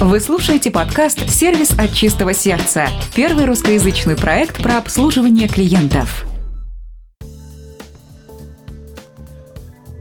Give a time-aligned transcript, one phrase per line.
[0.00, 6.24] Вы слушаете подкаст «Сервис от чистого сердца»– первый русскоязычный проект про обслуживание клиентов.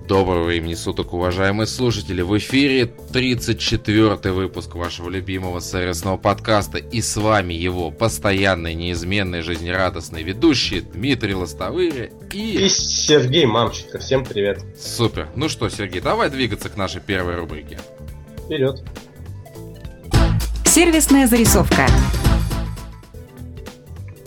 [0.08, 2.22] Доброго времени суток, уважаемые слушатели!
[2.22, 6.78] В эфире 34 выпуск вашего любимого сервисного подкаста.
[6.78, 12.66] И с вами его постоянный, неизменный, жизнерадостный ведущий Дмитрий Лостовыря и...
[12.66, 13.98] И Сергей Мамченко.
[13.98, 14.64] Всем привет!
[14.80, 15.28] Супер!
[15.36, 17.80] Ну что, Сергей, давай двигаться к нашей первой рубрике.
[18.46, 18.84] Вперед!
[20.78, 21.88] Сервисная зарисовка.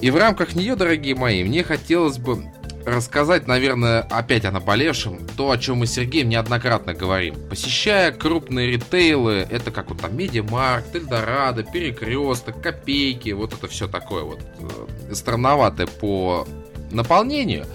[0.01, 2.43] И в рамках нее, дорогие мои, мне хотелось бы
[2.85, 7.37] рассказать, наверное, опять о наболевшем, то, о чем мы с Сергеем неоднократно говорим.
[7.49, 14.25] Посещая крупные ритейлы, это как вот там Медиамаркт, Эльдорадо, Перекресток, Копейки, вот это все такое
[14.25, 16.49] вот э, странноватое по
[16.91, 17.67] наполнению,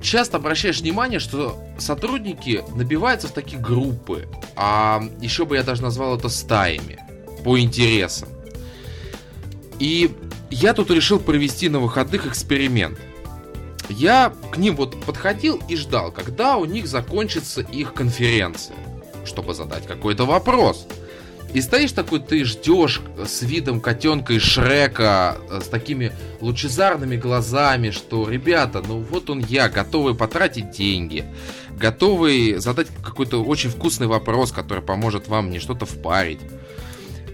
[0.00, 6.16] часто обращаешь внимание, что сотрудники набиваются в такие группы, а еще бы я даже назвал
[6.16, 6.98] это стаями,
[7.42, 8.28] по интересам.
[9.78, 10.10] И
[10.50, 12.98] я тут решил провести на выходных эксперимент–
[13.90, 18.76] я к ним вот подходил и ждал, когда у них закончится их конференция,
[19.24, 20.86] чтобы задать какой-то вопрос.
[21.52, 27.90] И стоишь такой, ты ждешь с видом котенка из Шрека, э, с такими лучезарными глазами,
[27.90, 31.24] что, ребята, ну вот он я, готовый потратить деньги,
[31.76, 36.38] готовый задать какой-то очень вкусный вопрос, который поможет вам мне что-то впарить.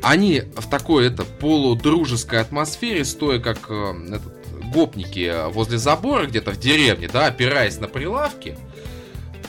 [0.03, 4.33] Они в такой это полудружеской атмосфере, стоя как э, этот
[4.73, 8.59] гопники возле забора где-то в деревне, да, опираясь на прилавки,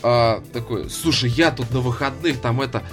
[0.03, 2.83] а, такой, слушай, я тут на выходных, там это,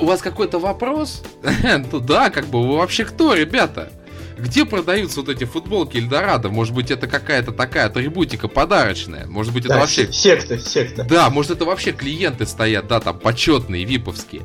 [0.00, 1.22] у вас какой-то вопрос?
[1.42, 3.92] Ну да, как бы, вы вообще кто, ребята?
[4.38, 6.50] Где продаются вот эти футболки Эльдорадо?
[6.50, 9.26] Может быть, это какая-то такая атрибутика подарочная?
[9.26, 10.12] Может быть, это да, вообще...
[10.12, 11.04] Секта, секта.
[11.04, 14.42] Да, может, это вообще клиенты стоят, да, там, почетные, виповские.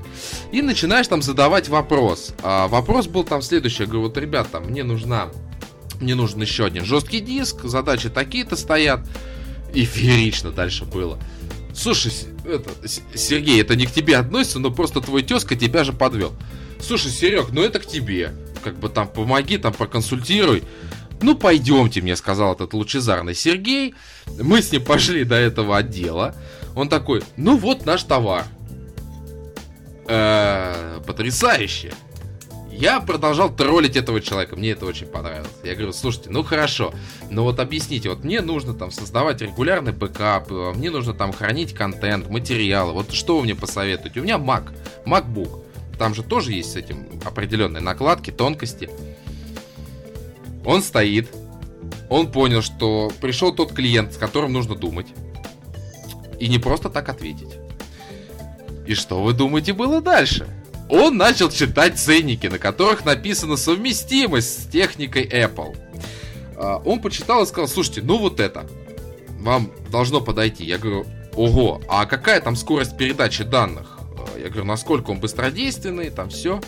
[0.52, 2.34] И начинаешь там задавать вопрос.
[2.42, 3.84] А вопрос был там следующий.
[3.84, 5.30] Я говорю, вот, ребята, мне нужна
[6.02, 9.02] мне нужен еще один жесткий диск, задачи такие-то стоят.
[9.74, 11.18] И феерично дальше было.
[11.74, 12.12] Слушай,
[12.44, 12.70] это,
[13.16, 16.34] Сергей, это не к тебе относится, но просто твой тезка тебя же подвел.
[16.82, 18.34] Слушай, Серег, ну это к тебе.
[18.64, 20.64] Как бы там помоги, там проконсультируй.
[21.22, 23.94] Ну, пойдемте, мне сказал этот лучезарный Сергей.
[24.40, 26.36] Мы с ним пошли до этого отдела.
[26.76, 28.46] Он такой, ну вот наш товар.
[30.08, 31.94] Э -э, потрясающе.
[32.72, 35.52] Я продолжал троллить этого человека, мне это очень понравилось.
[35.64, 36.94] Я говорю, слушайте, ну хорошо,
[37.30, 41.76] но вот объясните, вот мне нужно там создавать регулярный бэкап, э, мне нужно там хранить
[41.76, 44.20] контент, материалы, вот что вы мне посоветуете?
[44.20, 44.72] У меня Mac,
[45.06, 45.62] MacBook,
[46.02, 48.90] там же тоже есть с этим определенные накладки, тонкости.
[50.66, 51.30] Он стоит,
[52.10, 55.06] он понял, что пришел тот клиент, с которым нужно думать,
[56.40, 57.50] и не просто так ответить.
[58.88, 60.48] И что вы думаете было дальше?
[60.90, 65.78] он начал читать ценники, на которых написана совместимость с техникой Apple.
[66.58, 68.68] А, он почитал и сказал, слушайте, ну вот это,
[69.40, 70.66] вам должно подойти.
[70.66, 74.01] Я говорю, ого, а какая там скорость передачи данных?
[74.42, 76.60] Я говорю, насколько он быстродейственный, там все.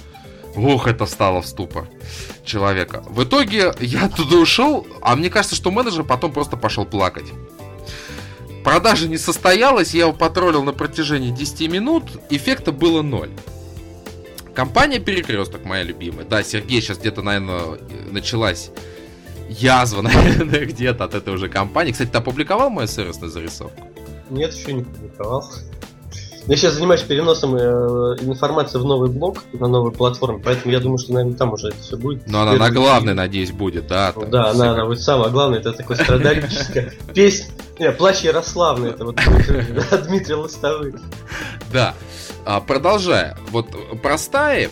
[0.55, 1.87] Ох, это стало в ступор
[2.45, 3.03] человека.
[3.07, 7.25] В итоге я туда ушел, а мне кажется, что менеджер потом просто пошел плакать.
[8.63, 13.31] Продажа не состоялась, я его потроллил на протяжении 10 минут, эффекта было ноль.
[14.53, 16.25] Компания Перекресток, моя любимая.
[16.25, 17.79] Да, Сергей сейчас где-то, наверное,
[18.11, 18.69] началась
[19.49, 21.91] язва, наверное, где-то от этой уже компании.
[21.91, 23.87] Кстати, ты опубликовал мою сервисную зарисовку?
[24.29, 25.51] Нет, еще не публиковал.
[26.47, 27.59] Я сейчас занимаюсь переносом э,
[28.21, 31.77] информации в новый блог на новую платформу, поэтому я думаю, что, наверное, там уже это
[31.77, 32.27] все будет.
[32.27, 34.11] Но она на главной, надеюсь, будет, да?
[34.15, 37.53] Ну, да, она, она будет самое главное, это такое страдальческая песня.
[37.79, 39.15] Не, плач Ярославны, это вот
[40.07, 40.93] Дмитрий Лостовый.
[41.71, 41.95] Да.
[42.45, 43.67] А, продолжая, вот
[44.01, 44.69] простая,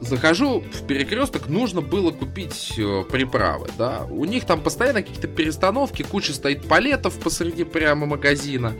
[0.00, 4.06] захожу в перекресток, нужно было купить э, приправы, да.
[4.10, 8.74] У них там постоянно какие-то перестановки, куча стоит палетов посреди прямо магазина.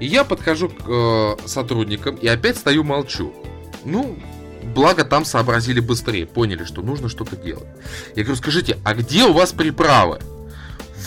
[0.00, 3.32] И я подхожу к э, сотрудникам и опять стою молчу.
[3.84, 4.16] Ну,
[4.74, 7.68] благо там сообразили быстрее, поняли, что нужно что-то делать.
[8.16, 10.20] Я говорю, скажите, а где у вас приправы?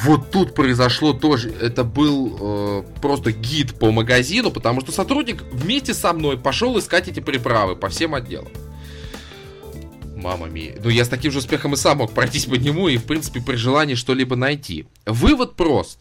[0.04, 5.94] Вот тут произошло тоже, это был э, просто гид по магазину, потому что сотрудник вместе
[5.94, 8.50] со мной пошел искать эти приправы по всем отделам.
[10.16, 10.76] Мама ми.
[10.84, 13.42] Ну, я с таким же успехом и сам мог пройтись по нему и, в принципе,
[13.42, 14.88] при желании что-либо найти.
[15.06, 16.00] Вывод прост,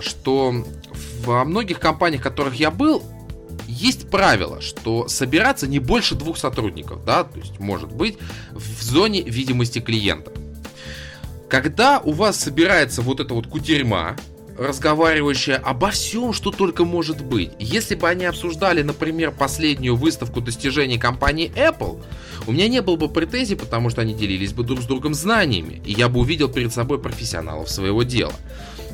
[0.00, 0.64] что
[1.24, 3.02] во многих компаниях, в которых я был,
[3.66, 8.18] есть правило, что собираться не больше двух сотрудников, да, то есть может быть
[8.50, 10.32] в зоне видимости клиента.
[11.48, 14.16] Когда у вас собирается вот эта вот кутерьма,
[14.58, 17.52] разговаривающая обо всем, что только может быть.
[17.60, 22.02] Если бы они обсуждали, например, последнюю выставку достижений компании Apple,
[22.46, 25.80] у меня не было бы претензий, потому что они делились бы друг с другом знаниями,
[25.84, 28.32] и я бы увидел перед собой профессионалов своего дела.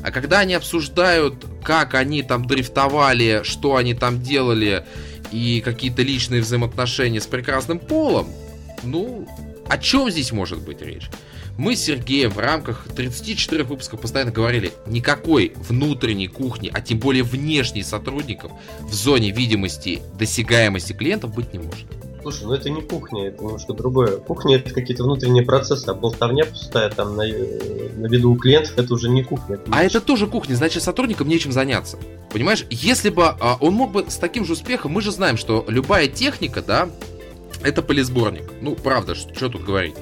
[0.05, 4.85] А когда они обсуждают, как они там дрифтовали, что они там делали,
[5.31, 8.27] и какие-то личные взаимоотношения с прекрасным полом,
[8.83, 9.27] ну,
[9.67, 11.09] о чем здесь может быть речь?
[11.57, 17.23] Мы с Сергеем в рамках 34 выпусков постоянно говорили, никакой внутренней кухни, а тем более
[17.23, 21.87] внешней сотрудников в зоне видимости, досягаемости клиентов быть не может.
[22.25, 24.17] Слушай, ну это не кухня, это немножко другое.
[24.17, 28.91] Кухня это какие-то внутренние процессы, а болтовня пустая там на, на виду у клиентов это
[28.95, 29.57] уже не кухня.
[29.57, 31.99] Это а это тоже кухня, значит сотрудникам нечем заняться.
[32.31, 35.65] Понимаешь, если бы а, он мог бы с таким же успехом, мы же знаем, что
[35.67, 36.89] любая техника, да,
[37.61, 38.49] это полисборник.
[38.59, 39.93] Ну, правда, что тут говорить.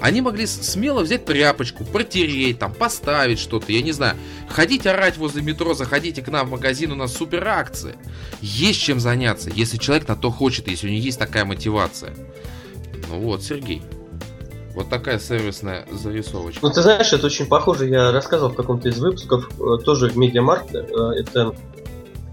[0.00, 4.16] Они могли смело взять тряпочку, протереть, там, поставить что-то, я не знаю.
[4.48, 7.96] Ходить орать возле метро, заходите к нам в магазин, у нас супер акции.
[8.40, 12.14] Есть чем заняться, если человек на то хочет, если у него есть такая мотивация.
[13.08, 13.82] Ну вот, Сергей.
[14.74, 16.64] Вот такая сервисная зарисовочка.
[16.64, 20.40] Ну, ты знаешь, это очень похоже, я рассказывал в каком-то из выпусков, э, тоже Media
[20.40, 20.78] Markt, э,
[21.18, 21.54] это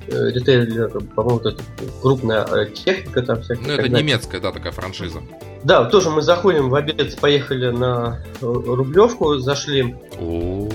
[0.08, 1.56] ритейлер, по-моему, это
[2.02, 3.68] крупная э, техника там всякая.
[3.68, 4.00] Ну, это когда...
[4.00, 5.22] немецкая, да, такая франшиза.
[5.64, 9.96] Да, тоже мы заходим в обед, поехали на э, Рублевку, зашли.
[10.20, 10.70] О.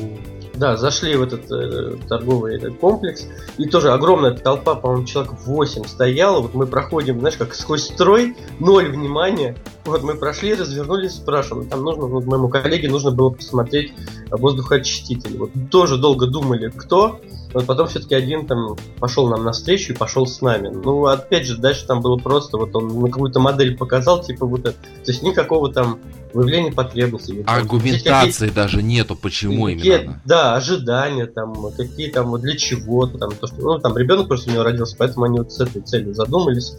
[0.55, 3.27] Да, зашли в этот э, торговый этот комплекс,
[3.57, 6.41] и тоже огромная толпа, по-моему, человек 8 стояла.
[6.41, 9.57] Вот мы проходим, знаешь, как сквозь строй, ноль внимания.
[9.85, 11.69] Вот мы прошли, развернулись, спрашиваем.
[11.69, 13.95] Там нужно, вот моему коллеге нужно было посмотреть
[14.31, 15.39] воздухоочиститель.
[15.39, 17.21] Вот тоже долго думали, кто.
[17.53, 20.69] Вот потом все-таки один там пошел нам навстречу и пошел с нами.
[20.69, 24.61] Ну, опять же, дальше там было просто, вот он на какую-то модель показал, типа вот
[24.61, 24.73] это.
[24.73, 25.99] То есть никакого там
[26.33, 27.43] выявления потребностей.
[27.47, 30.23] Аргументации даже нету, почему какие, именно.
[30.25, 34.55] Да, ожидания там, какие там, для чего там, то, что, ну, там ребенок просто у
[34.55, 36.75] него родился, поэтому они вот с этой целью задумались.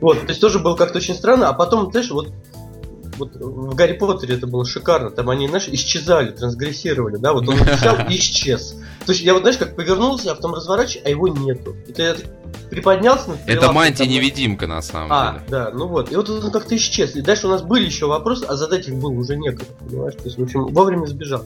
[0.00, 2.30] Вот, то есть тоже было как-то очень странно, а потом, знаешь, вот
[3.18, 5.10] вот в Гарри Поттере это было шикарно.
[5.10, 8.76] Там они, знаешь, исчезали, трансгрессировали, да, вот он взял и исчез.
[9.04, 11.76] То есть я вот, знаешь, как повернулся, а потом разворачиваю, а его нету.
[11.88, 12.16] Это я
[12.70, 15.44] приподнялся над Это мантия-невидимка, на самом а, деле.
[15.48, 16.12] да, ну вот.
[16.12, 17.16] И вот он как-то исчез.
[17.16, 20.14] И дальше у нас были еще вопросы, а задать их было уже некогда, понимаешь?
[20.14, 21.44] То есть, в общем, вовремя сбежал.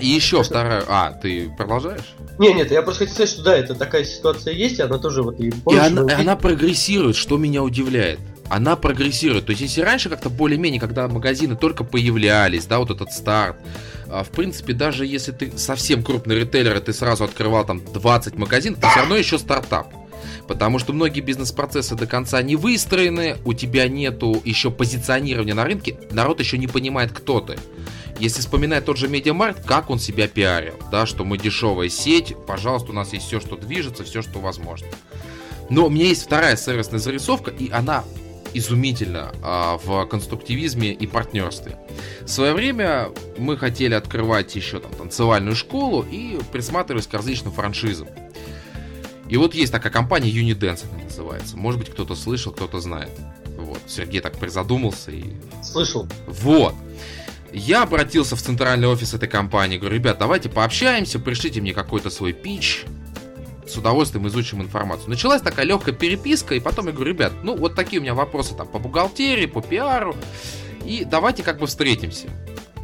[0.00, 0.54] И еще Конечно.
[0.54, 0.84] вторая...
[0.88, 2.14] А, ты продолжаешь?
[2.38, 5.22] Не, нет, я просто хотел сказать, что да, это такая ситуация есть, и она тоже
[5.22, 5.40] вот...
[5.40, 6.12] И, помнишь, и она, вы...
[6.12, 9.46] она прогрессирует, что меня удивляет она прогрессирует.
[9.46, 13.56] То есть, если раньше как-то более-менее, когда магазины только появлялись, да, вот этот старт,
[14.08, 18.36] а, в принципе, даже если ты совсем крупный ритейлер, и ты сразу открывал там 20
[18.36, 19.92] магазинов, ты все равно еще стартап.
[20.46, 25.98] Потому что многие бизнес-процессы до конца не выстроены, у тебя нету еще позиционирования на рынке,
[26.10, 27.58] народ еще не понимает, кто ты.
[28.18, 32.92] Если вспоминать тот же Медиамаркт, как он себя пиарил, да, что мы дешевая сеть, пожалуйста,
[32.92, 34.86] у нас есть все, что движется, все, что возможно.
[35.68, 38.04] Но у меня есть вторая сервисная зарисовка, и она
[38.56, 41.78] изумительно а, в конструктивизме и партнерстве.
[42.22, 43.08] В свое время
[43.38, 48.08] мы хотели открывать еще там танцевальную школу и присматривались к различным франшизам.
[49.28, 51.56] И вот есть такая компания Unidance, она называется.
[51.56, 53.10] Может быть, кто-то слышал, кто-то знает.
[53.58, 55.24] Вот, Сергей так призадумался и...
[55.62, 56.06] Слышал.
[56.26, 56.74] Вот.
[57.52, 62.32] Я обратился в центральный офис этой компании, говорю, ребят, давайте пообщаемся, пришлите мне какой-то свой
[62.32, 62.84] пич,
[63.66, 65.10] с удовольствием изучим информацию.
[65.10, 68.54] Началась такая легкая переписка, и потом я говорю, ребят, ну вот такие у меня вопросы
[68.54, 70.16] там по бухгалтерии, по пиару,
[70.84, 72.28] и давайте как бы встретимся.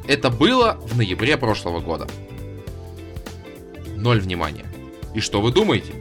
[0.08, 2.08] Это было в ноябре прошлого года.
[3.96, 4.66] Ноль внимания.
[5.14, 5.92] И что вы думаете?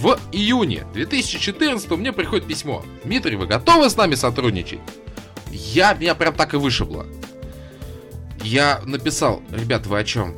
[0.00, 2.82] В июне 2014 мне приходит письмо.
[3.04, 4.80] Дмитрий, вы готовы с нами сотрудничать?
[5.50, 7.06] Я, меня прям так и вышибло.
[8.42, 10.34] Я написал, ребят, вы о чем?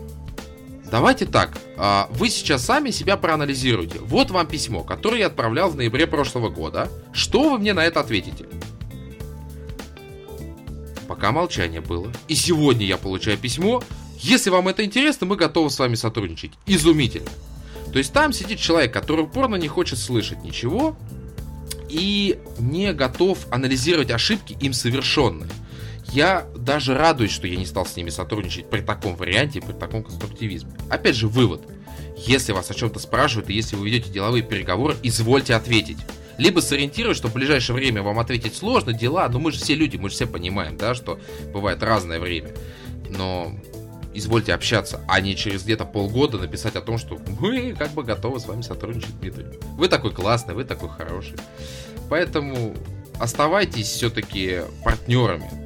[0.92, 3.98] Давайте так, а, вы сейчас сами себя проанализируйте.
[4.00, 6.90] Вот вам письмо, которое я отправлял в ноябре прошлого года.
[7.14, 8.44] Что вы мне на это ответите?
[11.08, 12.12] Пока молчание было.
[12.28, 13.82] И сегодня я получаю письмо.
[14.18, 16.52] Если вам это интересно, мы готовы с вами сотрудничать.
[16.66, 17.30] Изумительно.
[17.90, 20.94] То есть там сидит человек, который упорно не хочет слышать ничего
[21.88, 25.48] и не готов анализировать ошибки им совершенные.
[26.12, 30.02] Я даже радуюсь, что я не стал с ними сотрудничать при таком варианте, при таком
[30.02, 30.70] конструктивизме.
[30.90, 31.62] Опять же, вывод.
[32.18, 35.96] Если вас о чем-то спрашивают, и если вы ведете деловые переговоры, извольте ответить.
[36.36, 39.96] Либо сориентировать, что в ближайшее время вам ответить сложно, дела, но мы же все люди,
[39.96, 41.18] мы же все понимаем, да, что
[41.52, 42.50] бывает разное время.
[43.08, 43.54] Но
[44.12, 48.38] извольте общаться, а не через где-то полгода написать о том, что мы как бы готовы
[48.38, 49.46] с вами сотрудничать, Дмитрий.
[49.76, 51.36] Вы такой классный, вы такой хороший.
[52.10, 52.74] Поэтому
[53.18, 55.61] оставайтесь все-таки партнерами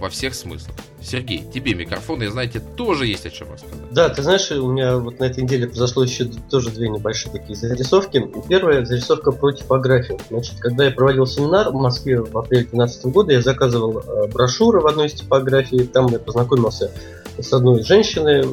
[0.00, 0.74] во всех смыслах.
[1.02, 3.92] Сергей, тебе микрофон, я знаете, тоже есть о чем рассказать.
[3.92, 7.54] Да, ты знаешь, у меня вот на этой неделе произошло еще тоже две небольшие такие
[7.54, 8.26] зарисовки.
[8.48, 10.18] Первая зарисовка про типографию.
[10.30, 14.80] Значит, когда я проводил семинар в Москве в апреле 2012 года, я заказывал э, брошюры
[14.80, 16.90] в одной из типографий, там я познакомился
[17.38, 18.44] с одной женщиной,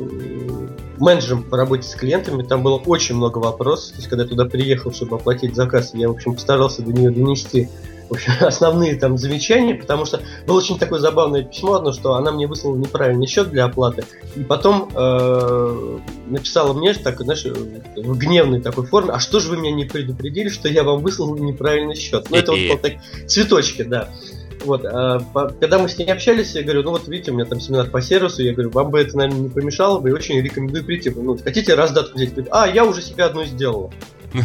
[0.98, 3.92] менеджером по работе с клиентами, там было очень много вопросов.
[3.92, 7.12] То есть, когда я туда приехал, чтобы оплатить заказ, я, в общем, постарался до нее
[7.12, 7.70] донести
[8.12, 12.32] в общем, основные там замечания, потому что было очень такое забавное письмо одно, что она
[12.34, 14.03] мне выслала неправильный счет для оплаты,
[14.36, 19.58] и потом э, написала мне, так, знаешь, в гневной такой форме, а что же вы
[19.58, 22.27] меня не предупредили, что я вам выслал неправильный счет?
[22.30, 22.94] Ну, это вот, вот так,
[23.27, 24.10] цветочки, да.
[24.65, 27.46] Вот, а, по, когда мы с ней общались, я говорю, ну вот видите, у меня
[27.46, 30.39] там семинар по сервису, я говорю, вам бы это, наверное, не помешало бы, и очень
[30.39, 31.10] рекомендую прийти.
[31.10, 32.32] Ну, хотите раздатку взять?
[32.32, 33.89] Говорит, а, я уже себе одну сделала.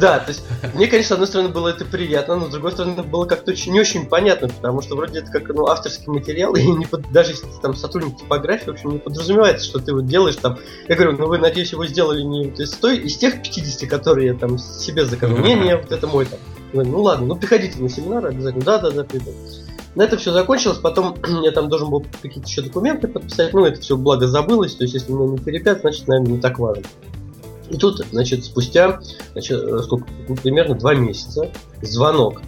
[0.00, 0.44] Да, то есть
[0.74, 3.72] мне, конечно, с одной стороны было это приятно, но с другой стороны было как-то очень
[3.72, 7.32] не очень понятно, потому что вроде это как ну, авторский материал, и не под, даже
[7.32, 10.58] если ты там сотрудник типографии, в общем, не подразумевается, что ты вот делаешь там.
[10.88, 14.28] Я говорю, ну вы, надеюсь, его сделали не вот из той, из тех 50, которые
[14.28, 15.38] я там себе заказал.
[15.38, 16.38] Не, не, вот это мой там.
[16.72, 18.64] Ну ладно, ну приходите на семинар обязательно.
[18.64, 19.32] Да, да, да, приду.
[19.96, 23.80] На это все закончилось, потом я там должен был какие-то еще документы подписать, ну это
[23.80, 26.84] все благо забылось, то есть если меня не перепят, значит, наверное, не так важно.
[27.70, 29.00] И тут, значит, спустя
[29.32, 31.50] значит, э, сколько, ну, примерно два месяца
[31.82, 32.42] звонок.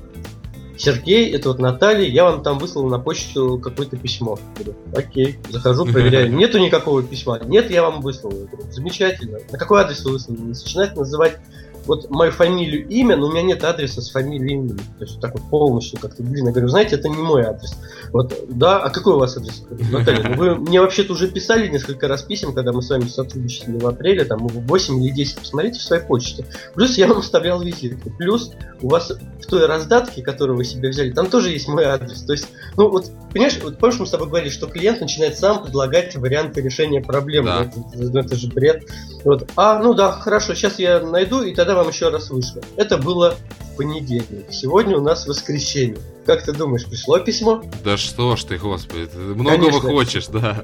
[0.76, 4.38] Сергей, это вот Наталья, я вам там выслал на почту какое-то письмо.
[4.56, 6.34] Говорю, окей, захожу, проверяю.
[6.34, 7.38] Нету никакого письма.
[7.44, 8.32] Нет, я вам выслал.
[8.32, 9.38] Я говорю, замечательно.
[9.50, 10.38] На какой адрес вы выслали?
[10.38, 11.38] Начинает называть
[11.86, 14.76] вот мою фамилию, имя, но у меня нет адреса с фамилией именем.
[14.76, 16.48] То есть так вот полностью как-то длинно.
[16.48, 17.74] Я говорю, знаете, это не мой адрес.
[18.12, 19.64] Вот, да, а какой у вас адрес?
[19.90, 23.78] Наталья, ну вы мне вообще-то уже писали несколько раз писем, когда мы с вами сотрудничали
[23.78, 26.46] в апреле, там, 8 или 10, посмотрите в своей почте.
[26.74, 28.10] Плюс я вам оставлял визитку.
[28.10, 32.22] Плюс у вас в той раздатке, которую вы себе взяли, там тоже есть мой адрес.
[32.22, 35.62] То есть, ну вот, понимаешь, вот помнишь, мы с тобой говорили, что клиент начинает сам
[35.62, 37.48] предлагать варианты решения проблемы.
[37.48, 37.70] Да.
[37.94, 38.84] Это, это же бред.
[39.24, 39.48] Вот.
[39.56, 42.60] А, ну да, хорошо, сейчас я найду, и тогда когда вам еще раз вышло?
[42.76, 43.34] Это было
[43.72, 44.46] в понедельник.
[44.50, 45.96] Сегодня у нас воскресенье.
[46.26, 47.62] Как ты думаешь, пришло письмо?
[47.82, 49.80] Да что ж ты, господи, ты многого Конечно.
[49.80, 50.62] хочешь, да.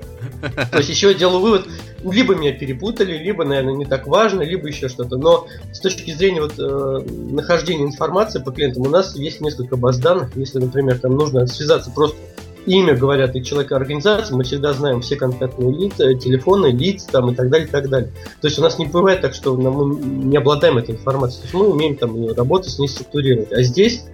[0.70, 1.66] То есть еще я делаю вывод,
[2.04, 5.16] либо меня перепутали, либо, наверное, не так важно, либо еще что-то.
[5.16, 9.98] Но с точки зрения вот, э, нахождения информации по клиентам, у нас есть несколько баз
[9.98, 10.36] данных.
[10.36, 12.18] Если, например, там нужно связаться просто
[12.66, 17.34] имя говорят и человека организации, мы всегда знаем все контактные лица, телефоны, лица там и
[17.34, 18.10] так далее, и так далее.
[18.40, 21.40] То есть у нас не бывает так, что мы не обладаем этой информацией.
[21.40, 23.52] То есть мы умеем там работать с ней структурировать.
[23.52, 24.04] А здесь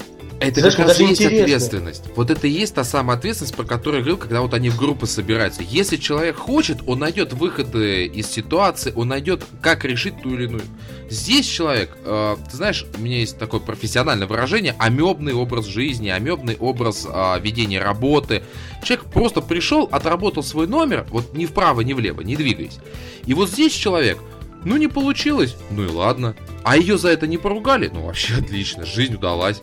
[0.48, 1.44] это Знаешь, как раз и есть интересно.
[1.44, 2.04] ответственность.
[2.16, 4.76] Вот это и есть та самая ответственность, про которую я говорил, когда вот они в
[4.76, 5.62] группы собираются.
[5.62, 10.62] Если человек хочет, он найдет выходы из ситуации, он найдет, как решить ту или иную.
[11.10, 16.56] Здесь человек, э, ты знаешь, у меня есть такое профессиональное выражение, амебный образ жизни, амебный
[16.58, 18.42] образ э, ведения работы.
[18.82, 22.78] Человек просто пришел, отработал свой номер, вот ни вправо, ни влево, не двигаясь.
[23.26, 24.18] И вот здесь человек,
[24.64, 26.34] ну не получилось, ну и ладно.
[26.62, 27.90] А ее за это не поругали?
[27.92, 29.60] Ну вообще отлично, жизнь удалась.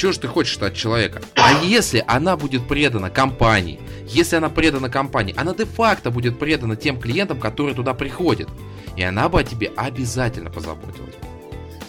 [0.00, 1.20] Чего же ты хочешь от человека?
[1.34, 6.98] А если она будет предана компании, если она предана компании, она де-факто будет предана тем
[6.98, 8.48] клиентам, которые туда приходят.
[8.96, 11.14] И она бы о тебе обязательно позаботилась.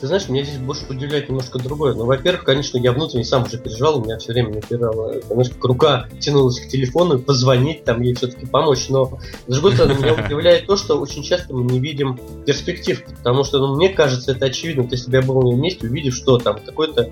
[0.01, 1.93] Ты знаешь, меня здесь больше удивляет немножко другое.
[1.93, 5.63] Ну, во-первых, конечно, я внутренне сам уже переживал, у меня все время напирала, знаешь, как
[5.63, 8.89] рука тянулась к телефону, позвонить, там, ей все-таки помочь.
[8.89, 13.43] Но, с другой стороны, меня удивляет то, что очень часто мы не видим перспектив, потому
[13.43, 14.87] что, ну, мне кажется, это очевидно.
[14.87, 17.11] Ты я был на месте, увидишь, что там какой-то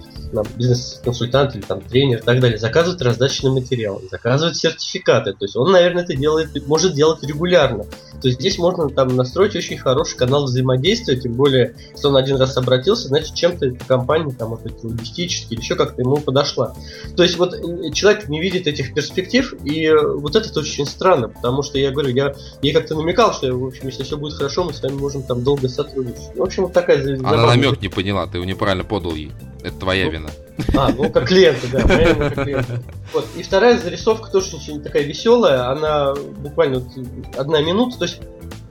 [0.55, 5.33] бизнес-консультант или там тренер и так далее заказывает раздаточный материал, заказывает сертификаты.
[5.33, 7.85] То есть он, наверное, это делает, может делать регулярно.
[8.21, 12.57] То здесь можно там настроить очень хороший канал взаимодействия, тем более, если он один раз
[12.57, 16.75] обратился значит, чем-то эта компания, там, может быть, логистически или еще как-то ему подошла.
[17.15, 21.63] То есть вот э, человек не видит этих перспектив, и вот это очень странно, потому
[21.63, 24.73] что я говорю, я ей как-то намекал, что, в общем, если все будет хорошо, мы
[24.73, 26.35] с вами можем там долго сотрудничать.
[26.35, 29.31] В общем, вот такая Она намек не поняла, ты его неправильно подал ей.
[29.63, 30.29] Это твоя ну, вина.
[30.75, 32.65] А, ну как клиента, да, как.
[33.13, 33.25] Вот.
[33.37, 36.89] И вторая зарисовка тоже очень такая веселая, она буквально вот
[37.37, 38.19] одна минута, то есть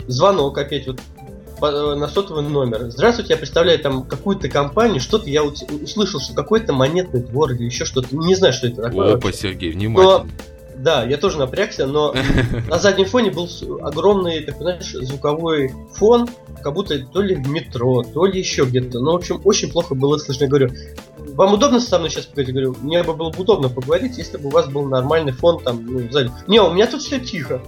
[0.07, 1.00] звонок опять вот
[1.61, 2.90] Э, на сотовый номер.
[2.90, 7.85] Здравствуйте, я представляю там какую-то компанию, что-то я услышал, что какой-то монетный двор или еще
[7.85, 8.14] что-то.
[8.14, 9.14] Не знаю, что это такое.
[9.14, 10.18] Опа, Сергей, внимательно.
[10.18, 10.26] Но,
[10.78, 12.14] да, я тоже напрягся, но
[12.68, 13.49] на заднем фоне был
[13.82, 16.28] огромный, так знаешь, звуковой фон,
[16.62, 19.00] как будто то ли в метро, то ли еще где-то.
[19.00, 20.44] Ну, в общем, очень плохо было слышно.
[20.44, 20.70] Я говорю,
[21.35, 22.49] вам удобно со мной сейчас поговорить?
[22.49, 25.62] Я говорю, мне бы было бы удобно поговорить, если бы у вас был нормальный фон
[25.62, 26.30] там, ну, зале.
[26.47, 27.61] Не, у меня тут все тихо.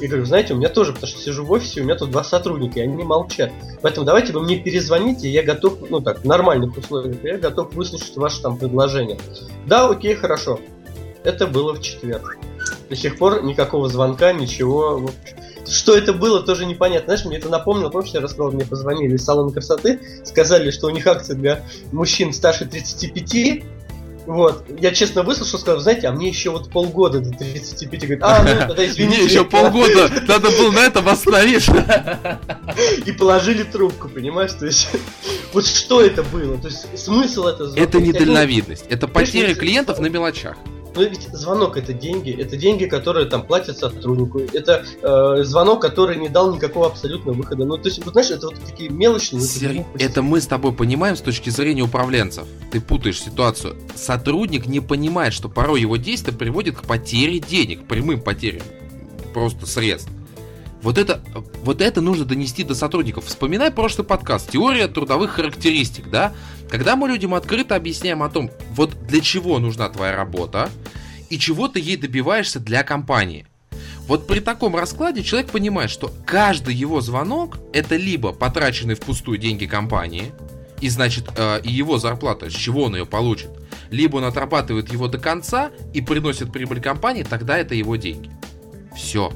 [0.00, 2.24] И говорю, знаете, у меня тоже, потому что сижу в офисе, у меня тут два
[2.24, 3.52] сотрудника, и они молчат.
[3.82, 8.16] Поэтому давайте вы мне перезвоните, я готов, ну так, в нормальных условиях, я готов выслушать
[8.16, 9.16] ваше там предложение.
[9.66, 10.58] Да, окей, хорошо.
[11.24, 12.36] Это было в четверг.
[12.88, 15.10] До сих пор никакого звонка, ничего.
[15.68, 17.14] Что это было, тоже непонятно.
[17.14, 20.90] Знаешь, мне это напомнило, помнишь, я рассказал, мне позвонили из салона красоты, сказали, что у
[20.90, 21.62] них акция для
[21.92, 23.62] мужчин старше 35,
[24.26, 24.64] вот.
[24.80, 28.00] Я честно выслушал, сказал, знаете, а мне еще вот полгода до 35.
[28.02, 29.16] Говорит, а, ну тогда извините.
[29.16, 32.38] Мне еще полгода, надо было на этом остановиться.
[33.04, 34.52] И положили трубку, понимаешь?
[34.52, 34.88] То есть,
[35.52, 36.56] вот что это было?
[36.58, 37.64] То есть, смысл это...
[37.76, 40.56] Это недальновидность, это потеря клиентов на мелочах.
[40.94, 46.16] Ну ведь звонок это деньги, это деньги, которые там платят сотруднику, это э, звонок, который
[46.16, 47.64] не дал никакого абсолютно выхода.
[47.64, 49.42] Ну то есть, вот знаешь, это вот такие мелочные.
[49.42, 49.84] Сер...
[49.98, 52.44] Это мы с тобой понимаем с точки зрения управленцев.
[52.70, 53.76] Ты путаешь ситуацию.
[53.94, 58.62] Сотрудник не понимает, что порой его действия приводят к потере денег, прямым потерям
[59.32, 60.10] просто средств.
[60.82, 61.22] Вот это,
[61.62, 63.26] вот это нужно донести до сотрудников.
[63.26, 66.32] Вспоминай прошлый подкаст «Теория трудовых характеристик», да?
[66.68, 70.70] Когда мы людям открыто объясняем о том, вот для чего нужна твоя работа
[71.30, 73.46] и чего ты ей добиваешься для компании.
[74.08, 79.66] Вот при таком раскладе человек понимает, что каждый его звонок это либо потраченные впустую деньги
[79.66, 80.32] компании,
[80.80, 83.50] и значит э, и его зарплата, с чего он ее получит,
[83.90, 88.32] либо он отрабатывает его до конца и приносит прибыль компании, тогда это его деньги.
[88.96, 89.32] Все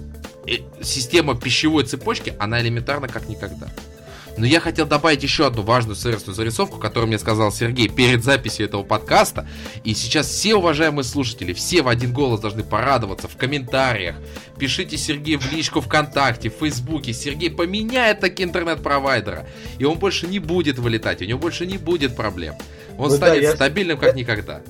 [0.82, 3.68] система пищевой цепочки, она элементарна как никогда.
[4.36, 8.66] Но я хотел добавить еще одну важную сервисную зарисовку, которую мне сказал Сергей перед записью
[8.66, 9.48] этого подкаста.
[9.84, 14.16] И сейчас все уважаемые слушатели, все в один голос должны порадоваться в комментариях.
[14.58, 17.12] Пишите Сергею в личку ВКонтакте, в Фейсбуке.
[17.12, 19.46] Сергей поменяет таки интернет-провайдера.
[19.78, 22.54] И он больше не будет вылетать, у него больше не будет проблем.
[22.98, 23.54] Он ну, станет да, я...
[23.54, 24.62] стабильным, как никогда.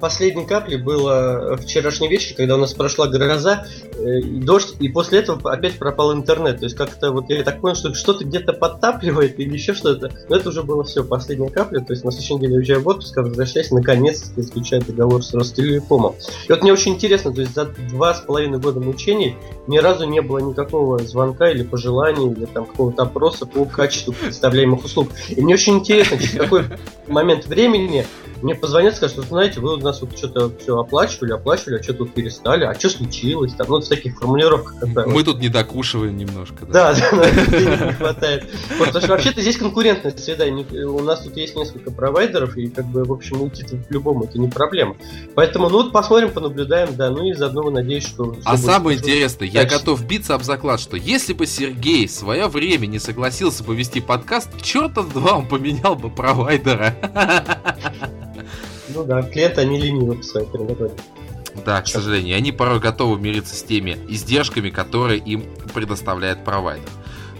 [0.00, 5.52] Последней каплей было вчерашний вечер, когда у нас прошла гроза, э, дождь, и после этого
[5.52, 6.60] опять пропал интернет.
[6.60, 10.10] То есть как-то вот я так понял, что что-то где-то подтапливает или еще что-то.
[10.28, 11.80] Но это уже было все, последняя капля.
[11.80, 16.14] То есть на следующей неделе уезжаю в отпуск, а возвращаясь, наконец-то заключаю договор с Ростелекомом.
[16.48, 20.06] И вот мне очень интересно, то есть за два с половиной года мучений ни разу
[20.06, 25.08] не было никакого звонка или пожелания, или там какого-то опроса по качеству представляемых услуг.
[25.28, 26.64] И мне очень интересно, через какой
[27.06, 28.06] момент времени
[28.42, 31.94] мне позвонят, скажут, что знаете, вы у нас вот что-то все оплачивали, оплачивали, а что
[31.94, 34.80] тут перестали, а что случилось, там, ну, в таких формулировках.
[34.80, 35.24] Когда, Мы вот.
[35.24, 36.94] тут не докушиваем немножко, да?
[36.94, 38.46] Да, да, не хватает.
[38.78, 40.44] Потому что вообще-то здесь конкурентная среда,
[40.86, 44.38] у нас тут есть несколько провайдеров, и как бы, в общем, уйти в любому это
[44.38, 44.96] не проблема.
[45.34, 48.36] Поэтому, ну, вот посмотрим, понаблюдаем, да, ну и заодно надеюсь, что...
[48.44, 52.86] А самое интересное, я готов биться об заклад, что если бы Сергей в свое время
[52.86, 56.94] не согласился повести подкаст, черта с два он поменял бы провайдера.
[58.94, 60.90] Ну да, клиенты, они ленивы по своей природе.
[61.64, 66.88] Да, к сожалению, они порой готовы мириться с теми издержками, которые им предоставляет провайдер.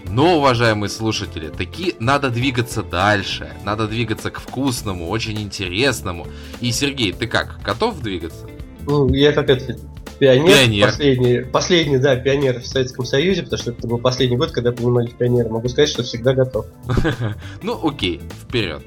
[0.05, 3.49] Но, уважаемые слушатели, таки надо двигаться дальше.
[3.63, 6.27] Надо двигаться к вкусному, очень интересному.
[6.61, 8.45] И, Сергей, ты как, готов двигаться?
[8.85, 9.77] Ну, я как это,
[10.19, 10.87] пионер, пионер.
[10.87, 15.07] Последний, последний, да, пионер в Советском Союзе, потому что это был последний год, когда принимали
[15.07, 15.49] пионеры.
[15.49, 16.65] Могу сказать, что всегда готов.
[17.63, 18.83] Ну, окей, вперед.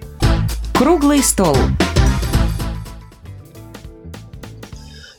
[0.75, 1.57] Круглый стол.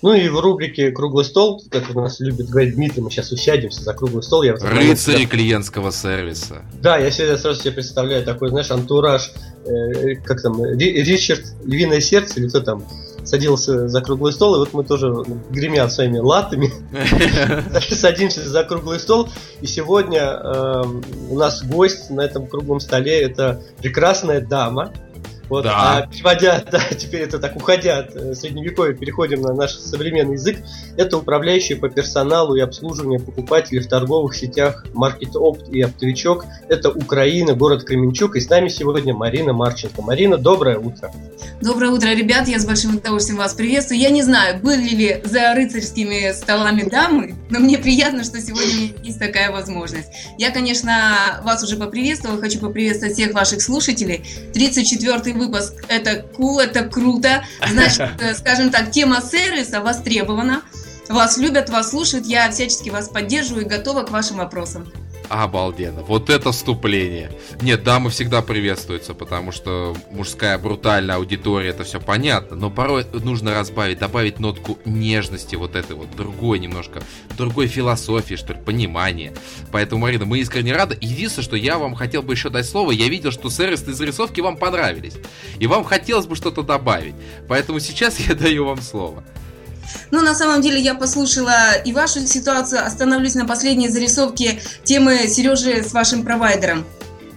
[0.02, 3.82] Ну и в рубрике «Круглый стол», как у нас любит говорить Дмитрий, мы сейчас усядемся
[3.82, 4.44] за круглый стол.
[4.44, 5.28] Я Рыцари себя...
[5.28, 6.62] клиентского сервиса.
[6.82, 9.32] Да, я себе сразу себе представляю такой, знаешь, антураж,
[9.66, 12.84] э, как там, Ричард, Львиное сердце, или кто там,
[13.28, 15.14] садился за круглый стол, и вот мы тоже,
[15.50, 16.72] гремя своими латами,
[17.94, 19.30] садимся за круглый стол.
[19.62, 20.84] И сегодня э,
[21.30, 24.94] у нас гость на этом круглом столе это прекрасная дама,
[25.50, 25.98] вот, да.
[25.98, 30.58] А переводя, да, теперь это так, уходя от э, средневековья, переходим на наш современный язык.
[30.98, 36.46] Это управляющие по персоналу и обслуживанию покупателей в торговых сетях Market Opt и Оптовичок.
[36.68, 38.36] Это Украина, город Кременчук.
[38.36, 40.02] И с нами сегодня Марина Марченко.
[40.02, 41.12] Марина, доброе утро.
[41.62, 42.48] Доброе утро, ребят.
[42.48, 44.00] Я с большим удовольствием вас приветствую.
[44.00, 49.20] Я не знаю, были ли за рыцарскими столами дамы, но мне приятно, что сегодня есть
[49.20, 50.10] такая возможность.
[50.38, 52.40] Я, конечно, вас уже поприветствовала.
[52.40, 54.24] Хочу поприветствовать всех ваших слушателей.
[54.54, 55.74] 34-й выпуск.
[55.88, 57.44] Это cool, это круто.
[57.68, 60.62] Значит, э, скажем так, тема сервиса востребована.
[61.10, 62.26] Вас любят, вас слушают.
[62.26, 64.92] Я всячески вас поддерживаю и готова к вашим вопросам.
[65.30, 66.04] Обалденно.
[66.04, 67.32] Вот это вступление.
[67.62, 72.56] Нет, дамы всегда приветствуются, потому что мужская брутальная аудитория, это все понятно.
[72.56, 77.02] Но порой нужно разбавить, добавить нотку нежности, вот этой вот другой немножко,
[77.38, 79.34] другой философии, что ли, понимания.
[79.72, 80.98] Поэтому, Марина, мы искренне рады.
[81.02, 84.58] Единственное, что я вам хотел бы еще дать слово, я видел, что сервисные зарисовки вам
[84.58, 85.16] понравились.
[85.60, 87.16] И вам хотелось бы что-то добавить.
[87.48, 89.24] Поэтому сейчас я даю вам слово.
[90.12, 95.84] Ну, на самом деле, я послушала и вашу ситуацию, остановлюсь на последней зарисовке темы Сережи
[95.84, 96.86] с вашим провайдером.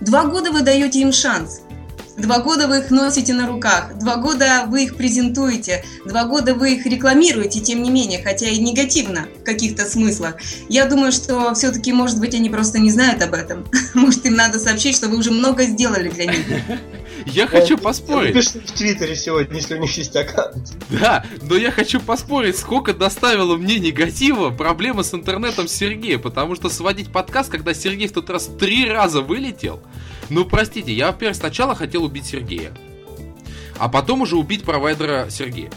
[0.01, 1.61] Два года вы даете им шанс.
[2.21, 6.75] Два года вы их носите на руках, два года вы их презентуете, два года вы
[6.75, 10.35] их рекламируете, тем не менее, хотя и негативно в каких-то смыслах.
[10.69, 13.65] Я думаю, что все-таки, может быть, они просто не знают об этом.
[13.95, 16.47] Может, им надо сообщить, что вы уже много сделали для них.
[17.27, 18.35] Я хочу поспорить.
[18.35, 20.73] Пишите в Твиттере сегодня, если у них есть аккаунт.
[20.89, 26.69] Да, но я хочу поспорить, сколько доставило мне негатива проблема с интернетом Сергея, потому что
[26.69, 29.81] сводить подкаст, когда Сергей в тот раз три раза вылетел,
[30.29, 32.73] ну простите, я, во-первых, сначала хотел убить Сергея,
[33.79, 35.71] а потом уже убить провайдера Сергея.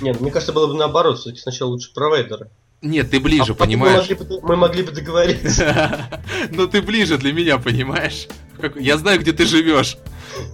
[0.00, 2.50] Нет, мне кажется, было бы наоборот, все-таки сначала лучше провайдера.
[2.84, 4.06] Нет, ты ближе, А понимаешь?
[4.08, 6.22] Мы могли, бы, мы могли бы договориться.
[6.50, 8.28] Но ты ближе для меня, понимаешь?
[8.60, 9.96] Как- Я знаю, где ты живешь.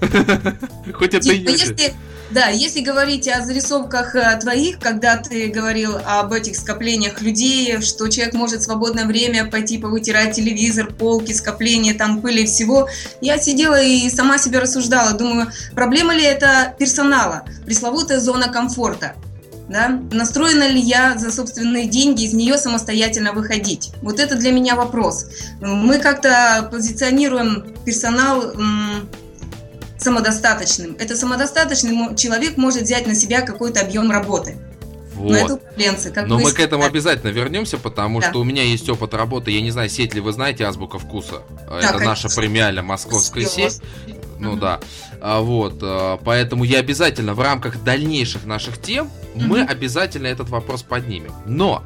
[0.94, 1.94] Хоть это и Дим, не ну
[2.30, 8.06] да, если говорить о зарисовках э, твоих, когда ты говорил об этих скоплениях людей, что
[8.06, 12.88] человек может в свободное время пойти повытирать телевизор, полки, скопления там пыли и всего,
[13.20, 19.16] я сидела и сама себе рассуждала, думаю, проблема ли это персонала, пресловутая зона комфорта.
[19.70, 20.00] Да?
[20.10, 23.92] Настроена ли я за собственные деньги из нее самостоятельно выходить?
[24.02, 25.26] Вот это для меня вопрос.
[25.60, 28.52] Мы как-то позиционируем персонал
[29.96, 30.96] самодостаточным.
[30.98, 34.56] Это самодостаточный мо- человек может взять на себя какой-то объем работы.
[35.14, 35.62] Но это Вот.
[35.62, 38.30] управленцы, как Но вы мы к этому обязательно вернемся, потому Да.
[38.30, 39.50] что у меня есть опыт работы.
[39.50, 41.42] Я не знаю, сеть ли вы знаете Азбука вкуса.
[41.68, 42.04] Это конечно.
[42.06, 43.80] наша премиальная московская сеть.
[44.40, 44.60] Ну Мгм.
[44.60, 44.80] да.
[45.20, 49.70] А, вот, а, поэтому я обязательно в рамках дальнейших наших тем мы Мгм.
[49.70, 51.32] обязательно этот вопрос поднимем.
[51.46, 51.84] Но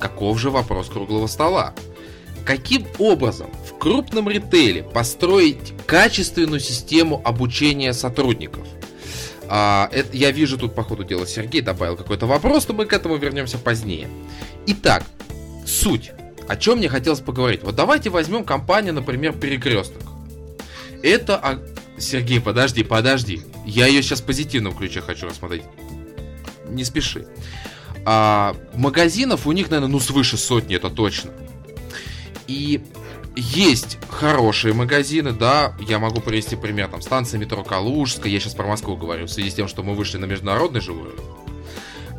[0.00, 1.72] каков же вопрос круглого стола?
[2.44, 8.66] Каким образом в крупном ритейле построить качественную систему обучения сотрудников?
[9.48, 12.92] А, это, я вижу тут по ходу дела Сергей добавил какой-то вопрос, но мы к
[12.92, 14.08] этому вернемся позднее.
[14.66, 15.04] Итак,
[15.66, 16.10] суть.
[16.48, 17.62] О чем мне хотелось поговорить?
[17.62, 20.02] Вот давайте возьмем компанию, например, Перекресток.
[21.02, 21.60] Это...
[21.98, 23.42] Сергей, подожди, подожди.
[23.64, 25.62] Я ее сейчас в позитивном ключе хочу рассмотреть.
[26.68, 27.26] Не спеши.
[28.04, 31.30] А, магазинов у них, наверное, ну свыше сотни, это точно.
[32.46, 32.82] И
[33.36, 38.66] есть хорошие магазины, да, я могу привести пример, там, станция метро Калужская, я сейчас про
[38.66, 41.18] Москву говорю, в связи с тем, что мы вышли на международный же уровень.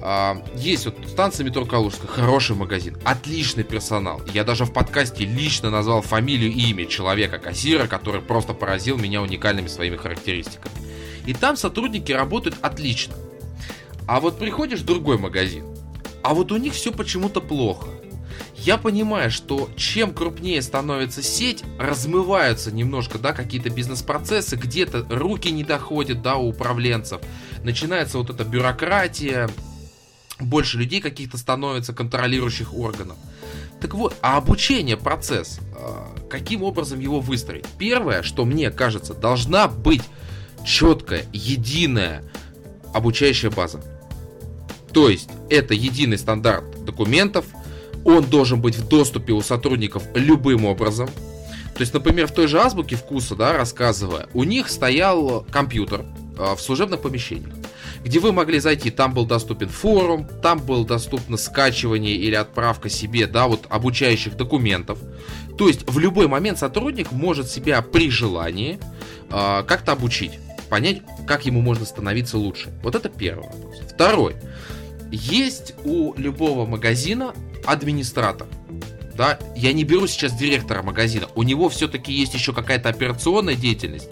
[0.08, 4.22] А, есть вот станция метро Калужская, хороший магазин, отличный персонал.
[4.32, 9.66] Я даже в подкасте лично назвал фамилию и имя человека-кассира, который просто поразил меня уникальными
[9.66, 10.76] своими характеристиками.
[11.26, 13.16] И там сотрудники работают отлично.
[14.08, 15.66] А вот приходишь в другой магазин,
[16.22, 17.88] а вот у них все почему-то плохо.
[18.58, 25.64] Я понимаю, что чем крупнее становится сеть, размываются немножко, да, какие-то бизнес-процессы, где-то руки не
[25.64, 27.22] доходят, да, у управленцев.
[27.64, 29.50] Начинается вот эта бюрократия,
[30.40, 33.18] больше людей каких-то становится, контролирующих органов.
[33.82, 37.66] Так вот, а обучение, процесс, э, каким образом его выстроить?
[37.78, 40.04] Первое, что мне кажется, должна быть
[40.66, 42.24] четкая, единая
[42.94, 43.82] обучающая база.
[44.92, 47.46] То есть, это единый стандарт документов,
[48.06, 51.10] он должен быть в доступе у сотрудников любым образом.
[51.74, 56.06] То есть, например, в той же азбуке вкуса, да, рассказывая, у них стоял компьютер
[56.38, 57.54] э, в служебных помещениях,
[58.06, 63.26] где вы могли зайти, там был доступен форум, там было доступно скачивание или отправка себе,
[63.26, 65.00] да, вот обучающих документов.
[65.58, 68.78] То есть в любой момент сотрудник может себя при желании
[69.32, 70.34] э, как-то обучить,
[70.70, 72.70] понять, как ему можно становиться лучше.
[72.84, 73.78] Вот это первый вопрос.
[73.92, 74.36] Второй.
[75.12, 77.34] Есть у любого магазина
[77.66, 78.48] администратор.
[79.16, 81.28] Да, я не беру сейчас директора магазина.
[81.34, 84.10] У него все-таки есть еще какая-то операционная деятельность.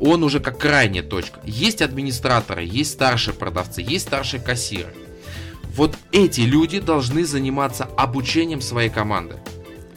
[0.00, 1.40] Он уже как крайняя точка.
[1.44, 4.94] Есть администраторы, есть старшие продавцы, есть старшие кассиры.
[5.76, 9.36] Вот эти люди должны заниматься обучением своей команды.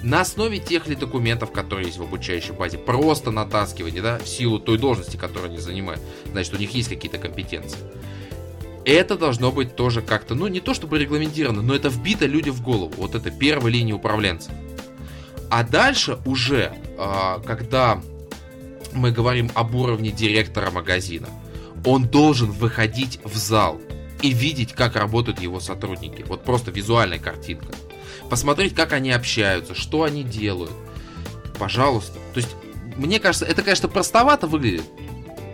[0.04, 4.60] На основе тех ли документов, которые есть в обучающей базе, просто натаскивание, да, в силу
[4.60, 7.80] той должности, которую они занимают, значит, у них есть какие-то компетенции.
[8.84, 12.62] Это должно быть тоже как-то, ну, не то чтобы регламентировано, но это вбито людям в
[12.62, 12.94] голову.
[12.98, 14.52] Вот это первая линия управленцев.
[15.50, 18.02] А дальше уже, а, когда
[18.94, 21.30] мы говорим об уровне директора магазина,
[21.86, 23.82] он должен выходить в зал
[24.22, 26.24] и видеть, как работают его сотрудники.
[26.28, 27.74] Вот просто визуальная картинка.
[28.30, 30.72] Посмотреть, как они общаются, что они делают.
[31.60, 32.14] Пожалуйста.
[32.34, 32.56] То есть,
[32.96, 34.86] мне кажется, это, конечно, простовато выглядит,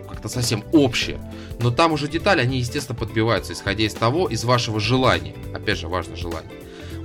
[0.08, 1.20] как-то совсем общее,
[1.58, 5.34] но там уже детали, они, естественно, подбиваются, исходя из того, из вашего желания.
[5.52, 6.50] Опять же, важно желание.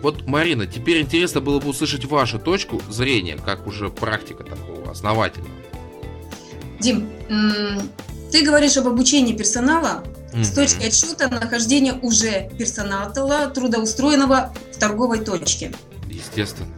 [0.01, 5.54] Вот, Марина, теперь интересно было бы услышать вашу точку зрения, как уже практика такого основательного.
[6.85, 7.09] Дим,
[8.31, 13.09] ты говоришь об обучении персонала с точки отсчета нахождения уже персонала,
[13.49, 15.73] трудоустроенного в торговой точке.
[16.07, 16.69] Естественно.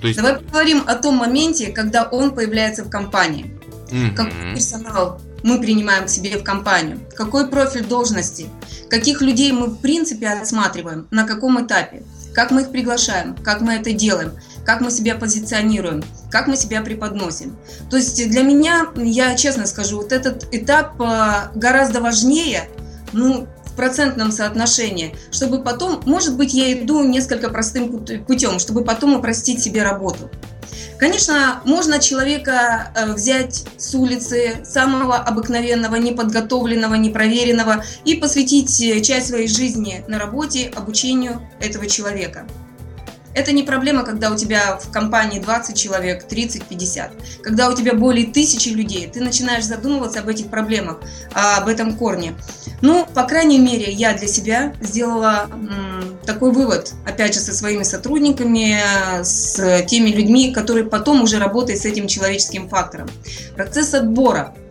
[0.00, 0.18] То есть...
[0.18, 3.54] Давай поговорим о том моменте, когда он появляется в компании.
[3.92, 4.14] Мгм.
[4.16, 8.48] Как персонал мы принимаем к себе в компанию, какой профиль должности,
[8.88, 12.02] каких людей мы в принципе отсматриваем, на каком этапе,
[12.34, 14.32] как мы их приглашаем, как мы это делаем,
[14.64, 17.56] как мы себя позиционируем, как мы себя преподносим.
[17.90, 22.68] То есть для меня, я честно скажу, вот этот этап э, гораздо важнее,
[23.12, 29.16] ну, в процентном соотношении, чтобы потом, может быть, я иду несколько простым путем, чтобы потом
[29.16, 30.30] упростить себе работу.
[30.98, 39.28] Конечно, можно человека э, взять с улицы, самого обыкновенного, неподготовленного, непроверенного, и посвятить э, часть
[39.28, 42.46] своей жизни на работе обучению этого человека.
[43.34, 47.10] Это не проблема, когда у тебя в компании 20 человек, 30, 50.
[47.42, 51.00] Когда у тебя более тысячи людей, ты начинаешь задумываться об этих проблемах,
[51.32, 52.34] об этом корне.
[52.80, 55.50] Ну, по крайней мере, я для себя сделала
[56.24, 58.78] такой вывод, опять же, со своими сотрудниками,
[59.22, 63.08] с теми людьми, которые потом уже работают с этим человеческим фактором.
[63.56, 64.54] Процесс отбора–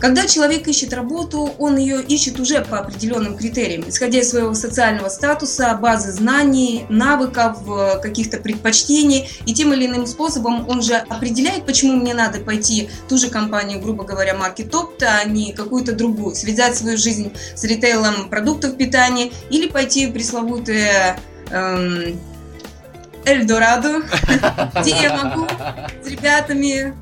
[0.00, 5.08] когда человек ищет работу, он ее ищет уже по определенным критериям, исходя из своего социального
[5.08, 11.66] статуса, базы знаний, навыков, э, каких-то предпочтений, и тем или иным способом он же определяет,
[11.66, 15.92] почему мне надо пойти в ту же компанию, грубо говоря, марки топ а не какую-то
[15.92, 21.18] другую, связать свою жизнь с ритейлом продуктов питания или пойти в пресловутые
[21.50, 22.18] эм,
[23.24, 24.02] Эльдорадо,
[24.80, 25.46] где я могу
[26.02, 26.94] с ребятами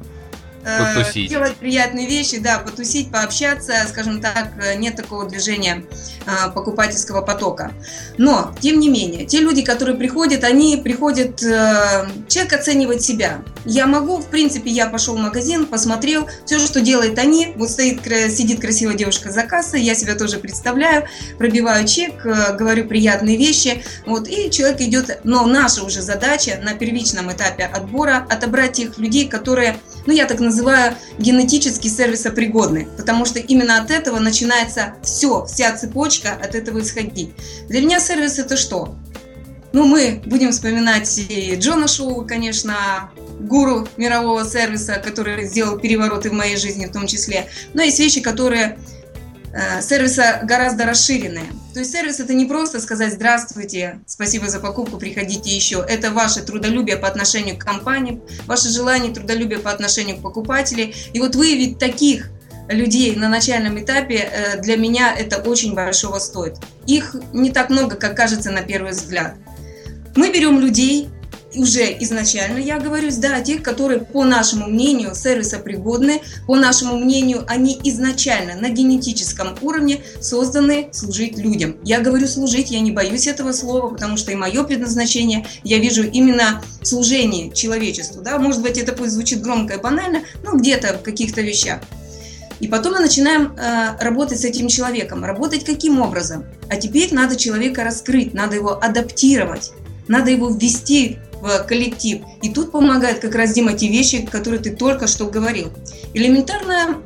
[0.65, 1.31] потусить.
[1.31, 5.85] делать приятные вещи, да, потусить, пообщаться, скажем так, э, нет такого движения
[6.27, 7.73] э, покупательского потока.
[8.17, 13.43] Но, тем не менее, те люди, которые приходят, они приходят, человек оценивает себя.
[13.65, 17.71] Я могу, в принципе, я пошел в магазин, посмотрел, все же, что делают они, вот
[17.71, 21.07] стоит, сидит красивая девушка за кассой, я себя тоже представляю,
[21.39, 27.33] пробиваю чек, говорю приятные вещи, вот, и человек идет, но наша уже задача на первичном
[27.33, 33.39] этапе отбора отобрать тех людей, которые, ну, я так называю, называю генетически сервисопригодны, потому что
[33.39, 37.31] именно от этого начинается все, вся цепочка от этого исходить.
[37.69, 38.97] Для меня сервис это что?
[39.73, 46.33] Ну, мы будем вспоминать и Джона Шоу, конечно, гуру мирового сервиса, который сделал перевороты в
[46.33, 47.49] моей жизни в том числе.
[47.75, 48.79] Но есть вещи, которые
[49.81, 51.47] сервиса гораздо расширенные.
[51.73, 55.85] То есть сервис это не просто сказать здравствуйте, спасибо за покупку, приходите еще.
[55.89, 60.93] Это ваше трудолюбие по отношению к компании, ваше желание трудолюбие по отношению к покупателю.
[61.13, 62.31] И вот выявить таких
[62.69, 66.57] людей на начальном этапе э, для меня это очень большого стоит.
[66.87, 69.35] Их не так много, как кажется на первый взгляд.
[70.17, 71.09] Мы берем людей,
[71.59, 77.79] уже изначально я говорю, да, тех, которые, по нашему мнению, сервисопригодны, по нашему мнению, они
[77.85, 81.77] изначально на генетическом уровне созданы служить людям.
[81.83, 86.05] Я говорю служить, я не боюсь этого слова, потому что и мое предназначение, я вижу
[86.05, 88.23] именно служение человечеству.
[88.23, 88.39] Да?
[88.39, 91.81] Может быть, это пусть звучит громко и банально, но где-то в каких-то вещах.
[92.61, 95.25] И потом мы начинаем э, работать с этим человеком.
[95.25, 96.45] Работать каким образом?
[96.69, 99.73] А теперь надо человека раскрыть, надо его адаптировать,
[100.09, 102.23] надо его ввести в коллектив.
[102.43, 105.71] И тут помогает как раз, Дима, те вещи, которые ты только что говорил.
[106.15, 106.97] Элементарная,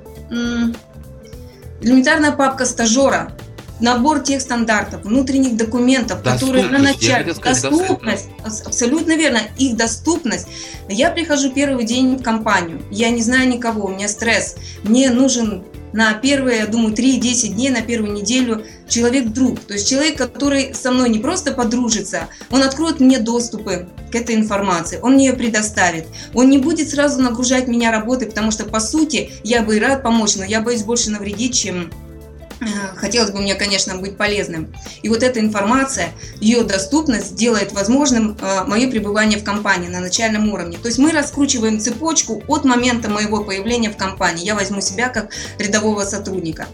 [1.80, 3.32] элементарная папка стажера,
[3.80, 7.34] набор тех стандартов, внутренних документов, которые на начале...
[7.34, 10.46] Доступность, абсолютно верно, их доступность.
[10.88, 15.64] Я прихожу первый день в компанию, я не знаю никого, у меня стресс, мне нужен
[15.92, 19.60] на первые, я думаю, 3-10 дней, на первую неделю человек-друг.
[19.60, 24.34] То есть человек, который со мной не просто подружится, он откроет мне доступы к этой
[24.34, 26.06] информации, он мне ее предоставит.
[26.34, 30.02] Он не будет сразу нагружать меня работой, потому что, по сути, я бы и рад
[30.02, 31.90] помочь, но я боюсь больше навредить, чем
[32.62, 34.72] Э, хотелось бы мне, конечно, быть полезным.
[35.02, 40.48] И вот эта информация, ее доступность делает возможным э, мое пребывание в компании на начальном
[40.52, 40.78] уровне.
[40.78, 44.44] То есть мы раскручиваем цепочку от момента моего появления в компании.
[44.44, 46.68] Я возьму себя как рядового сотрудника.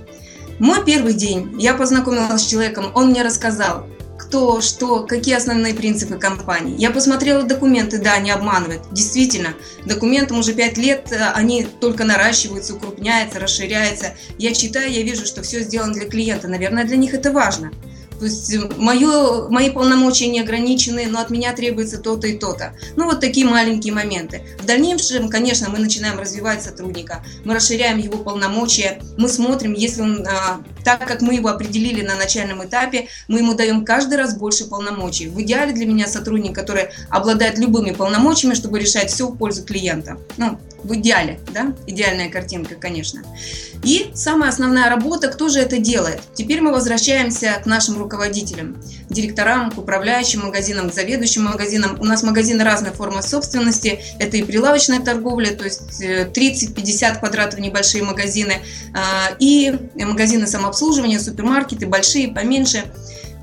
[0.58, 3.86] Мой первый день, я познакомилась с человеком, он мне рассказал,
[4.18, 6.74] кто, что, какие основные принципы компании.
[6.76, 8.82] Я посмотрела документы, да, не обманывают.
[8.90, 9.54] Действительно,
[9.86, 14.16] документам уже 5 лет, э, они только наращиваются, укрупняются, расширяются.
[14.36, 16.48] Я читаю, я вижу, что все сделано для клиента.
[16.48, 17.70] Наверное, для них это важно.
[18.18, 22.74] То есть э, мое, мои полномочия не ограничены, но от меня требуется то-то и то-то.
[22.96, 24.42] Ну, вот такие маленькие моменты.
[24.60, 30.26] В дальнейшем, конечно, мы начинаем развивать сотрудника, мы расширяем его полномочия, мы смотрим, если он
[30.26, 34.64] а, так как мы его определили на начальном этапе, мы ему даем каждый раз больше
[34.64, 35.28] полномочий.
[35.28, 40.16] В идеале для меня сотрудник, который обладает любыми полномочиями, чтобы решать все в пользу клиента.
[40.38, 43.22] Ну, в идеале, да, идеальная картинка, конечно.
[43.84, 46.20] И самая основная работа, кто же это делает?
[46.34, 48.07] Теперь мы возвращаемся к нашим руководителям,
[49.08, 51.98] директорам, к управляющим магазинам, к заведующим магазинам.
[52.00, 57.60] У нас магазины разной формы собственности, это и прилавочная торговля, то есть 30-50 э, квадратов
[57.60, 58.60] небольшие магазины,
[58.94, 62.84] а, и магазины самообслуживания, супермаркеты, большие, поменьше.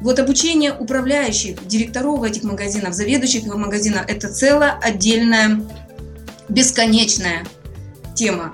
[0.02, 5.62] Вот обучение управляющих, директоров этих магазинов, заведующих его магазина– это целая отдельная
[6.50, 7.46] бесконечная
[8.14, 8.54] тема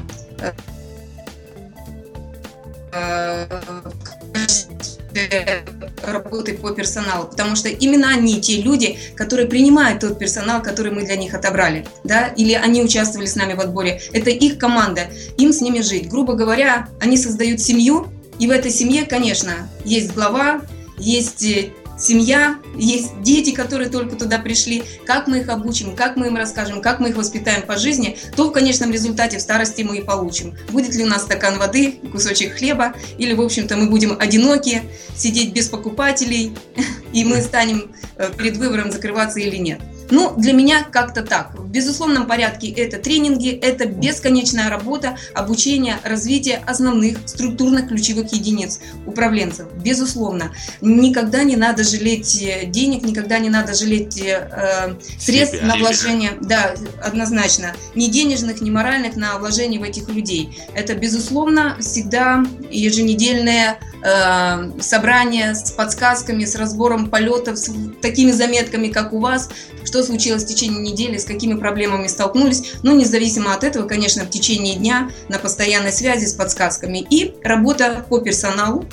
[6.03, 11.03] работы по персоналу, потому что именно они те люди, которые принимают тот персонал, который мы
[11.03, 14.01] для них отобрали, да, или они участвовали с нами в отборе.
[14.13, 16.09] Это их команда, им с ними жить.
[16.09, 18.07] Грубо говоря, они создают семью,
[18.39, 20.61] и в этой семье, конечно, есть глава,
[20.97, 21.71] есть э,
[22.01, 26.81] семья, есть дети, которые только туда пришли, как мы их обучим, как мы им расскажем,
[26.81, 30.55] как мы их воспитаем по жизни, то в конечном результате в старости мы и получим.
[30.69, 34.81] Будет ли у нас стакан воды, кусочек хлеба, или, в общем-то, мы будем одиноки,
[35.15, 36.53] сидеть без покупателей,
[37.13, 39.81] и мы станем э, перед выбором закрываться или нет.
[40.11, 41.57] Ну, для меня как-то так.
[41.57, 49.67] В безусловном порядке это тренинги, это бесконечная работа, обучение, развитие основных структурных ключевых единиц управленцев.
[49.73, 50.51] Безусловно.
[50.81, 56.31] Никогда не надо жалеть э, денег, никогда не надо жалеть э, средств Себя, на вложение.
[56.41, 57.73] Да, однозначно.
[57.95, 60.57] Ни денежных, ни моральных на вложение в этих людей.
[60.75, 69.13] Это, безусловно, всегда еженедельное э, собрание с подсказками, с разбором полетов, с такими заметками, как
[69.13, 69.49] у вас,
[69.83, 72.73] что случилось в течение недели, с какими проблемами столкнулись.
[72.83, 77.05] Но независимо от этого, конечно, в течение дня на постоянной связи с подсказками.
[77.09, 78.85] И работа по персоналу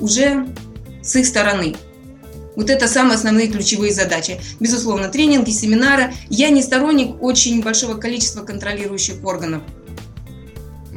[0.00, 0.46] уже
[1.02, 1.76] с их стороны.
[2.58, 4.40] Вот это самые основные ключевые задачи.
[4.58, 6.12] Безусловно, тренинги, семинары.
[6.28, 9.62] Я не сторонник очень большого количества контролирующих органов.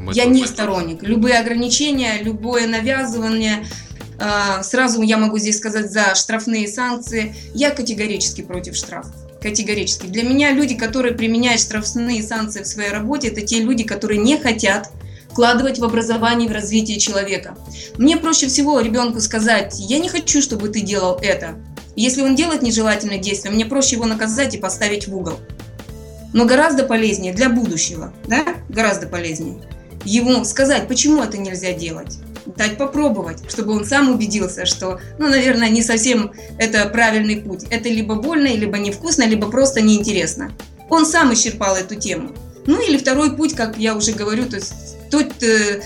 [0.02, 1.04] Мы я не сторонник.
[1.04, 3.66] Любые ограничения, любое навязывание,
[4.20, 7.36] а, сразу я могу здесь сказать за штрафные санкции.
[7.54, 10.06] Я категорически против штрафов категорически.
[10.06, 14.38] Для меня люди, которые применяют штрафные санкции в своей работе, это те люди, которые не
[14.38, 14.92] хотят
[15.32, 17.56] вкладывать в образование в развитие человека.
[17.98, 21.56] Мне проще всего ребенку сказать, я не хочу, чтобы ты делал это.
[21.96, 25.40] Если он делает нежелательное действие, мне проще его наказать и поставить в угол.
[26.34, 29.58] Но гораздо полезнее для будущего, да, гораздо полезнее
[30.06, 35.70] ему сказать, почему это нельзя делать дать попробовать, чтобы он сам убедился, что, ну, наверное,
[35.70, 37.66] не совсем это правильный путь.
[37.70, 40.52] Это либо больно, либо невкусно, либо просто неинтересно.
[40.90, 42.32] Он сам исчерпал эту тему.
[42.66, 44.74] Ну или второй путь, как я уже говорю, то есть
[45.10, 45.82] тот, э,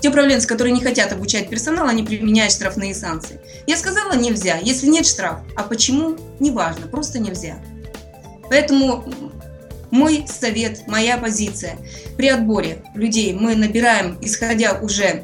[0.00, 3.40] те управленцы, которые не хотят обучать персонал, они применяют штрафные санкции.
[3.66, 4.58] Я сказала, нельзя.
[4.62, 7.56] Если нет штраф, а почему, неважно, просто нельзя.
[8.48, 9.04] Поэтому
[9.94, 11.78] мой совет, моя позиция.
[12.16, 15.22] При отборе людей мы набираем, исходя уже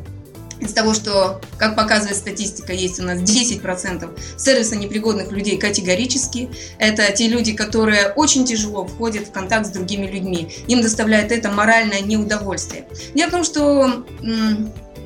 [0.61, 6.51] из того, что, как показывает статистика, есть у нас 10% сервисно непригодных людей категорически.
[6.79, 10.53] Это те люди, которые очень тяжело входят в контакт с другими людьми.
[10.69, 12.85] Им доставляет это моральное неудовольствие.
[13.15, 14.05] Дело в том, что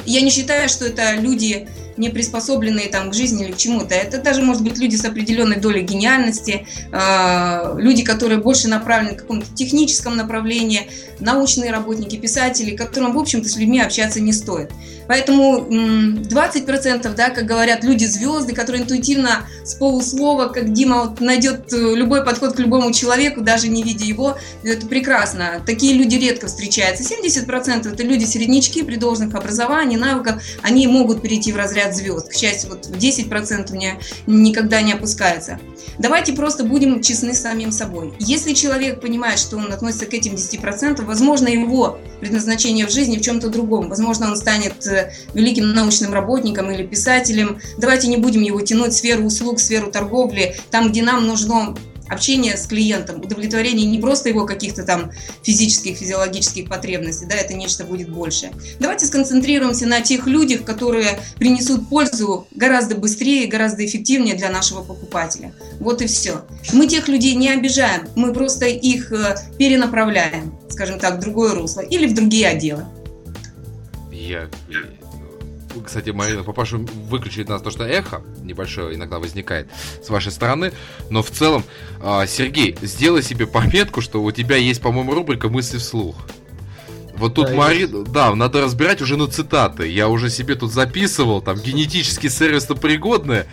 [0.04, 3.94] я не считаю, что это люди не приспособленные там к жизни или к чему-то.
[3.94, 9.20] Это даже, может быть, люди с определенной долей гениальности, э, люди, которые больше направлены к
[9.20, 10.82] какому-то техническому направлению,
[11.20, 14.70] научные работники, писатели, которым, в общем-то, с людьми общаться не стоит.
[15.06, 21.94] Поэтому 20%, да, как говорят, люди-звезды, которые интуитивно с полуслова, как Дима вот, найдет э,
[21.94, 25.62] любой подход к любому человеку, даже не видя его, это прекрасно.
[25.66, 27.04] Такие люди редко встречаются.
[27.04, 32.28] 70% это люди середнячки при должных образовании, навыках, они могут перейти в разряд ряд звезд.
[32.28, 35.58] К счастью, вот в 10% у меня никогда не опускается.
[35.98, 38.12] Давайте просто будем честны с самим собой.
[38.18, 43.20] Если человек понимает, что он относится к этим 10%, возможно, его предназначение в жизни в
[43.20, 43.88] чем-то другом.
[43.88, 47.60] Возможно, он станет э, великим научным работником или писателем.
[47.78, 51.76] Давайте не будем его тянуть в сферу услуг, в сферу торговли, там, где нам нужно
[52.08, 55.10] общение с клиентом, удовлетворение не просто его каких-то там
[55.42, 58.50] физических, физиологических потребностей, да, это нечто будет больше.
[58.78, 65.52] Давайте сконцентрируемся на тех людях, которые принесут пользу гораздо быстрее, гораздо эффективнее для нашего покупателя.
[65.80, 66.44] Вот и все.
[66.72, 71.80] Мы тех людей не обижаем, мы просто их э, перенаправляем, скажем так, в другое русло
[71.80, 72.84] или в другие отделы.
[74.10, 74.48] Я
[75.84, 79.68] кстати, Марина, попрошу выключить нас то, что эхо небольшое иногда возникает
[80.02, 80.72] с вашей стороны.
[81.10, 81.64] Но в целом,
[82.00, 86.16] а, Сергей, сделай себе пометку, что у тебя есть, по-моему, рубрика «Мысли вслух».
[87.16, 89.88] Вот тут да, Марина, да, надо разбирать уже на цитаты.
[89.88, 93.46] Я уже себе тут записывал, там, генетически сервисно пригодное.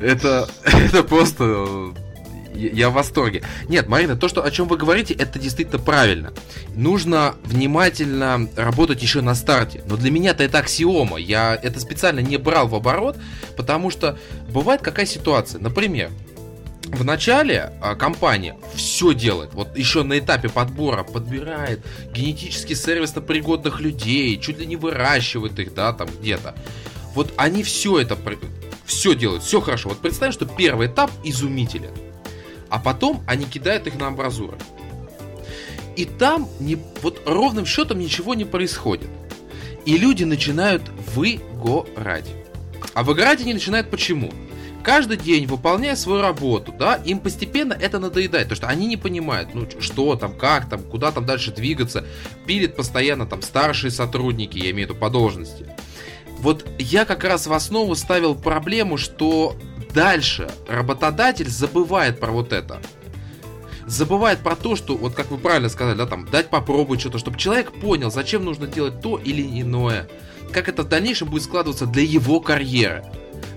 [0.00, 1.92] Это, это просто
[2.68, 3.42] я в восторге.
[3.68, 6.32] Нет, Марина, то, что, о чем вы говорите, это действительно правильно.
[6.74, 9.82] Нужно внимательно работать еще на старте.
[9.86, 11.18] Но для меня-то это аксиома.
[11.18, 13.16] Я это специально не брал в оборот,
[13.56, 14.18] потому что
[14.50, 15.60] бывает какая ситуация.
[15.60, 16.10] Например,
[16.84, 19.54] в начале а, компания все делает.
[19.54, 25.74] Вот еще на этапе подбора подбирает генетически сервисно пригодных людей, чуть ли не выращивает их,
[25.74, 26.54] да, там где-то.
[27.14, 28.16] Вот они все это
[28.86, 29.90] все делают, все хорошо.
[29.90, 31.92] Вот представим, что первый этап изумителен
[32.70, 34.56] а потом они кидают их на амбразуры.
[35.96, 39.08] И там не, вот ровным счетом ничего не происходит.
[39.84, 40.82] И люди начинают
[41.14, 42.26] выгорать.
[42.94, 44.30] А выгорать они начинают почему?
[44.82, 49.50] Каждый день, выполняя свою работу, да, им постепенно это надоедает, потому что они не понимают,
[49.52, 52.06] ну, что там, как там, куда там дальше двигаться,
[52.46, 55.66] пилят постоянно там старшие сотрудники, я имею в виду по должности.
[56.38, 59.54] Вот я как раз в основу ставил проблему, что
[59.94, 62.80] Дальше работодатель забывает про вот это.
[63.86, 67.38] Забывает про то, что, вот как вы правильно сказали, да, там, дать попробовать что-то, чтобы
[67.38, 70.08] человек понял, зачем нужно делать то или иное.
[70.52, 73.04] Как это в дальнейшем будет складываться для его карьеры,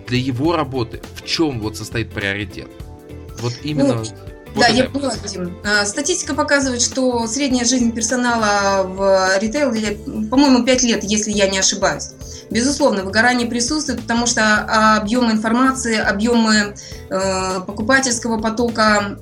[0.08, 1.02] для его работы.
[1.16, 2.70] В чем вот состоит приоритет.
[3.40, 3.96] Вот именно...
[3.96, 4.04] Ну,
[4.54, 5.58] вот да, я поняла, Дим.
[5.64, 9.98] А, статистика показывает, что средняя жизнь персонала в ритейле,
[10.30, 12.10] по-моему, 5 лет, если я не ошибаюсь.
[12.50, 16.76] Безусловно, выгорание присутствует, потому что объемы информации, объемы
[17.10, 19.18] э, покупательского потока,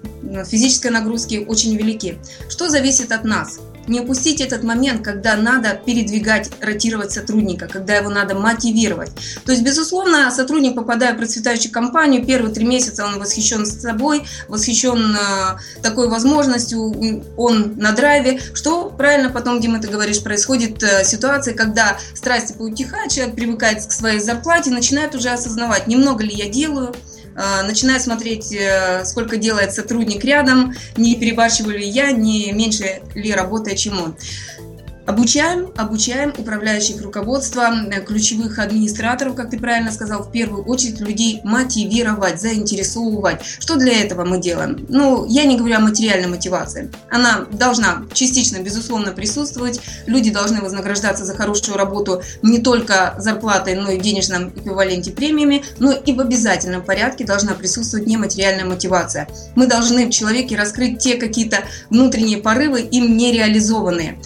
[0.45, 2.17] физической нагрузки очень велики.
[2.49, 3.59] Что зависит от нас?
[3.87, 9.11] Не упустить этот момент, когда надо передвигать, ротировать сотрудника, когда его надо мотивировать.
[9.45, 15.15] То есть, безусловно, сотрудник, попадая в процветающую компанию, первые три месяца он восхищен собой, восхищен
[15.15, 18.39] э, такой возможностью, он на драйве.
[18.53, 23.91] Что правильно потом, Дима, ты говоришь, происходит э, ситуация, когда страсти поутихают, человек привыкает к
[23.91, 26.93] своей зарплате, начинает уже осознавать, немного ли я делаю,
[27.63, 33.77] начинаю смотреть, э, сколько делает сотрудник рядом, не перебарщиваю ли я, не меньше ли работает,
[33.77, 34.15] чем он.
[35.07, 41.41] Обучаем, обучаем управляющих руководства, э, ключевых администраторов, как ты правильно сказал, в первую очередь людей
[41.43, 43.41] мотивировать, заинтересовывать.
[43.59, 44.85] Что для этого мы делаем?
[44.89, 46.91] Ну, я не говорю о материальной мотивации.
[47.09, 49.81] Она должна частично, безусловно, присутствовать.
[50.05, 55.63] Люди должны вознаграждаться за хорошую работу не только зарплатой, но и в денежном эквиваленте премиями,
[55.79, 59.27] но и в обязательном порядке должна присутствовать нематериальная мотивация.
[59.55, 64.19] Мы должны в человеке раскрыть те какие-то внутренние порывы, им нереализованные.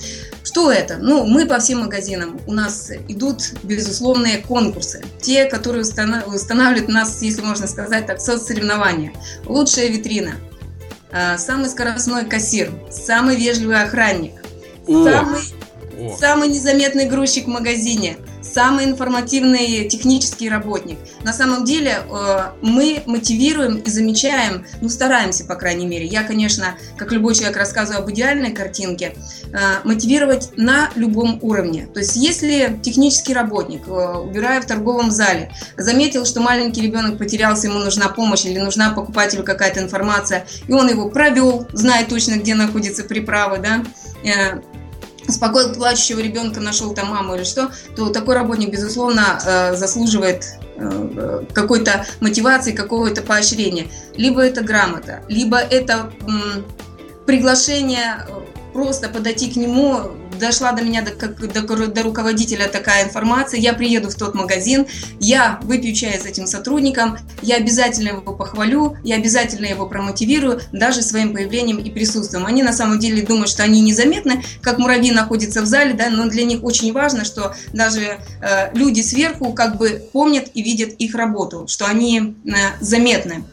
[0.45, 0.97] Что это?
[0.97, 2.39] Ну, мы по всем магазинам.
[2.45, 5.03] У нас идут безусловные конкурсы.
[5.19, 9.11] Те, которые устанавливают нас, если можно сказать так, соцсоревнования.
[9.45, 10.35] Лучшая витрина.
[11.11, 12.71] А, самый скоростной кассир.
[12.91, 14.33] Самый вежливый охранник.
[14.87, 15.03] О!
[15.09, 15.41] Самый,
[15.99, 16.15] О!
[16.15, 18.17] самый незаметный грузчик в магазине
[18.53, 20.97] самый информативный технический работник.
[21.23, 26.05] На самом деле э, мы мотивируем и замечаем, ну стараемся, по крайней мере.
[26.05, 29.15] Я, конечно, как любой человек рассказываю об идеальной картинке,
[29.51, 31.87] э, мотивировать на любом уровне.
[31.93, 37.67] То есть если технический работник, э, убирая в торговом зале, заметил, что маленький ребенок потерялся,
[37.67, 42.55] ему нужна помощь или нужна покупателю какая-то информация, и он его провел, зная точно, где
[42.55, 43.83] находится приправы, да,
[45.27, 51.43] спокойно плачущего ребенка нашел там маму или что, то такой работник, безусловно, э, заслуживает э,
[51.53, 53.87] какой-то мотивации, какого-то поощрения.
[54.15, 56.11] Либо это грамота, либо это
[57.25, 60.01] приглашение э, просто подойти к нему,
[60.37, 64.85] дошла до меня, до, как, до, до руководителя такая информация, я приеду в тот магазин,
[65.21, 71.03] я выпью чай с этим сотрудником, я обязательно его похвалю, я обязательно его промотивирую, даже
[71.03, 72.45] своим появлением и присутствием.
[72.45, 76.27] Они на самом деле думают, что они незаметны, как муравьи находятся в зале, да, но
[76.27, 81.15] для них очень важно, что даже э, люди сверху как бы помнят и видят их
[81.15, 82.51] работу, что они э,
[82.81, 83.45] заметны.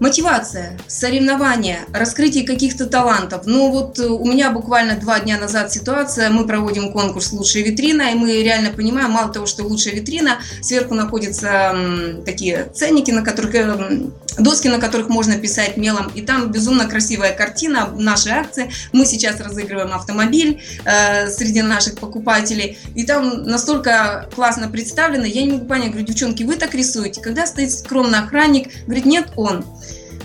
[0.00, 3.42] Мотивация, соревнования, раскрытие каких-то талантов.
[3.44, 8.10] Ну вот э, у меня буквально два дня назад ситуация, мы проводим конкурс «Лучшая витрина»,
[8.10, 11.76] и мы реально понимаем, мало того, что лучшая витрина, сверху находятся
[12.24, 14.00] такие ценники, на которых, э,
[14.38, 18.70] доски, на которых можно писать мелом, и там безумно красивая картина нашей акции.
[18.92, 25.52] Мы сейчас разыгрываем автомобиль э, среди наших покупателей, и там настолько классно представлено, я не
[25.52, 29.62] могу понять, говорю, девчонки, вы так рисуете, когда стоит скромный охранник, говорит, нет, он.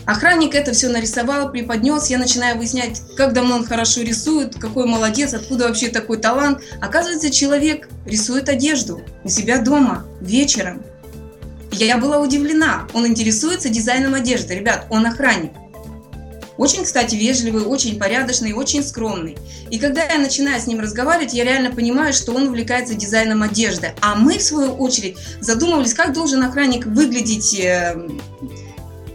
[0.05, 2.09] Охранник это все нарисовал, преподнес.
[2.09, 6.61] Я начинаю выяснять, как давно он хорошо рисует, какой молодец, откуда вообще такой талант.
[6.79, 10.83] Оказывается, человек рисует одежду у себя дома вечером.
[11.71, 12.87] Я была удивлена.
[12.93, 14.53] Он интересуется дизайном одежды.
[14.55, 15.51] Ребят, он охранник.
[16.57, 19.37] Очень, кстати, вежливый, очень порядочный, очень скромный.
[19.69, 23.93] И когда я начинаю с ним разговаривать, я реально понимаю, что он увлекается дизайном одежды.
[23.99, 28.07] А мы, в свою очередь, задумывались, как должен охранник выглядеть э,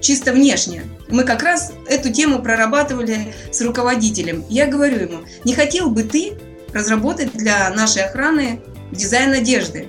[0.00, 0.84] чисто внешне.
[1.08, 4.44] Мы как раз эту тему прорабатывали с руководителем.
[4.48, 6.34] Я говорю ему, не хотел бы ты
[6.72, 8.60] разработать для нашей охраны
[8.92, 9.88] дизайн одежды?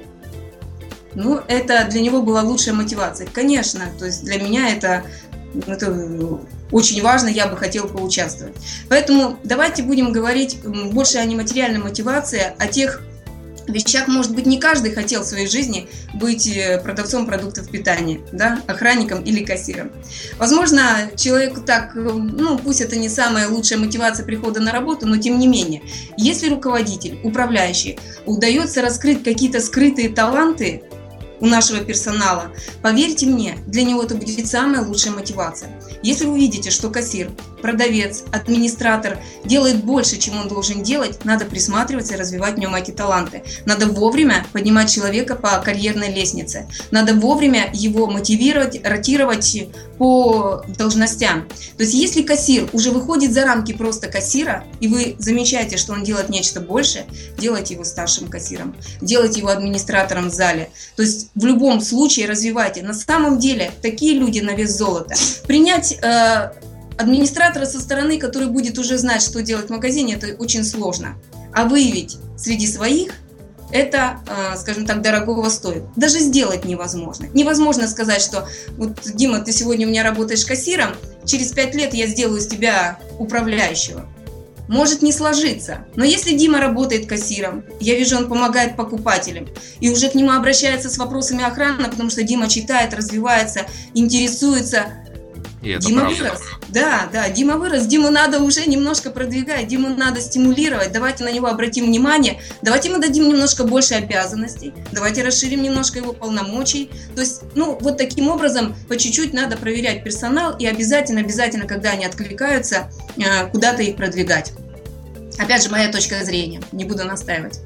[1.14, 3.28] Ну, это для него была лучшая мотивация.
[3.32, 5.04] Конечно, то есть для меня это,
[5.68, 5.94] это
[6.72, 8.56] очень важно, я бы хотела поучаствовать.
[8.88, 13.02] Поэтому давайте будем говорить больше о нематериальной мотивации, о тех
[13.68, 18.62] вещах, может быть, не каждый хотел в своей жизни быть э, продавцом продуктов питания, да,
[18.68, 19.92] охранником или кассиром.
[20.38, 25.40] Возможно, человеку так, ну, пусть это не самая лучшая мотивация прихода на работу, но тем
[25.40, 25.82] не менее,
[26.18, 30.84] если руководитель, управляющий удается раскрыть какие-то скрытые таланты,
[31.42, 32.52] у нашего персонала,
[32.82, 35.72] поверьте мне, для него это будет самая лучшая мотивация.
[36.04, 37.32] Если вы видите, что кассир,
[37.62, 42.92] продавец, администратор делает больше, чем он должен делать, надо присматриваться и развивать в нем эти
[42.92, 43.44] таланты.
[43.66, 46.68] Надо вовремя поднимать человека по карьерной лестнице.
[46.92, 51.48] Надо вовремя его мотивировать, ротировать по должностям.
[51.78, 56.04] То есть если кассир уже выходит за рамки просто кассира, и вы замечаете, что он
[56.04, 57.06] делает нечто больше,
[57.38, 60.70] делайте его старшим кассиром, делайте его администратором в зале.
[60.96, 62.82] То есть в любом случае развивайте.
[62.82, 65.16] На самом деле такие люди на вес золота.
[65.48, 66.52] Принять э,
[67.02, 71.16] администратора со стороны, который будет уже знать, что делать в магазине, это очень сложно.
[71.54, 73.14] А выявить среди своих
[73.72, 75.84] это, э, скажем так, дорогого стоит.
[75.96, 77.28] Даже сделать невозможно.
[77.34, 78.48] Невозможно сказать, что
[78.78, 80.92] вот, Дима, ты сегодня у меня работаешь кассиром,
[81.26, 84.06] через пять лет я сделаю из тебя управляющего
[84.72, 85.86] может не сложиться.
[85.96, 89.50] Но если Дима работает кассиром, я вижу, он помогает покупателям,
[89.82, 94.86] и уже к нему обращается с вопросами охраны, потому что Дима читает, развивается, интересуется,
[95.62, 96.24] и это Дима правда.
[96.24, 96.42] вырос.
[96.70, 97.86] Да, да, Дима вырос.
[97.86, 100.92] Диму надо уже немножко продвигать, Диму надо стимулировать.
[100.92, 102.42] Давайте на него обратим внимание.
[102.62, 104.74] Давайте мы дадим немножко больше обязанностей.
[104.92, 106.90] Давайте расширим немножко его полномочий.
[107.16, 111.92] То есть, ну, вот таким образом по чуть-чуть надо проверять персонал и обязательно, обязательно, когда
[111.92, 114.54] они откликаются, э, куда-то их продвигать.
[115.38, 116.62] Опять же, моя точка зрения.
[116.72, 117.60] Не буду настаивать.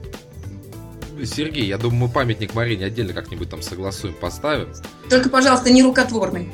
[1.24, 4.74] Сергей, я думаю, мы памятник Марине отдельно как-нибудь там согласуем, поставим.
[5.10, 6.52] Только, пожалуйста, не рукотворный.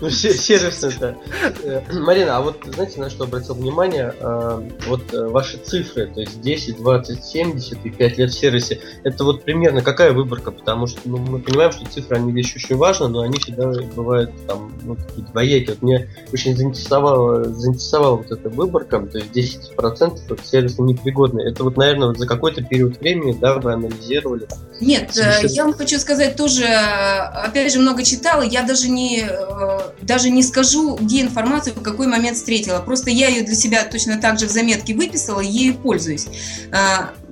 [0.00, 1.16] Ну, сервисно-то.
[1.62, 4.14] Э, Марина, а вот знаете, на что обратил внимание?
[4.20, 8.80] Э, вот э, ваши цифры, то есть 10, 20, 70 и 5 лет в сервисе,
[9.04, 10.50] это вот примерно какая выборка?
[10.50, 14.32] Потому что ну, мы понимаем, что цифры, они вещь очень важны, но они всегда бывают
[14.46, 15.74] там, ну, какие-то двоякие.
[15.74, 19.32] Вот мне очень заинтересовала, заинтересовала вот эта выборка, то есть
[19.76, 21.50] 10% это сервисно непригодные.
[21.50, 24.46] Это вот, наверное, вот за какой-то период времени, да, вы анализировали?
[24.80, 30.30] Нет, я вам хочу сказать тоже, опять же, много читала, я даже не, э, даже
[30.30, 32.80] не скажу, где информацию в какой момент встретила.
[32.80, 36.26] Просто я ее для себя точно так же в заметке выписала, ею пользуюсь.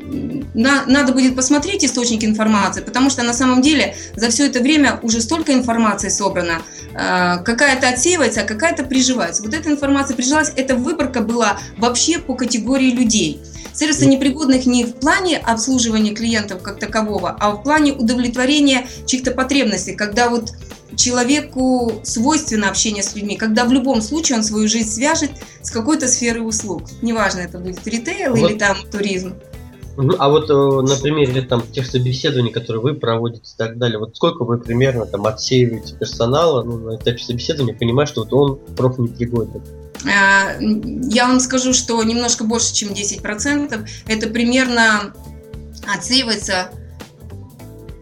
[0.05, 4.99] А, надо будет посмотреть источники информации, потому что на самом деле за все это время
[5.03, 6.63] уже столько информации собрано.
[6.95, 9.43] А, какая-то отсеивается, а какая-то приживается.
[9.43, 13.41] Вот эта информация прижилась, эта выборка была вообще по категории людей.
[13.73, 19.95] Сервисы непригодных не в плане обслуживания клиентов как такового, а в плане удовлетворения чьих-то потребностей,
[19.95, 20.53] когда вот
[20.97, 25.31] человеку свойственно общение с людьми, когда в любом случае он свою жизнь свяжет
[25.61, 26.85] с какой-то сферой услуг.
[27.03, 28.49] Неважно, это будет ритейл вот.
[28.49, 29.35] или там туризм.
[29.97, 34.17] А вот э, на примере там тех собеседований, которые вы проводите и так далее, вот
[34.17, 38.99] сколько вы примерно там отсеиваете персонала ну, на этапе собеседования, понимая, что вот он проф
[38.99, 39.63] непригоден?
[40.07, 43.89] А, я вам скажу, что немножко больше, чем 10%.
[44.09, 45.15] Это примерно
[45.87, 46.71] отсеивается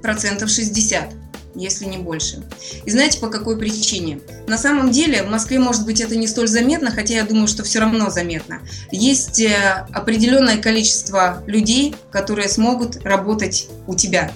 [0.02, 1.21] процентов 60
[1.54, 2.42] если не больше.
[2.84, 4.20] И знаете, по какой причине?
[4.46, 7.62] На самом деле в Москве, может быть, это не столь заметно, хотя я думаю, что
[7.62, 8.60] все равно заметно.
[8.90, 14.32] Есть э, определенное количество людей, которые смогут работать у тебя.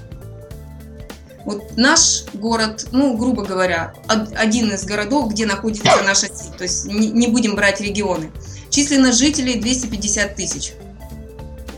[1.44, 6.86] Вот наш город, ну, грубо говоря, один из городов, где находится наша сеть, то есть
[6.86, 8.32] не будем брать регионы.
[8.68, 10.72] Численность жителей 250 тысяч.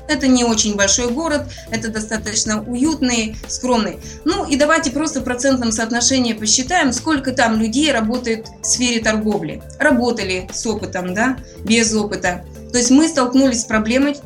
[0.09, 3.98] Это не очень большой город, это достаточно уютный, скромный.
[4.24, 9.62] Ну и давайте просто в процентном соотношении посчитаем, сколько там людей работает в сфере торговли.
[9.78, 12.44] Работали с опытом, да, без опыта.
[12.72, 14.16] То есть мы столкнулись с проблемой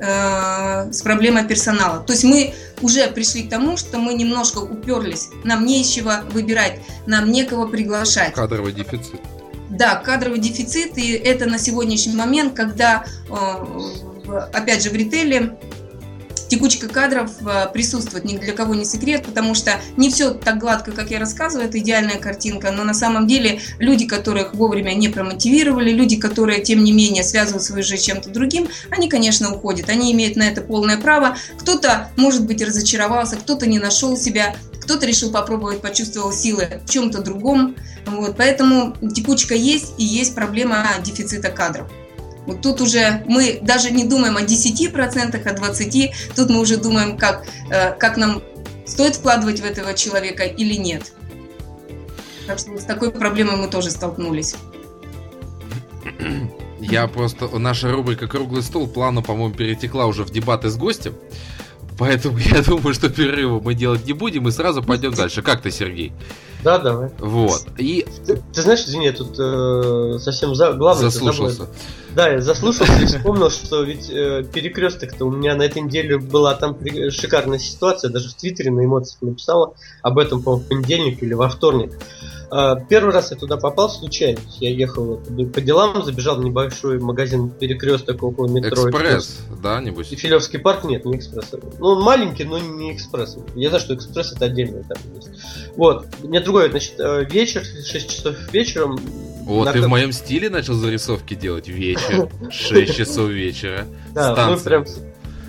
[0.00, 2.00] э, с проблемой персонала.
[2.00, 5.28] То есть мы уже пришли к тому, что мы немножко уперлись.
[5.44, 8.32] Нам нечего выбирать, нам некого приглашать.
[8.32, 9.20] Кадровый дефицит.
[9.68, 14.09] Да, кадровый дефицит, и это на сегодняшний момент, когда э,
[14.52, 15.56] опять же, в ритейле
[16.50, 20.90] текучка кадров э, присутствует, ни для кого не секрет, потому что не все так гладко,
[20.90, 25.92] как я рассказываю, это идеальная картинка, но на самом деле люди, которых вовремя не промотивировали,
[25.92, 30.36] люди, которые, тем не менее, связывают свою жизнь чем-то другим, они, конечно, уходят, они имеют
[30.36, 31.36] на это полное право.
[31.58, 37.22] Кто-то, может быть, разочаровался, кто-то не нашел себя, кто-то решил попробовать, почувствовал силы в чем-то
[37.22, 37.76] другом.
[38.06, 41.88] Вот, поэтому текучка есть и есть проблема дефицита кадров.
[42.46, 47.16] Вот тут уже мы даже не думаем о 10%, о 20%, тут мы уже думаем,
[47.16, 48.42] как, э, как нам
[48.86, 51.12] стоит вкладывать в этого человека или нет.
[52.46, 54.56] Так что с такой проблемой мы тоже столкнулись.
[56.80, 57.46] Я просто...
[57.58, 61.14] Наша рубрика «Круглый стол» плавно, по-моему, перетекла уже в дебаты с гостем.
[62.00, 65.42] Поэтому я думаю, что перерыва мы делать не будем и сразу пойдем дальше.
[65.42, 66.12] Как ты, Сергей?
[66.64, 67.10] Да, давай.
[67.18, 67.66] Вот.
[67.78, 68.06] И...
[68.26, 70.72] Ты, ты знаешь, извини, я тут э, совсем за...
[70.72, 71.10] главное...
[71.10, 71.68] Заслушался.
[72.14, 76.54] Да, я заслушался и вспомнил, что ведь э, перекресток-то у меня на этой неделе была
[76.54, 76.76] там
[77.10, 81.50] шикарная ситуация, даже в Твиттере на эмоциях написала об этом, по-моему, в понедельник или во
[81.50, 81.92] вторник.
[82.88, 84.40] Первый раз я туда попал случайно.
[84.58, 85.20] Я ехал
[85.52, 88.90] по делам, забежал в небольшой магазин перекресток около метро.
[88.90, 90.10] Экспресс, да, небось?
[90.12, 91.46] И Филевский парк нет, не экспресс.
[91.78, 93.36] Ну, он маленький, но не экспресс.
[93.54, 95.30] Я знаю, что экспресс это отдельно там есть.
[95.76, 96.06] Вот.
[96.22, 98.98] У меня другой, значит, э, вечер, 6 часов вечером.
[99.44, 99.72] Вот, на...
[99.72, 103.86] ты в моем стиле начал зарисовки делать вечер, 6 часов вечера.
[104.14, 104.84] Да, мы прям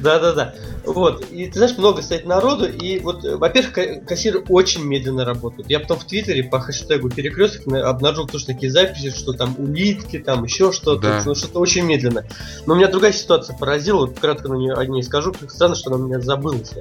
[0.01, 0.53] да-да-да.
[0.85, 1.25] Вот.
[1.31, 5.69] И ты знаешь, много стоит народу, и вот, э, во-первых, кассиры очень медленно работают.
[5.69, 10.43] Я потом в Твиттере по хэштегу перекресток обнаружил тоже такие записи, что там улитки, там
[10.43, 11.23] еще что-то, да.
[11.25, 12.25] ну, что-то очень медленно.
[12.65, 15.75] Но у меня другая ситуация поразила, вот кратко на нее о ней скажу, как странно,
[15.75, 16.71] что она меня забылась.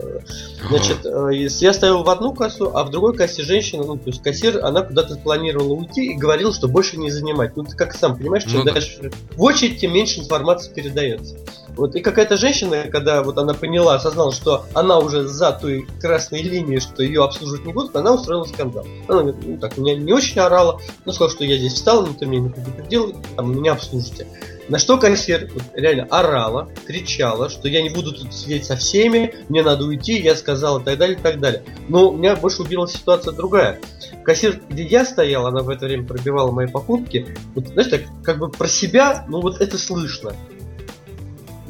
[0.68, 4.22] Значит, э, я стоял в одну кассу, а в другой кассе женщина, ну, то есть
[4.22, 7.56] кассир, она куда-то планировала уйти и говорила, что больше не занимать.
[7.56, 9.10] Ну, ты как сам понимаешь, чем ну, дальше да.
[9.36, 11.36] в очередь, тем меньше информации передается.
[11.80, 16.42] Вот, и какая-то женщина, когда вот она поняла, осознала, что она уже за той красной
[16.42, 18.86] линией, что ее обслуживать не будут, она устроила скандал.
[19.08, 22.26] Она говорит, ну так, меня не очень орала, но сказала, что я здесь встал, никто
[22.26, 24.26] меня не предупредил, там, меня обслужите.
[24.68, 29.34] На что кассир вот, реально орала, кричала, что я не буду тут сидеть со всеми,
[29.48, 31.64] мне надо уйти, я сказал и так далее, и так далее.
[31.88, 33.80] Но меня больше убила ситуация другая.
[34.22, 38.38] Кассир, где я стоял, она в это время пробивала мои покупки, вот, знаешь, так, как
[38.38, 40.34] бы про себя, ну вот это слышно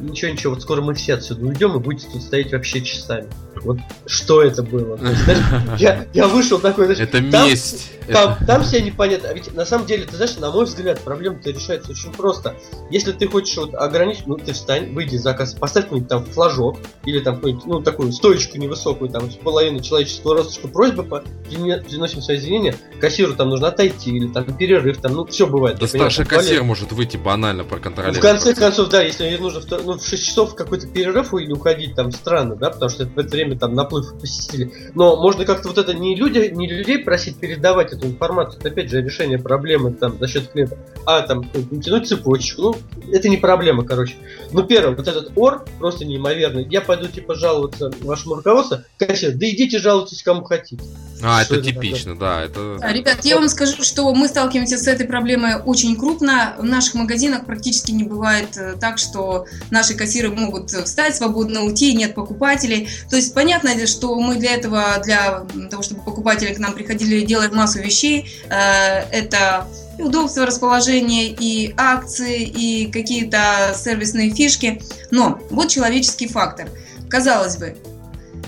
[0.01, 3.27] ничего, ничего, вот скоро мы все отсюда уйдем и будете тут стоять вообще часами.
[3.63, 4.97] Вот что это было?
[4.97, 7.91] есть, знаешь, я, я вышел такой, знаешь, Это там, месть.
[8.07, 8.45] Там, это...
[8.45, 9.29] там все непонятно.
[9.29, 12.55] А ведь на самом деле, ты знаешь, на мой взгляд, проблема-то решается очень просто.
[12.89, 16.77] Если ты хочешь вот ограничить, ну ты встань, выйди из заказа, поставь какой-нибудь там флажок,
[17.05, 21.23] или там какую-нибудь, ну такую стоечку невысокую, там, с половины человеческого роста, что просьба по
[21.49, 25.79] приносим свои извинения, кассиру там нужно отойти, или там перерыв, там, ну все бывает.
[25.79, 28.19] Да старший кассир может выйти банально проконтролировать.
[28.19, 32.11] В конце концов, да, если нужно ну, в 6 часов какой-то перерыв или уходить, там
[32.11, 34.73] странно, да, потому что в это время там наплыв посетителей.
[34.95, 38.89] Но можно как-то вот это не люди, не людей просить передавать эту информацию, это опять
[38.89, 41.43] же решение проблемы там за счет клиента, а там
[41.81, 42.75] тянуть цепочку, ну,
[43.11, 44.15] это не проблема, короче.
[44.51, 46.67] Ну, первое, вот этот ор просто неимоверный.
[46.69, 50.83] Я пойду типа жаловаться вашему руководству, конечно, да идите жалуйтесь кому хотите.
[51.23, 52.29] А, это, это типично, такое?
[52.29, 52.77] да, это...
[52.79, 56.55] Да, ребят, я вам скажу, что мы сталкиваемся с этой проблемой очень крупно.
[56.57, 61.93] В наших магазинах практически не бывает э, так, что наши кассиры могут встать, свободно уйти,
[61.93, 62.89] нет покупателей.
[63.09, 67.55] То есть понятно, что мы для этого, для того, чтобы покупатели к нам приходили, делаем
[67.55, 68.31] массу вещей.
[68.49, 69.67] Э, это
[69.97, 74.83] и удобство расположения, и акции, и какие-то сервисные фишки.
[75.09, 76.69] Но вот человеческий фактор.
[77.09, 77.75] Казалось бы,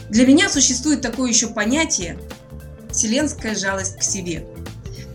[0.10, 2.20] для меня существует такое еще понятие
[2.92, 4.46] вселенская жалость к себе.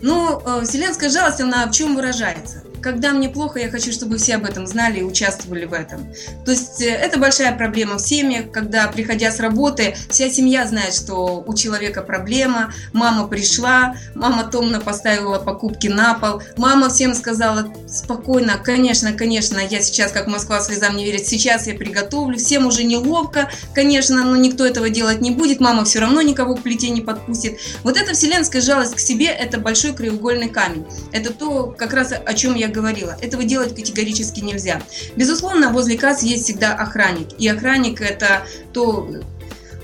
[0.02, 2.64] Ну, э, вселенская жалость, она в чем выражается?
[2.80, 6.12] Когда мне плохо, я хочу, чтобы все об этом знали и участвовали в этом.
[6.44, 10.94] То есть э, это большая проблема в семьях, когда, приходя с работы, вся семья знает,
[10.94, 17.72] что у человека проблема, мама пришла, мама томно поставила покупки на пол, мама всем сказала
[17.88, 22.84] спокойно, конечно, конечно, я сейчас, как Москва слезам не верит, сейчас я приготовлю, всем уже
[22.84, 27.00] неловко, конечно, но никто этого делать не будет, мама все равно никого к плите не
[27.00, 27.58] подпустит.
[27.82, 30.86] Вот эта вселенская жалость к себе– это большой краеугольный камень.
[31.12, 34.82] Это то, как раз о чем я говорила, этого делать категорически нельзя.
[35.16, 37.28] Безусловно, возле касс есть всегда охранник.
[37.38, 39.08] И охранник это то,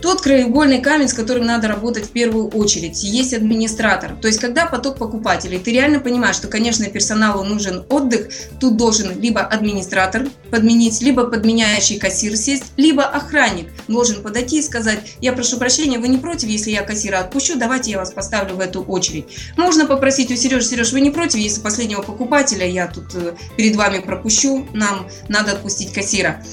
[0.04, 3.02] тот краеугольный камень, с которым надо работать в первую очередь.
[3.02, 4.14] Есть администратор.
[4.20, 8.28] То есть, когда поток покупателей, ты реально понимаешь, что, конечно, персоналу нужен отдых,
[8.60, 14.98] тут должен либо администратор подменить, либо подменяющий кассир сесть, либо охранник должен подойти и сказать,
[15.22, 18.60] я прошу прощения, вы не против, если я кассира отпущу, давайте я вас поставлю в
[18.60, 19.24] эту очередь.
[19.56, 23.74] Можно попросить у Сережи, Сереж, вы не против, если последнего покупателя я тут э, перед
[23.74, 26.44] вами пропущу, нам надо отпустить кассира.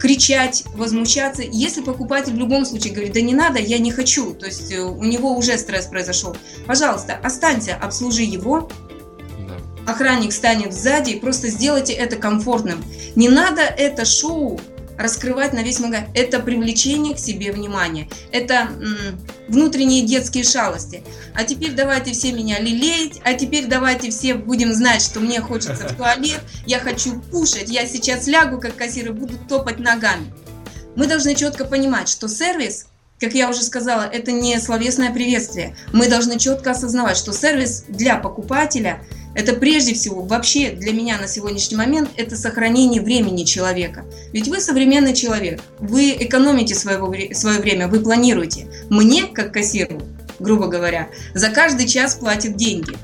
[0.00, 1.42] Кричать, возмущаться.
[1.42, 4.80] Если покупатель в любом случае говорит, да не надо, я не хочу, то есть э,
[4.80, 6.34] у него уже стресс произошел,
[6.66, 8.70] пожалуйста, останься, обслужи его,
[9.86, 12.82] охранник станет сзади, просто сделайте это комфортным.
[13.14, 14.58] Не надо это шоу
[15.00, 16.06] раскрывать на весь магазин.
[16.14, 18.08] Это привлечение к себе внимания.
[18.32, 18.68] Это
[19.48, 21.02] внутренние детские шалости.
[21.34, 25.88] А теперь давайте все меня лелеять, а теперь давайте все будем знать, что мне хочется
[25.88, 30.32] в туалет, я хочу кушать, я сейчас лягу как кассир и буду топать ногами.
[30.96, 32.86] Мы должны четко понимать, что сервис
[33.20, 35.76] как я уже сказала, это не словесное приветствие.
[35.92, 39.02] Мы должны четко осознавать, что сервис для покупателя
[39.32, 44.04] это прежде всего, вообще для меня на сегодняшний момент, это сохранение времени человека.
[44.32, 48.66] Ведь вы современный человек, вы экономите своего, свое время, вы планируете.
[48.88, 50.02] Мне, как кассиру,
[50.40, 52.96] грубо говоря, за каждый час платят деньги.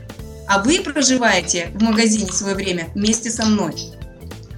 [0.48, 3.74] А вы проживаете в магазине свое время вместе со мной.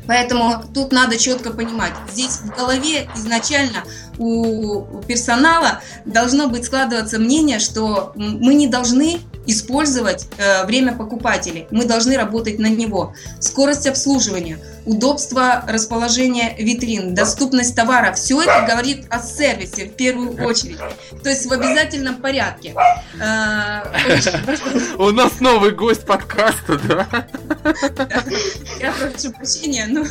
[0.06, 3.84] Поэтому тут надо четко понимать, здесь в голове изначально
[4.18, 11.66] у персонала должно быть складываться мнение, что мы не должны использовать э, время покупателей.
[11.70, 13.14] Мы должны работать на него.
[13.40, 18.12] Скорость обслуживания, удобство расположения витрин, доступность товара.
[18.12, 20.78] Все это говорит о сервисе в первую очередь.
[21.22, 22.74] То есть в обязательном порядке.
[23.20, 23.84] Э,
[24.98, 27.06] У нас новый гость подкаста, да?
[28.80, 30.04] Я прошу прощения, но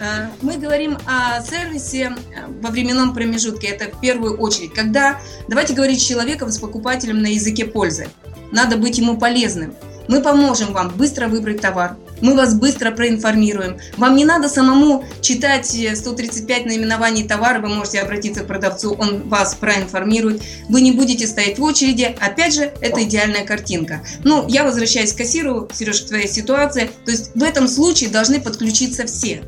[0.00, 2.14] э, мы говорим о сервисе
[2.60, 3.68] во временном промежутке.
[3.68, 4.72] Это в первую очередь.
[4.72, 8.08] Когда, давайте говорить с человеком, с покупателем на языке пользы.
[8.52, 9.74] Надо быть ему полезным.
[10.08, 11.96] Мы поможем вам быстро выбрать товар.
[12.20, 13.78] Мы вас быстро проинформируем.
[13.96, 17.60] Вам не надо самому читать 135 наименований товара.
[17.60, 20.42] Вы можете обратиться к продавцу, он вас проинформирует.
[20.68, 22.16] Вы не будете стоять в очереди.
[22.20, 24.02] Опять же, это идеальная картинка.
[24.24, 25.68] Ну, я возвращаюсь к кассиру.
[25.72, 26.90] Сереж, к твоей ситуации.
[27.04, 29.42] То есть в этом случае должны подключиться все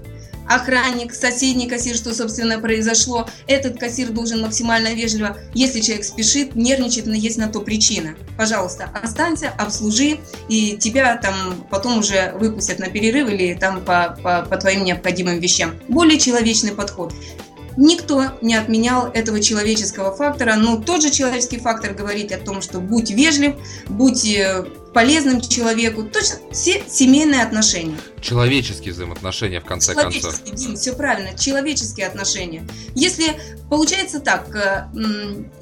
[0.55, 3.28] охранник, соседний кассир, что, собственно, произошло.
[3.46, 8.14] Этот кассир должен максимально вежливо, если человек спешит, нервничает, но есть на то причина.
[8.36, 14.42] Пожалуйста, останься, обслужи, и тебя там потом уже выпустят на перерыв или там по, по,
[14.42, 15.74] по твоим необходимым вещам.
[15.88, 17.12] Более человечный подход.
[17.77, 22.81] Никто не отменял этого человеческого фактора, но тот же человеческий фактор говорит о том, что
[22.81, 23.55] будь вежлив,
[23.89, 27.97] будь э, полезным человеку, точно все семейные отношения.
[28.20, 30.43] Человеческие взаимоотношения, в конце концов.
[30.53, 32.66] Дим, все правильно, человеческие отношения.
[32.95, 33.37] Если
[33.70, 34.89] получается так, э,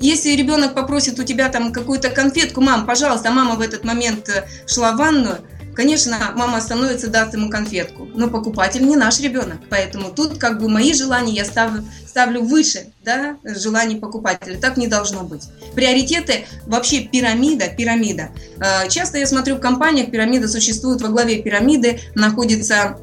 [0.00, 4.28] если ребенок попросит у тебя там какую-то конфетку, мам, пожалуйста, а мама в этот момент
[4.28, 5.38] э, шла в ванную,
[5.80, 10.68] Конечно, мама остановится, даст ему конфетку, но покупатель не наш ребенок, поэтому тут как бы
[10.68, 14.58] мои желания я ставлю, ставлю выше да, желаний покупателя.
[14.60, 15.44] Так не должно быть.
[15.74, 18.28] Приоритеты вообще пирамида, пирамида.
[18.58, 22.98] Э, часто я смотрю в компаниях, пирамида существует, во главе пирамиды находится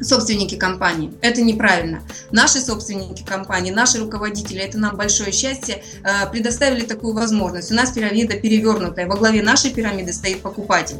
[0.00, 1.12] собственники компании.
[1.20, 2.02] Это неправильно.
[2.32, 7.70] Наши собственники компании, наши руководители, это нам большое счастье, э, предоставили такую возможность.
[7.70, 9.06] У нас пирамида перевернутая.
[9.06, 10.96] Во главе нашей пирамиды стоит покупатель.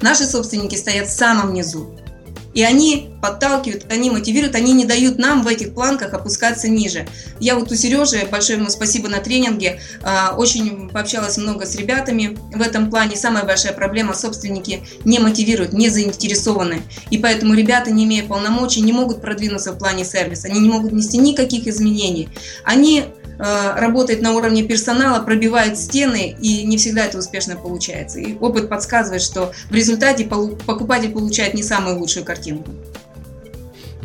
[0.00, 1.94] Наши собственники стоят в самом низу.
[2.54, 7.06] И они подталкивают, они мотивируют, они не дают нам в этих планках опускаться ниже.
[7.38, 12.36] Я вот у Сережи, большое ему спасибо на тренинге, а, очень пообщалась много с ребятами
[12.52, 13.16] в этом плане.
[13.16, 16.82] Самая большая проблема– собственники не мотивируют, не заинтересованы.
[17.10, 20.90] И поэтому ребята, не имея полномочий, не могут продвинуться в плане сервиса, они не могут
[20.90, 22.28] внести никаких изменений.
[22.64, 23.04] Они
[23.38, 28.18] работает на уровне персонала, пробивает стены, и не всегда это успешно получается.
[28.18, 32.72] И опыт подсказывает, что в результате покупатель получает не самую лучшую картинку.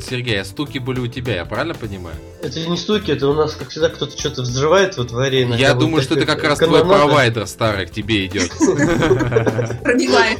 [0.09, 2.15] Сергей, а стуки были у тебя, я правильно понимаю?
[2.41, 5.47] Это не стуки, это у нас, как всегда, кто-то что-то взрывает во дворе.
[5.57, 8.49] Я думаю, что это как раз твой провайдер старый к тебе идет.
[9.83, 10.39] Пробивает.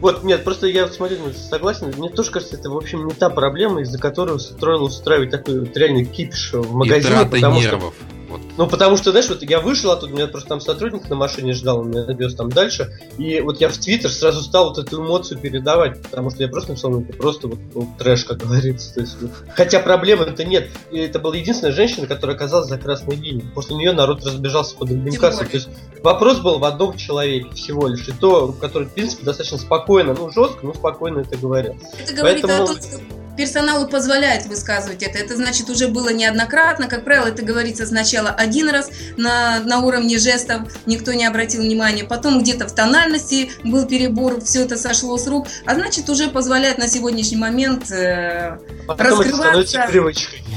[0.00, 3.30] Вот, нет, просто я смотрю, ну, согласен, мне тоже кажется, это, в общем, не та
[3.30, 7.24] проблема, из-за которой стоило устраивать такой вот реальный кипиш в магазине.
[7.24, 7.94] потому нервов.
[7.96, 8.13] Что.
[8.56, 11.80] Ну, потому что, знаешь, вот я вышел оттуда, меня просто там сотрудник на машине ждал,
[11.80, 15.40] он меня довез там дальше, и вот я в Твиттер сразу стал вот эту эмоцию
[15.40, 18.94] передавать, потому что я просто написал, ну, это просто вот ну, трэш, как говорится.
[18.94, 19.30] То есть, вот.
[19.54, 20.68] Хотя проблемы-то нет.
[20.90, 23.44] И это была единственная женщина, которая оказалась за красной линией.
[23.54, 25.46] После нее народ разбежался под админкассой.
[25.46, 25.68] То есть
[26.02, 28.06] вопрос был в одном человеке всего лишь.
[28.08, 31.76] И то, который, в принципе, достаточно спокойно, ну, жестко, но спокойно это говорил.
[31.98, 32.64] Это говорит Поэтому...
[32.64, 35.18] о том, что персоналу позволяет высказывать это.
[35.18, 36.88] Это значит уже было неоднократно.
[36.88, 42.04] Как правило, это говорится сначала один раз на, на уровне жестов, никто не обратил внимания.
[42.04, 45.46] Потом где-то в тональности был перебор, все это сошло с рук.
[45.66, 48.58] А значит, уже позволяет на сегодняшний момент э,
[48.88, 49.86] а раскрываться.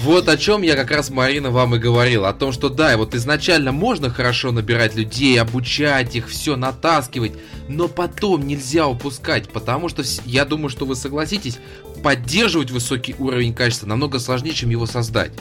[0.04, 2.26] Вот о чем я как раз, Марина, вам и говорил.
[2.26, 7.34] О том, что да, вот изначально можно хорошо набирать людей, обучать их, все натаскивать,
[7.68, 11.58] но потом нельзя упускать, потому что я думаю, что вы согласитесь,
[12.04, 15.32] поддерживать высокий уровень качества намного сложнее, чем его создать.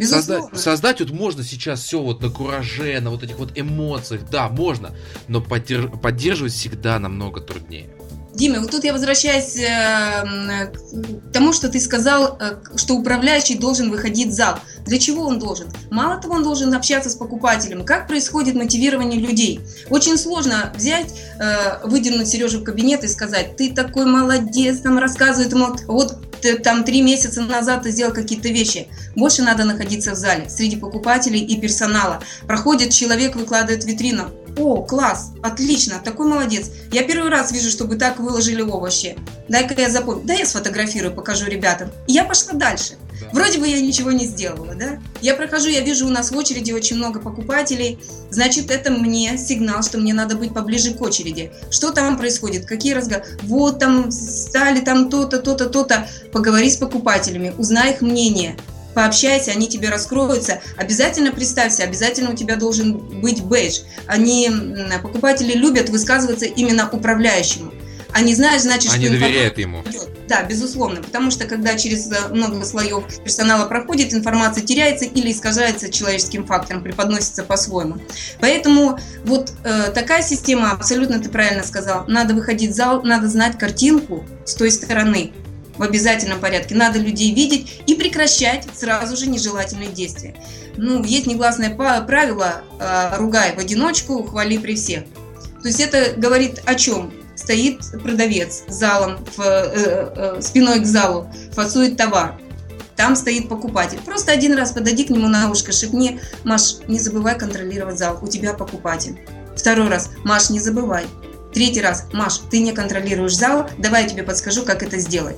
[0.00, 4.48] Создать, создать вот можно сейчас все вот на кураже, на вот этих вот эмоциях, да,
[4.48, 4.90] можно,
[5.28, 7.90] но поддерж, поддерживать всегда намного труднее.
[8.34, 13.90] Дима, вот тут я возвращаюсь э, к тому, что ты сказал, э, что управляющий должен
[13.90, 14.58] выходить в зал.
[14.84, 15.68] Для чего он должен?
[15.90, 17.84] Мало того, он должен общаться с покупателем.
[17.84, 19.60] Как происходит мотивирование людей?
[19.88, 25.52] Очень сложно взять, э, выдернуть Сережу в кабинет и сказать, ты такой молодец, там рассказывает
[25.52, 26.18] ему, вот
[26.62, 28.88] там три месяца назад ты сделал какие-то вещи.
[29.16, 32.20] Больше надо находиться в зале, среди покупателей и персонала.
[32.46, 34.30] Проходит человек, выкладывает витрину.
[34.56, 36.70] О, класс, отлично, такой молодец.
[36.92, 39.16] Я первый раз вижу, чтобы так выложили овощи.
[39.48, 40.22] Дай-ка я запомню.
[40.24, 41.90] Да я сфотографирую, покажу ребятам.
[42.06, 42.94] И я пошла дальше.
[43.32, 45.00] Вроде бы я ничего не сделала, да?
[45.20, 47.98] Я прохожу, я вижу у нас в очереди очень много покупателей.
[48.30, 51.52] Значит, это мне сигнал, что мне надо быть поближе к очереди.
[51.70, 52.66] Что там происходит?
[52.66, 53.26] Какие разговоры?
[53.42, 56.08] Вот там стали там то-то, то-то, то-то.
[56.32, 58.56] Поговори с покупателями, узнай их мнение
[58.94, 60.60] пообщайся, они тебе раскроются.
[60.76, 63.80] Обязательно представься, обязательно у тебя должен быть бейдж.
[64.06, 64.50] Они,
[65.02, 67.72] покупатели любят высказываться именно управляющему.
[68.12, 69.82] Они знают, значит, Они что доверяют ему.
[69.82, 70.08] Идет.
[70.28, 75.90] Да, безусловно, потому что когда через э, много слоев персонала проходит, информация теряется или искажается
[75.90, 77.96] человеческим фактором, преподносится по-своему.
[78.40, 83.58] Поэтому вот э, такая система, абсолютно ты правильно сказал, надо выходить в зал, надо знать
[83.58, 85.32] картинку с той стороны,
[85.76, 86.74] в обязательном порядке.
[86.74, 90.34] Надо людей видеть и прекращать сразу же нежелательные действия.
[90.76, 95.04] Ну, есть негласное правило э, «ругай в одиночку, хвали при всех».
[95.62, 97.12] То есть это говорит о чем?
[97.36, 102.38] стоит продавец залом, в, э, э, спиной к залу, фасует товар.
[102.96, 103.98] Там стоит покупатель.
[104.04, 108.28] Просто один раз подойди к нему на ушко, шепни, Маш, не забывай контролировать зал, у
[108.28, 109.18] тебя покупатель.
[109.56, 111.04] Второй раз, Маш, не забывай.
[111.52, 115.36] Третий раз, Маш, ты не контролируешь зал, давай я тебе подскажу, как это сделать.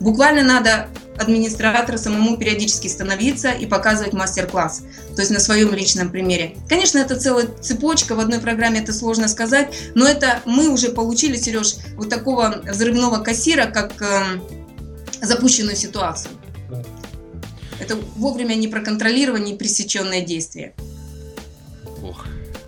[0.00, 0.88] Буквально надо
[1.18, 4.84] администратору самому периодически становиться и показывать мастер-класс,
[5.14, 6.56] то есть на своем личном примере.
[6.68, 11.36] Конечно, это целая цепочка, в одной программе это сложно сказать, но это мы уже получили,
[11.36, 14.40] Сереж, вот такого взрывного кассира, как э,
[15.20, 16.30] запущенную ситуацию.
[17.80, 20.74] Это вовремя не проконтролирование и пресеченное действие.
[22.02, 22.26] Ох,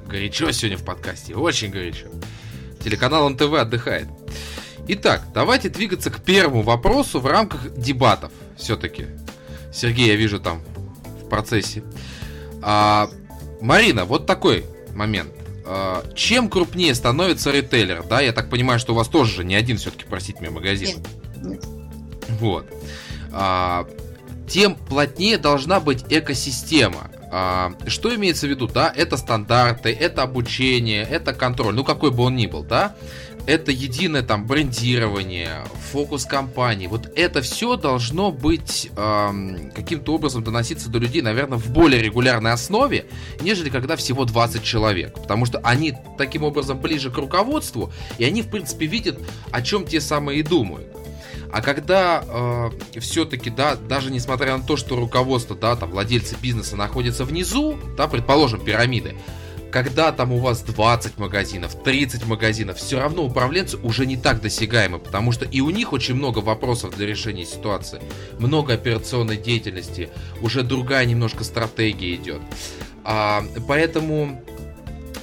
[0.08, 2.06] горячо сегодня в подкасте, очень горячо.
[2.82, 4.08] Телеканал НТВ отдыхает.
[4.92, 8.32] Итак, давайте двигаться к первому вопросу в рамках дебатов.
[8.56, 9.06] Все-таки.
[9.72, 10.62] Сергей, я вижу там
[11.22, 11.84] в процессе.
[12.60, 13.08] А,
[13.60, 15.30] Марина, вот такой момент.
[15.64, 19.54] А, чем крупнее становится ритейлер, да, я так понимаю, что у вас тоже же не
[19.54, 20.98] один все-таки, простите меня, магазин.
[21.36, 21.64] Нет.
[22.40, 22.66] Вот.
[23.30, 23.86] А,
[24.48, 27.12] тем плотнее должна быть экосистема.
[27.30, 28.92] А, что имеется в виду, да?
[28.94, 32.96] Это стандарты, это обучение, это контроль, ну какой бы он ни был, да?
[33.46, 40.88] Это единое там брендирование, фокус компании, вот это все должно быть эм, каким-то образом доноситься
[40.88, 43.06] до людей, наверное, в более регулярной основе,
[43.40, 45.14] нежели когда всего 20 человек.
[45.14, 49.18] Потому что они таким образом ближе к руководству, и они, в принципе, видят,
[49.50, 50.86] о чем те самые и думают.
[51.52, 56.76] А когда э, все-таки, да, даже несмотря на то, что руководство, да, там, владельцы бизнеса
[56.76, 59.16] находятся внизу, да, предположим, пирамиды,
[59.70, 64.98] когда там у вас 20 магазинов, 30 магазинов, все равно управленцы уже не так досягаемы,
[64.98, 68.00] потому что и у них очень много вопросов для решения ситуации,
[68.38, 70.10] много операционной деятельности,
[70.42, 72.40] уже другая немножко стратегия идет.
[73.04, 74.42] А, поэтому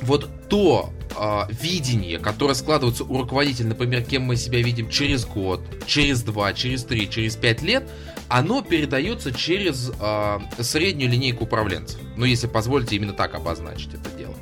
[0.01, 5.61] вот то а, видение, которое складывается у руководителя, например, кем мы себя видим через год,
[5.85, 7.89] через два, через три, через пять лет,
[8.29, 11.99] оно передается через э, среднюю линейку управленцев.
[12.17, 14.35] Ну, если позволите именно так обозначить это дело.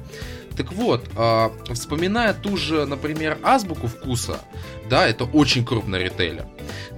[0.55, 4.39] Так вот, э, вспоминая ту же, например, азбуку вкуса,
[4.89, 6.45] да, это очень крупный ритейлер.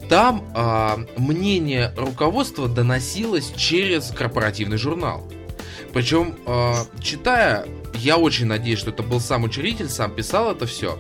[0.10, 5.28] Там э, мнение руководства доносилось через корпоративный журнал.
[5.94, 10.98] Причем, э, читая, я очень надеюсь, что это был сам учредитель, сам писал это все.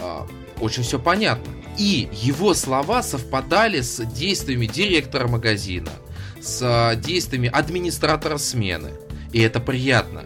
[0.00, 0.26] Э,
[0.60, 1.52] очень все понятно.
[1.78, 5.92] И его слова совпадали с действиями директора магазина,
[6.40, 8.90] с а, действиями администратора смены.
[9.32, 10.24] И это приятно.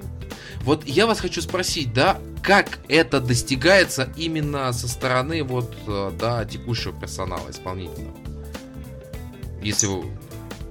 [0.65, 6.45] Вот я вас хочу спросить, да, как это достигается именно со стороны вот, а, да,
[6.45, 8.17] текущего персонала исполнительного?
[9.63, 10.05] Если вы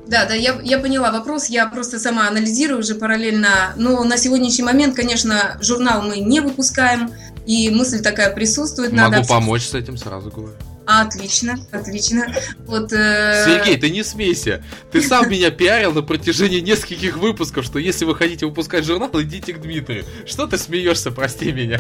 [0.08, 3.74] да, да, я, я поняла вопрос, я просто сама анализирую уже параллельно.
[3.78, 7.12] Но на сегодняшний момент, конечно, журнал мы не выпускаем,
[7.46, 8.92] и мысль такая присутствует.
[8.92, 10.56] Могу надо помочь с этим, сразу говорю.
[10.86, 12.28] Отлично, отлично.
[12.66, 13.46] Вот, э...
[13.46, 14.64] Сергей, ты не смейся.
[14.92, 19.54] Ты сам меня пиарил на протяжении нескольких выпусков, что если вы хотите выпускать журнал, идите
[19.54, 20.06] к Дмитрию.
[20.26, 21.80] Что ты смеешься, прости меня?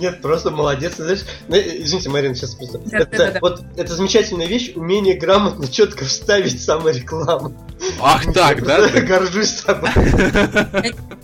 [0.00, 0.94] Нет, просто молодец.
[0.96, 2.78] Знаешь, ну, извините, Марина, сейчас просто.
[2.78, 7.54] Да, это, да, да, вот это замечательная вещь, умение грамотно, четко вставить саморекламу.
[8.00, 8.88] Ах так, да?
[9.00, 9.90] Горжусь собой.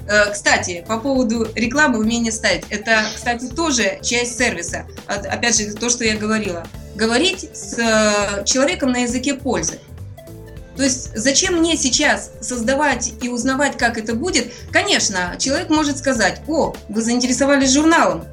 [0.09, 2.65] Э, кстати, по поводу рекламы, умение ставить.
[2.71, 4.87] Это, кстати, тоже часть сервиса.
[5.07, 6.67] Опять же, то, что я говорила.
[6.95, 9.79] Говорить с э, человеком на языке пользы.
[10.77, 14.53] То есть зачем мне сейчас создавать и узнавать, как это будет?
[14.71, 18.25] Конечно, человек может сказать, о, вы заинтересовались журналом,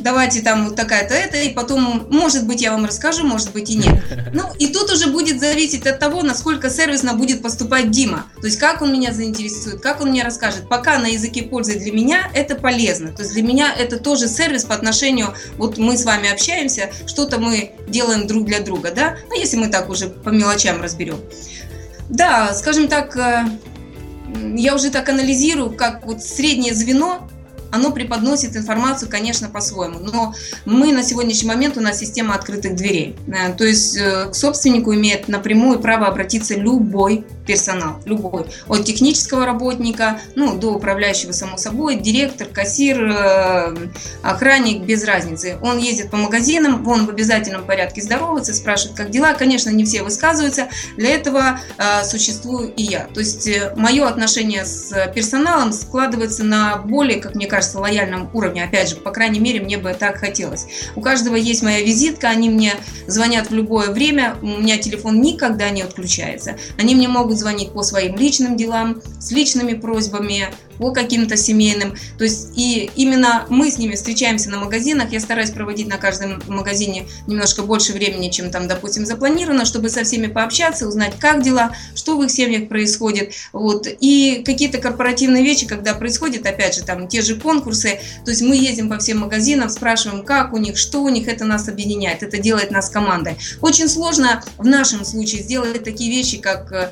[0.00, 3.76] давайте там вот такая-то это, и потом, может быть, я вам расскажу, может быть и
[3.76, 4.02] нет.
[4.32, 8.26] Ну, и тут уже будет зависеть от того, насколько сервисно будет поступать Дима.
[8.40, 10.68] То есть, как он меня заинтересует, как он мне расскажет.
[10.68, 13.10] Пока на языке пользы для меня это полезно.
[13.12, 17.38] То есть, для меня это тоже сервис по отношению, вот мы с вами общаемся, что-то
[17.38, 19.16] мы делаем друг для друга, да?
[19.28, 21.18] Ну, если мы так уже по мелочам разберем.
[22.08, 23.44] Да, скажем так, э,
[24.56, 27.28] я уже так анализирую, как вот среднее звено
[27.70, 30.00] оно преподносит информацию, конечно, по-своему.
[30.00, 33.16] Но мы на сегодняшний момент, у нас система открытых дверей.
[33.28, 38.46] Э, то есть э, к собственнику имеет напрямую право обратиться любой персонал, любой.
[38.68, 43.76] От технического работника, ну, до управляющего, само собой, директор, кассир, э,
[44.22, 45.58] охранник, без разницы.
[45.62, 49.34] Он ездит по магазинам, он в обязательном порядке здоровается, спрашивает, как дела.
[49.34, 50.68] Конечно, не все высказываются.
[50.96, 51.60] Для этого
[52.04, 53.06] существую и я.
[53.12, 58.64] То есть мое отношение с персоналом складывается на более, как мне кажется, кажется, лояльном уровне.
[58.64, 60.66] Опять же, по крайней мере, мне бы так хотелось.
[60.96, 62.72] У каждого есть моя визитка, они мне
[63.06, 66.56] звонят в любое время, у меня телефон никогда не отключается.
[66.78, 70.46] Они мне могут звонить по своим личным делам, с личными просьбами,
[70.80, 71.94] по каким-то семейным.
[72.16, 75.12] То есть и именно мы с ними встречаемся на магазинах.
[75.12, 80.04] Я стараюсь проводить на каждом магазине немножко больше времени, чем там, допустим, запланировано, чтобы со
[80.04, 83.34] всеми пообщаться, узнать, как дела, что в их семьях происходит.
[83.52, 83.86] Вот.
[84.00, 88.56] И какие-то корпоративные вещи, когда происходят, опять же, там те же конкурсы, то есть мы
[88.56, 92.38] ездим по всем магазинам, спрашиваем, как у них, что у них, это нас объединяет, это
[92.38, 93.36] делает нас командой.
[93.60, 96.90] Очень сложно в нашем случае сделать такие вещи, как э,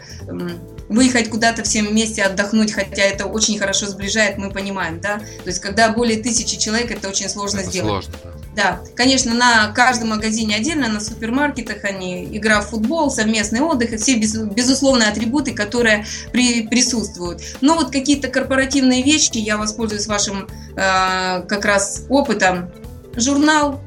[0.89, 5.19] выехать куда-то всем вместе отдохнуть, хотя это очень хорошо сближает, мы понимаем, да.
[5.19, 8.05] То есть, когда более тысячи человек, это очень сложно это сделать.
[8.05, 8.39] Сложно, да.
[8.59, 14.17] Да, конечно, на каждом магазине отдельно, на супермаркетах они игра в футбол, совместный отдых, все
[14.17, 17.41] без, безусловные атрибуты, которые при, присутствуют.
[17.61, 22.71] Но вот какие-то корпоративные вещи, я воспользуюсь вашим э, как раз опытом.
[23.15, 23.81] Журнал,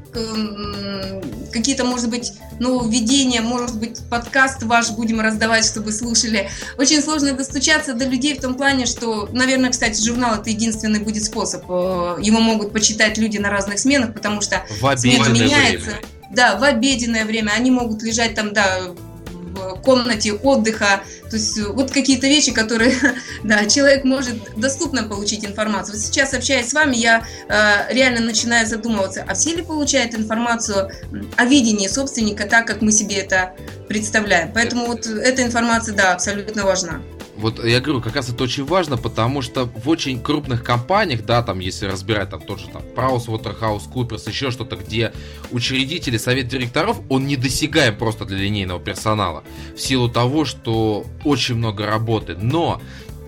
[1.51, 6.49] какие-то, может быть, нововведения, может быть, подкаст ваш будем раздавать, чтобы слушали.
[6.77, 11.23] Очень сложно достучаться до людей в том плане, что, наверное, кстати, журнал это единственный будет
[11.23, 11.63] способ.
[11.69, 14.63] Э, его могут почитать люди на разных сменах, потому что
[14.95, 15.91] смена меняется.
[15.91, 16.01] Время.
[16.31, 17.51] Да, в обеденное время.
[17.51, 18.91] Они могут лежать там, да,
[19.51, 21.01] в комнате отдыха.
[21.29, 22.93] То есть э, вот какие-то вещи, которые
[23.43, 25.95] да, человек может доступно получить информацию.
[25.95, 30.91] Вот сейчас, общаясь с вами, я э, реально начинаю задумываться, а все ли получают информацию
[31.35, 33.53] о видении собственника так, как мы себе это
[33.87, 34.51] представляем.
[34.53, 37.01] Поэтому вот эта информация, да, абсолютно важна.
[37.41, 41.41] Вот я говорю, как раз это очень важно, потому что в очень крупных компаниях, да,
[41.41, 45.11] там, если разбирать там тот же там Праус, Waterhouse, Куперс, еще что-то, где
[45.49, 49.43] учредители, совет директоров, он недосягаем просто для линейного персонала.
[49.75, 52.37] В силу того, что очень много работы.
[52.39, 52.79] Но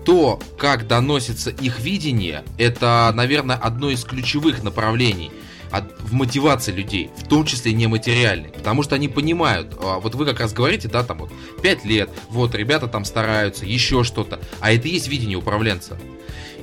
[0.04, 5.32] то, как доносится их видение, это, наверное, одно из ключевых направлений–
[5.80, 8.50] в мотивации людей, в том числе нематериальной.
[8.50, 12.10] Потому что они понимают, а, вот вы как раз говорите, да, там вот 5 лет,
[12.28, 14.40] вот ребята там стараются, еще что-то.
[14.60, 15.98] А это и есть видение управленца.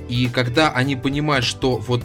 [0.09, 2.03] И когда они понимают, что вот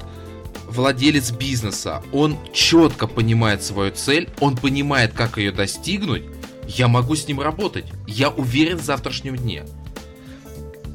[0.68, 6.24] владелец бизнеса, он четко понимает свою цель, он понимает, как ее достигнуть,
[6.66, 7.86] я могу с ним работать.
[8.06, 9.64] Я уверен в завтрашнем дне.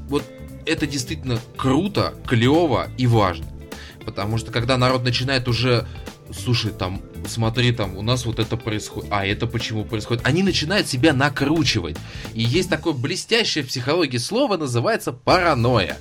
[0.10, 0.24] Вот
[0.66, 3.51] это действительно круто, клево и важно.
[4.06, 5.88] Потому что когда народ начинает уже
[6.34, 10.26] слушай, там, смотри, там, у нас вот это происходит, а это почему происходит?
[10.26, 11.98] Они начинают себя накручивать.
[12.34, 15.98] И есть такое блестящее в психологии слово, называется паранойя.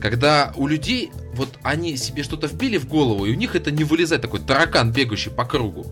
[0.00, 3.84] Когда у людей, вот они себе что-то вбили в голову, и у них это не
[3.84, 5.86] вылезает, такой таракан, бегущий по кругу.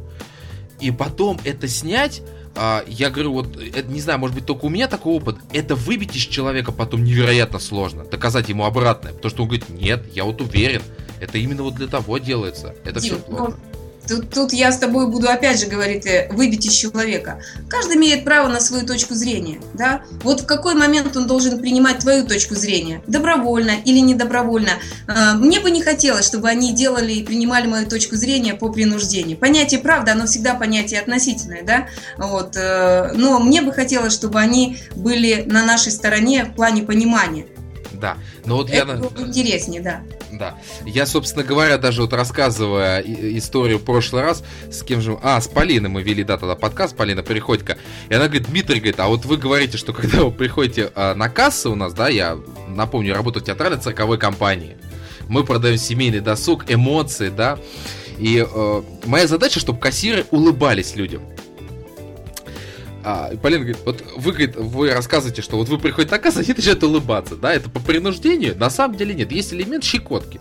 [0.81, 2.23] И потом это снять,
[2.55, 5.75] а, я говорю, вот, это, не знаю, может быть, только у меня такой опыт, это
[5.75, 10.25] выбить из человека потом невероятно сложно, доказать ему обратное, потому что он говорит, нет, я
[10.25, 10.83] вот уверен,
[11.27, 12.75] это именно вот для того делается.
[12.85, 13.57] Это Дим, все плохо.
[14.09, 17.41] Тут, тут я с тобой буду опять же говорить, э, выбить из человека.
[17.69, 20.03] Каждый имеет право на свою точку зрения, да?
[20.23, 24.71] Вот в какой момент он должен принимать твою точку зрения, добровольно или недобровольно.
[25.09, 29.37] А, мне бы не хотелось, чтобы они делали и принимали мою точку зрения по принуждению.
[29.39, 31.89] Понятие правда, оно всегда понятие относительное, да?
[32.17, 37.47] Вот, э, но мне бы хотелось, чтобы они были на нашей стороне в плане понимания.
[37.99, 38.99] Да, но вот Это я...
[38.99, 40.03] было бы интереснее, да.
[40.33, 40.59] Да.
[40.85, 45.19] Я, собственно говоря, даже вот рассказывая историю в прошлый раз, с кем же...
[45.23, 47.79] А, с Полиной мы вели, да, тогда подкаст, Полина Приходько.
[48.09, 51.29] И она говорит, Дмитрий, говорит, а вот вы говорите, что когда вы приходите а, на
[51.29, 52.39] кассы у нас, да, я
[52.69, 54.77] напомню, работаю в театральной цирковой компании.
[55.29, 57.59] Мы продаем семейный досуг, эмоции, да.
[58.19, 61.23] И э, моя задача, чтобы кассиры улыбались людям.
[63.09, 66.49] А, Полина говорит, вот вы, говорит, вы рассказываете, что вот вы приходите на кассу, они
[66.49, 70.41] начинают улыбаться, да, это по принуждению, на самом деле нет, есть элемент щекотки.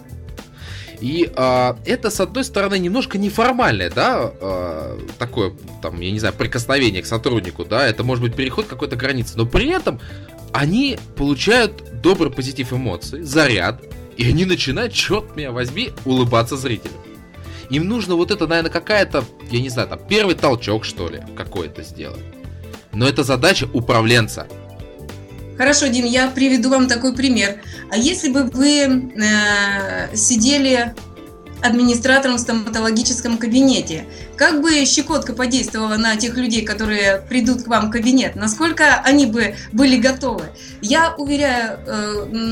[0.99, 5.53] И а, это, с одной стороны, немножко неформальное, да, а, такое,
[5.83, 9.45] там, я не знаю, прикосновение к сотруднику, да, это может быть переход какой-то границы, но
[9.45, 10.01] при этом
[10.51, 13.83] они получают добрый позитив эмоций, заряд,
[14.17, 16.95] и они начинают, черт меня возьми, улыбаться зрителям.
[17.69, 21.83] Им нужно вот это, наверное, какая-то, я не знаю, там, первый толчок, что ли, какой-то
[21.83, 22.23] сделать
[22.95, 24.47] но это задача управленца.
[25.57, 27.61] Хорошо, Дим, я приведу вам такой пример.
[27.89, 30.93] А если бы вы э, сидели
[31.61, 37.87] администратором в стоматологическом кабинете, как бы щекотка подействовала на тех людей, которые придут к вам
[37.87, 38.35] в кабинет?
[38.35, 40.43] Насколько они бы были готовы?
[40.81, 42.47] Я уверяю э,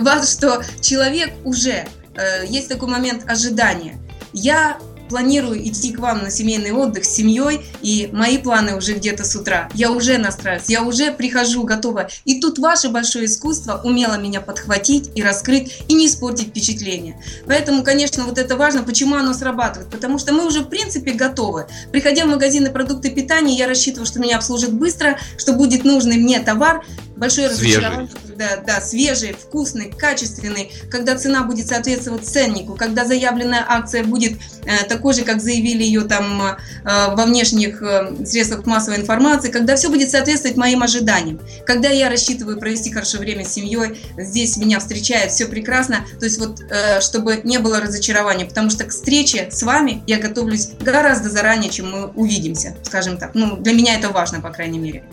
[0.00, 3.98] вас, что человек уже э, есть такой момент ожидания.
[4.32, 4.78] Я
[5.12, 9.36] планирую идти к вам на семейный отдых с семьей, и мои планы уже где-то с
[9.36, 9.68] утра.
[9.74, 12.08] Я уже настраиваюсь, я уже прихожу готова.
[12.24, 17.22] И тут ваше большое искусство умело меня подхватить и раскрыть, и не испортить впечатление.
[17.46, 18.84] Поэтому, конечно, вот это важно.
[18.84, 19.90] Почему оно срабатывает?
[19.90, 21.66] Потому что мы уже, в принципе, готовы.
[21.92, 26.40] Приходя в магазины продукты питания, я рассчитываю, что меня обслужат быстро, что будет нужный мне
[26.40, 26.86] товар,
[27.22, 34.02] большое разочарование, да, да, свежий, вкусный, качественный, когда цена будет соответствовать ценнику, когда заявленная акция
[34.02, 34.32] будет
[34.64, 39.76] э, такой же, как заявили ее там э, во внешних э, средствах массовой информации, когда
[39.76, 44.80] все будет соответствовать моим ожиданиям, когда я рассчитываю провести хорошо время с семьей, здесь меня
[44.80, 49.48] встречает, все прекрасно, то есть вот, э, чтобы не было разочарования, потому что к встрече
[49.52, 53.36] с вами я готовлюсь гораздо заранее, чем мы увидимся, скажем так.
[53.36, 55.04] Ну, для меня это важно, по крайней мере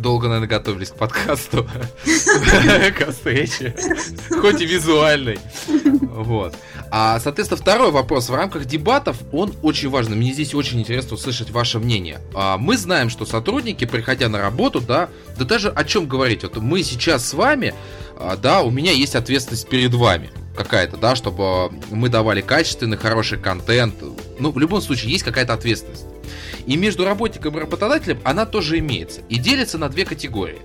[0.00, 1.68] долго, наверное, готовились к подкасту,
[2.04, 3.74] к встрече,
[4.40, 5.38] хоть и визуальной.
[5.66, 6.54] Вот.
[6.90, 8.28] А, соответственно, второй вопрос.
[8.28, 10.16] В рамках дебатов он очень важный.
[10.16, 12.20] Мне здесь очень интересно услышать ваше мнение.
[12.34, 16.42] А, мы знаем, что сотрудники, приходя на работу, да, да даже о чем говорить.
[16.42, 17.74] Вот мы сейчас с вами,
[18.18, 23.38] а, да, у меня есть ответственность перед вами какая-то, да, чтобы мы давали качественный, хороший
[23.38, 23.94] контент.
[24.40, 26.04] Ну, в любом случае, есть какая-то ответственность.
[26.68, 29.22] И между работником и работодателем она тоже имеется.
[29.30, 30.60] И делится на две категории.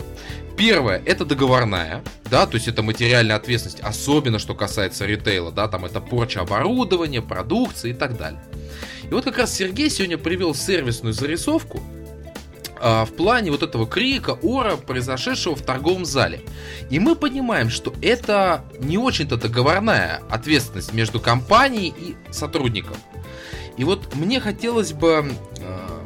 [0.57, 5.85] Первое– это договорная, да, то есть это материальная ответственность, особенно что касается ритейла, да, там
[5.85, 8.43] это порча оборудования, продукции и так далее.
[9.09, 11.81] И вот как раз Сергей сегодня привел сервисную зарисовку
[12.79, 16.41] а, в плане вот этого крика, ора, произошедшего в торговом зале.
[16.89, 22.97] И мы понимаем, что это не очень-то договорная ответственность между компанией и сотрудником.
[23.77, 25.31] И вот мне хотелось бы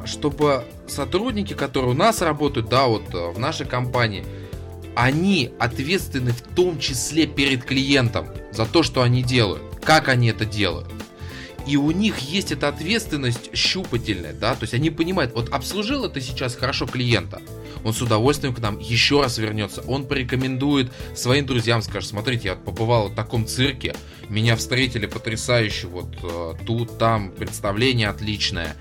[0.07, 4.25] чтобы сотрудники, которые у нас работают, да, вот э, в нашей компании,
[4.95, 10.45] они ответственны в том числе перед клиентом за то, что они делают, как они это
[10.45, 10.87] делают.
[11.67, 16.21] И у них есть эта ответственность щупательная, да, то есть они понимают, вот обслужил это
[16.21, 17.41] сейчас хорошо клиента,
[17.83, 22.55] он с удовольствием к нам еще раз вернется, он порекомендует своим друзьям, скажет, смотрите, я
[22.55, 23.95] побывал в таком цирке,
[24.29, 28.75] меня встретили потрясающе, вот э, тут, там, представление отличное,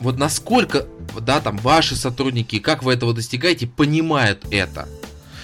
[0.00, 0.86] вот насколько,
[1.20, 4.88] да, там, ваши сотрудники, как вы этого достигаете, понимают это.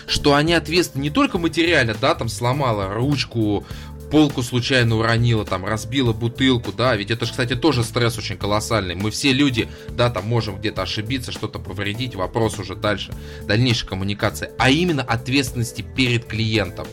[0.07, 3.65] Что они ответственны не только материально, да, там сломала ручку,
[4.11, 8.95] полку случайно уронила, там, разбила бутылку, да, ведь это же, кстати, тоже стресс очень колоссальный.
[8.95, 13.13] Мы все люди, да, там можем где-то ошибиться, что-то повредить, вопрос уже дальше,
[13.47, 16.87] дальнейшей коммуникации, а именно ответственности перед клиентом.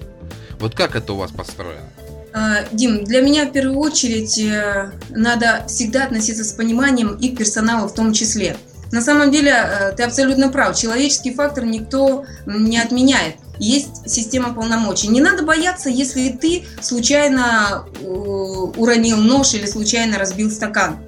[0.57, 1.90] Вот как это у вас построено?
[2.33, 7.37] А, Дим, для меня в первую очередь э, надо всегда относиться с пониманием и к
[7.37, 8.55] персоналу в том числе.
[8.91, 13.35] На самом деле, э, ты абсолютно прав, человеческий фактор никто не отменяет.
[13.57, 15.07] Есть система полномочий.
[15.07, 20.99] Не надо бояться, если ты случайно э, уронил нож или случайно разбил стакан.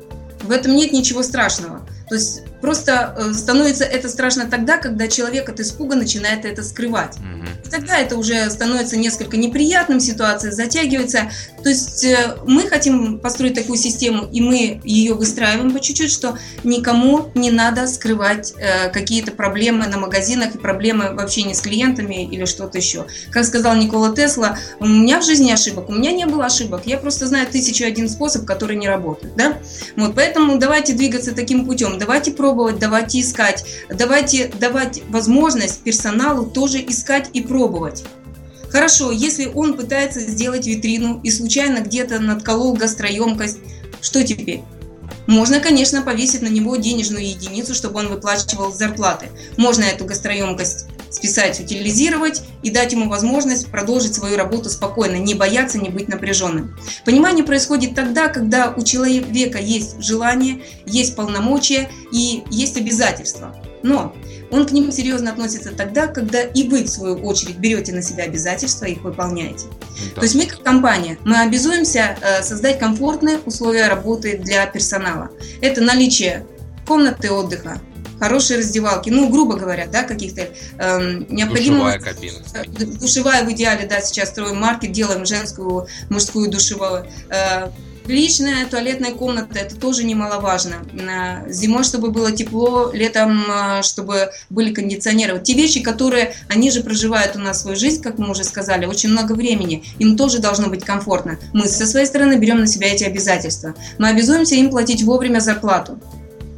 [0.43, 1.87] В этом нет ничего страшного.
[2.09, 7.17] То есть Просто э, становится это страшно тогда, когда человек от испуга начинает это скрывать.
[7.65, 11.29] И тогда это уже становится несколько неприятным, ситуация затягивается.
[11.61, 16.37] То есть э, мы хотим построить такую систему, и мы ее выстраиваем по чуть-чуть, что
[16.63, 22.23] никому не надо скрывать э, какие-то проблемы на магазинах и проблемы вообще не с клиентами
[22.23, 23.07] или что-то еще.
[23.29, 26.97] Как сказал Никола Тесла, у меня в жизни ошибок, у меня не было ошибок, я
[26.97, 29.35] просто знаю тысячу один способ, который не работает.
[29.35, 29.57] Да?
[29.97, 36.83] Вот, поэтому давайте двигаться таким путем, давайте пробовать, давайте искать, давайте давать возможность персоналу тоже
[36.85, 38.03] искать и пробовать.
[38.69, 43.59] Хорошо, если он пытается сделать витрину и случайно где-то надколол гастроемкость,
[44.01, 44.63] что теперь?
[45.27, 49.27] Можно, конечно, повесить на него денежную единицу, чтобы он выплачивал зарплаты.
[49.57, 55.77] Можно эту гастроемкость списать, утилизировать и дать ему возможность продолжить свою работу спокойно, не бояться,
[55.77, 56.77] не быть напряженным.
[57.05, 63.55] Понимание происходит тогда, когда у человека есть желание, есть полномочия и есть обязательства.
[63.83, 64.15] Но
[64.49, 68.23] он к ним серьезно относится тогда, когда и вы, в свою очередь, берете на себя
[68.23, 69.65] обязательства и их выполняете.
[70.15, 70.21] Да.
[70.21, 75.31] То есть мы, как компания, мы обязуемся э, создать комфортные условия работы для персонала.
[75.61, 76.45] Это наличие
[76.87, 77.81] комнаты отдыха,
[78.23, 81.99] хорошие раздевалки, ну, грубо говоря, да, каких-то э, необходимых...
[81.99, 82.37] Душевая кабина.
[82.53, 87.05] Э, душевая в идеале, да, сейчас строим маркет, делаем женскую, мужскую душевую.
[87.29, 87.67] Э,
[88.05, 90.75] Личная туалетная комната, это тоже немаловажно.
[91.47, 95.35] Зимой, чтобы было тепло, летом, э, чтобы были кондиционеры.
[95.35, 98.85] Вот те вещи, которые, они же проживают у нас свою жизнь, как мы уже сказали,
[98.85, 99.85] очень много времени.
[99.99, 101.39] Им тоже должно быть комфортно.
[101.53, 103.73] Мы со своей стороны берем на себя эти обязательства.
[103.97, 105.97] Мы обязуемся им платить вовремя зарплату.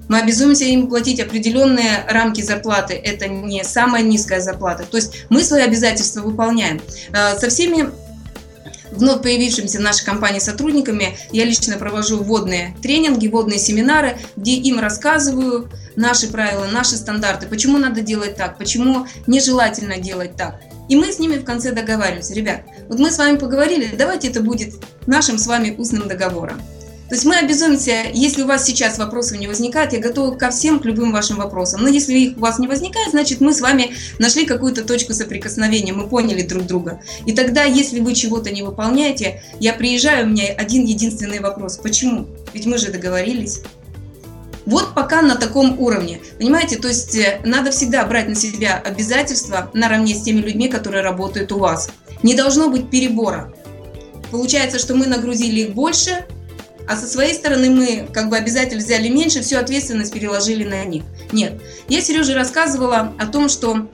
[0.08, 2.94] Мы обязуемся им платить определенные рамки зарплаты.
[2.94, 4.86] Это не самая низкая зарплата.
[4.90, 6.82] То есть мы свои обязательства выполняем.
[7.12, 7.90] Э, со всеми
[8.92, 14.80] вновь появившимся в нашей компании сотрудниками я лично провожу вводные тренинги, вводные семинары, где им
[14.80, 20.60] рассказываю наши правила, наши стандарты, почему надо делать так, почему нежелательно делать так.
[20.88, 24.42] И мы с ними в конце договариваемся, ребят, вот мы с вами поговорили, давайте это
[24.42, 24.76] будет
[25.08, 26.62] нашим с вами устным договором.
[27.08, 30.80] То есть мы обязуемся, если у вас сейчас вопросов не возникает, я готова ко всем,
[30.80, 31.84] к любым вашим вопросам.
[31.84, 35.94] Но если их у вас не возникает, значит мы с вами нашли какую-то точку соприкосновения,
[35.94, 37.02] мы поняли друг друга.
[37.28, 41.78] И тогда, если вы чего-то не выполняете, я приезжаю, у меня один единственный вопрос.
[41.78, 42.28] Почему?
[42.54, 43.62] Ведь мы же договорились.
[44.66, 46.22] Вот пока на таком уровне.
[46.40, 51.04] Понимаете, то есть э, надо всегда брать на себя обязательства наравне с теми людьми, которые
[51.04, 51.90] работают у вас.
[52.24, 53.54] Не должно быть перебора.
[54.32, 56.26] Получается, что мы нагрузили их больше,
[56.88, 61.04] а со своей стороны мы как бы обязательно взяли меньше, всю ответственность переложили на них.
[61.32, 61.62] Нет.
[61.90, 63.88] Я Сереже рассказывала о том, что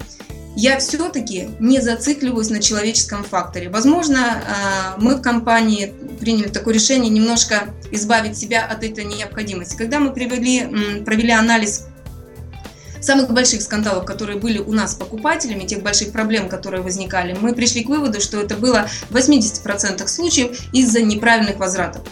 [0.56, 3.70] я все-таки не зацикливаюсь на человеческом факторе.
[3.70, 9.78] Возможно, а, мы в компании приняли такое решение немножко избавить себя от этой необходимости.
[9.78, 11.86] Когда мы привели, провели анализ
[13.00, 17.54] самых больших скандалов, которые были у нас с покупателями, тех больших проблем, которые возникали, мы
[17.54, 22.04] пришли к выводу, что это было в 80% случаев из-за неправильных возвратов.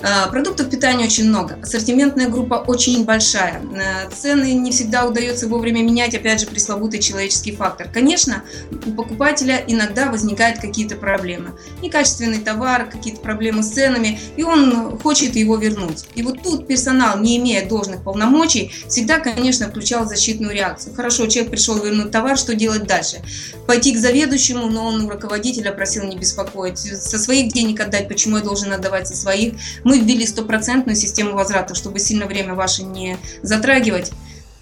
[0.00, 5.82] Э, продуктов питания очень много, ассортиментная группа очень большая, э, цены не всегда удается вовремя
[5.82, 7.88] менять, опять же, пресловутый человеческий фактор.
[7.92, 11.52] Конечно, у покупателя иногда возникают какие-то проблемы.
[11.82, 16.04] Некачественный товар, какие-то проблемы с ценами, и он хочет его вернуть.
[16.14, 20.94] И вот тут персонал, не имея должных полномочий, всегда, конечно, включал защитную реакцию.
[20.94, 23.22] Хорошо, человек пришел вернуть товар, что делать дальше?
[23.66, 26.78] Пойти к заведующему, но он у руководителя просил не беспокоить.
[26.78, 29.54] Со своих денег отдать, почему я должен отдавать со своих?
[29.84, 34.12] Мы ввели стопроцентную систему возврата, чтобы сильно время ваше не затрагивать.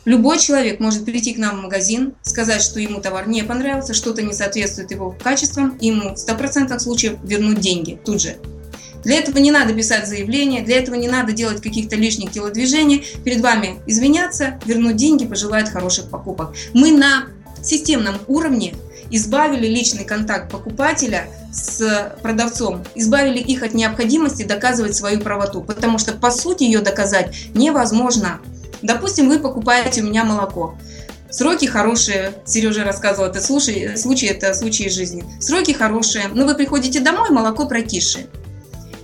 [0.05, 4.21] Любой человек может прийти к нам в магазин, сказать, что ему товар не понравился, что-то
[4.21, 8.37] не соответствует его качествам, и ему в 100% случаев вернуть деньги тут же.
[9.03, 13.05] Для этого не надо писать заявление, для этого не надо делать каких-то лишних телодвижений.
[13.23, 16.55] Перед вами извиняться, вернуть деньги, пожелать хороших покупок.
[16.73, 17.27] Мы на
[17.63, 18.75] системном уровне
[19.11, 26.13] избавили личный контакт покупателя с продавцом, избавили их от необходимости доказывать свою правоту, потому что
[26.13, 28.41] по сути ее доказать невозможно.
[28.83, 30.77] Допустим, вы покупаете у меня молоко.
[31.31, 35.25] Сроки хорошие, Сережа рассказывал, это случай, случай, это случай жизни.
[35.41, 38.27] Сроки хорошие, но вы приходите домой, молоко прокисшее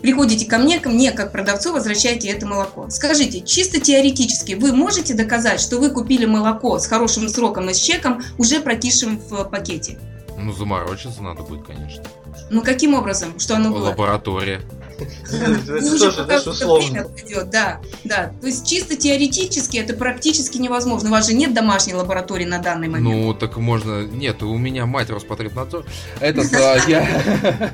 [0.00, 2.88] приходите ко мне, ко мне как продавцу, возвращаете это молоко.
[2.90, 7.78] Скажите, чисто теоретически, вы можете доказать, что вы купили молоко с хорошим сроком и с
[7.78, 9.98] чеком, уже прокисшим в пакете?
[10.36, 12.02] Ну, заморочиться надо будет, конечно.
[12.50, 13.38] Ну, каким образом?
[13.38, 13.88] Что оно было?
[13.88, 14.62] Лаборатория.
[15.00, 17.06] Это тоже, знаешь, условно.
[17.46, 18.32] Да, да.
[18.40, 21.08] То есть чисто теоретически это практически невозможно.
[21.08, 23.14] У вас же нет домашней лаборатории на данный момент.
[23.14, 24.04] Ну, так можно...
[24.04, 25.84] Нет, у меня мать Роспотребнадзор.
[26.20, 27.72] Этот, а, я...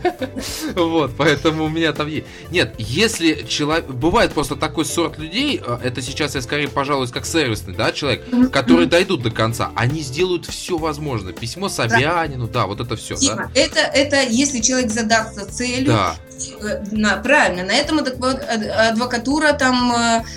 [0.74, 2.27] Вот, поэтому у меня там есть.
[2.51, 3.86] Нет, если человек...
[3.86, 8.24] Бывает просто такой сорт людей, а, это сейчас я скорее пожалуюсь как сервисный, да, человек,
[8.53, 9.70] которые дойдут до конца.
[9.74, 11.32] Они сделают все возможное.
[11.32, 13.16] Письмо Собянину, да, вот это все.
[13.16, 16.16] Дима, это, это если человек задастся целью, да.
[16.60, 19.92] Э, на, правильно, на этом адвокатура там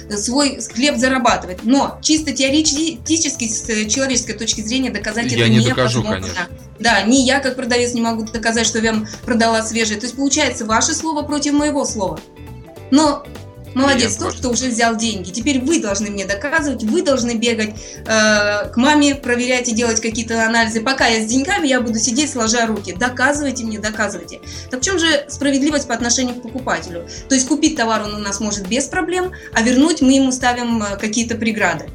[0.10, 1.64] э, свой хлеб зарабатывает.
[1.64, 6.48] Но чисто теоретически, с человеческой точки зрения, доказать я это не докажу, конечно.
[6.80, 10.00] Да, ни я как продавец не могу доказать, что я вам продала свежее.
[10.00, 12.20] То есть получается ваше слово против моего слова.
[12.92, 13.26] Но
[13.76, 15.32] Молодец, тот, кто уже взял деньги.
[15.32, 17.76] Теперь вы должны мне доказывать, вы должны бегать
[18.06, 20.82] э, к маме, проверять и делать какие-то анализы.
[20.82, 22.94] Пока я с деньгами, я буду сидеть сложа руки.
[22.94, 24.40] Доказывайте мне, доказывайте.
[24.70, 27.08] Так в чем же справедливость по отношению к покупателю?
[27.28, 30.82] То есть купить товар он у нас может без проблем, а вернуть мы ему ставим
[30.82, 31.90] э, какие-то преграды.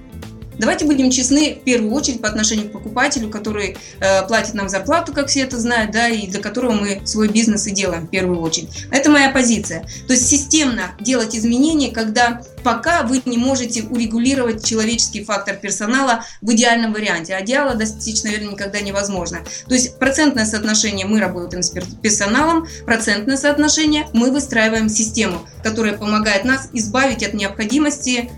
[0.59, 5.13] Давайте будем честны в первую очередь по отношению к покупателю, который э, платит нам зарплату,
[5.13, 8.41] как все это знают, да, и для которого мы свой бизнес и делаем в первую
[8.41, 8.69] очередь.
[8.91, 9.85] Это моя позиция.
[10.07, 16.53] То есть системно делать изменения, когда пока вы не можете урегулировать человеческий фактор персонала в
[16.53, 17.35] идеальном варианте.
[17.35, 19.41] А идеала достичь, наверное, никогда невозможно.
[19.69, 21.71] То есть процентное соотношение мы работаем с
[22.03, 28.31] персоналом, процентное соотношение мы выстраиваем систему, которая помогает нас избавить от необходимости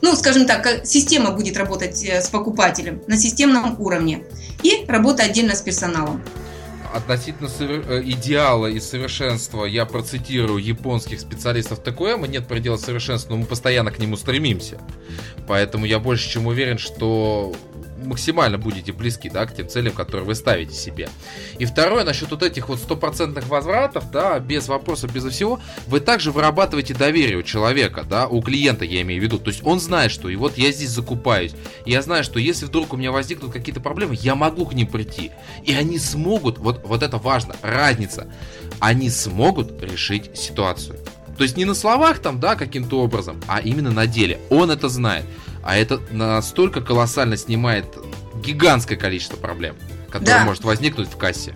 [0.00, 4.24] ну, скажем так, система будет работать э, с покупателем на системном уровне
[4.62, 6.22] и работа отдельно с персоналом.
[6.92, 13.46] Относительно э, идеала и совершенства я процитирую японских специалистов ТКМ, нет предела совершенства, но мы
[13.46, 14.80] постоянно к нему стремимся.
[15.46, 17.54] Поэтому я больше чем уверен, что
[18.08, 21.08] максимально будете близки, да, к тем целям, которые вы ставите себе.
[21.58, 26.32] И второе, насчет вот этих вот стопроцентных возвратов, да, без вопросов, без всего, вы также
[26.32, 29.38] вырабатываете доверие у человека, да, у клиента, я имею в виду.
[29.38, 31.52] То есть он знает, что и вот я здесь закупаюсь,
[31.86, 35.30] я знаю, что если вдруг у меня возникнут какие-то проблемы, я могу к ним прийти.
[35.64, 38.26] И они смогут, вот, вот это важно, разница,
[38.80, 40.98] они смогут решить ситуацию.
[41.36, 44.40] То есть не на словах там, да, каким-то образом, а именно на деле.
[44.50, 45.24] Он это знает.
[45.62, 47.86] А это настолько колоссально снимает
[48.42, 49.76] гигантское количество проблем,
[50.10, 50.44] которое да.
[50.44, 51.54] может возникнуть в кассе.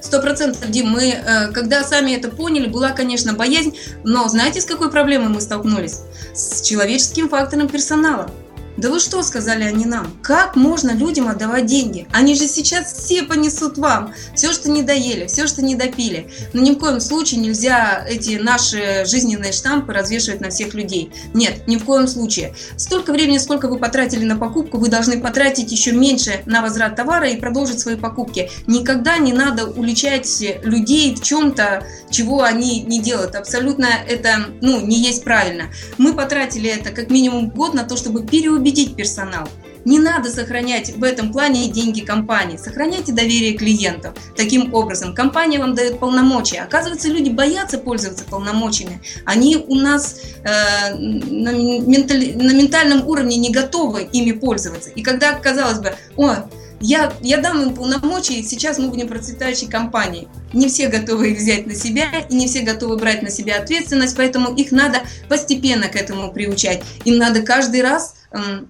[0.00, 4.64] Сто процентов, Дим, мы, э, когда сами это поняли, была, конечно, боязнь, но знаете, с
[4.64, 6.02] какой проблемой мы столкнулись?
[6.34, 8.30] С человеческим фактором персонала.
[8.78, 10.06] Да вы что, сказали они нам?
[10.22, 12.06] Как можно людям отдавать деньги?
[12.12, 14.14] Они же сейчас все понесут вам.
[14.36, 16.30] Все, что не доели, все, что не допили.
[16.52, 21.10] Но ни в коем случае нельзя эти наши жизненные штампы развешивать на всех людей.
[21.34, 22.54] Нет, ни в коем случае.
[22.76, 27.28] Столько времени, сколько вы потратили на покупку, вы должны потратить еще меньше на возврат товара
[27.28, 28.48] и продолжить свои покупки.
[28.68, 33.34] Никогда не надо уличать людей в чем-то, чего они не делают.
[33.34, 35.64] Абсолютно это ну, не есть правильно.
[35.96, 39.48] Мы потратили это как минимум год на то, чтобы переубедить убедить персонал.
[39.84, 42.58] Не надо сохранять в этом плане деньги компании.
[42.58, 44.14] Сохраняйте доверие клиентов.
[44.36, 46.60] Таким образом, компания вам дает полномочия.
[46.60, 49.00] Оказывается, люди боятся пользоваться полномочиями.
[49.24, 54.90] Они у нас э, на, менталь, на ментальном уровне не готовы ими пользоваться.
[54.90, 56.48] И когда, казалось бы, о,
[56.80, 60.28] я, я дам им полномочия, и сейчас мы будем процветающей компанией.
[60.52, 64.16] Не все готовы их взять на себя, и не все готовы брать на себя ответственность,
[64.16, 66.82] поэтому их надо постепенно к этому приучать.
[67.04, 68.68] Им надо каждый раз эм,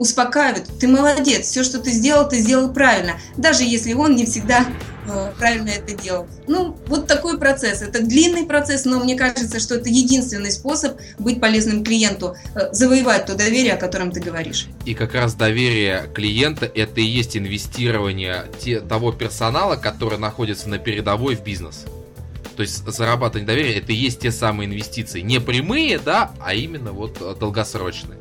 [0.00, 0.66] успокаивать.
[0.80, 4.66] Ты молодец, все, что ты сделал, ты сделал правильно, даже если он не всегда
[5.06, 6.26] э, правильно это делал.
[6.48, 7.82] Ну, вот такой процесс.
[7.82, 13.26] Это длинный процесс, но мне кажется, что это единственный способ быть полезным клиенту, э, завоевать
[13.26, 14.68] то доверие, о котором ты говоришь.
[14.86, 20.78] И как раз доверие клиента– это и есть инвестирование те, того персонала, который находится на
[20.78, 21.84] передовой в бизнес.
[22.56, 25.20] То есть зарабатывание доверия– это и есть те самые инвестиции.
[25.20, 28.16] Не прямые, да, а именно вот э, долгосрочные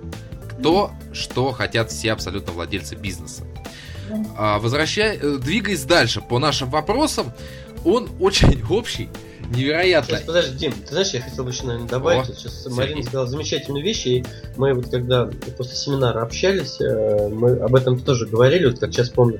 [0.61, 3.43] то, что хотят все абсолютно владельцы бизнеса.
[4.37, 7.31] А, возвращая, э, двигаясь дальше по нашим вопросам,
[7.85, 9.09] он очень общий,
[9.55, 10.15] невероятно.
[10.15, 12.29] Сейчас, подожди, Дим, ты знаешь, я хотел бы еще, наверное, добавить.
[12.29, 12.77] О, сейчас Сергей.
[12.77, 14.25] Марина сказала замечательную вещь, и
[14.57, 19.09] мы вот когда после семинара общались, э, мы об этом тоже говорили, вот как сейчас
[19.09, 19.39] помню.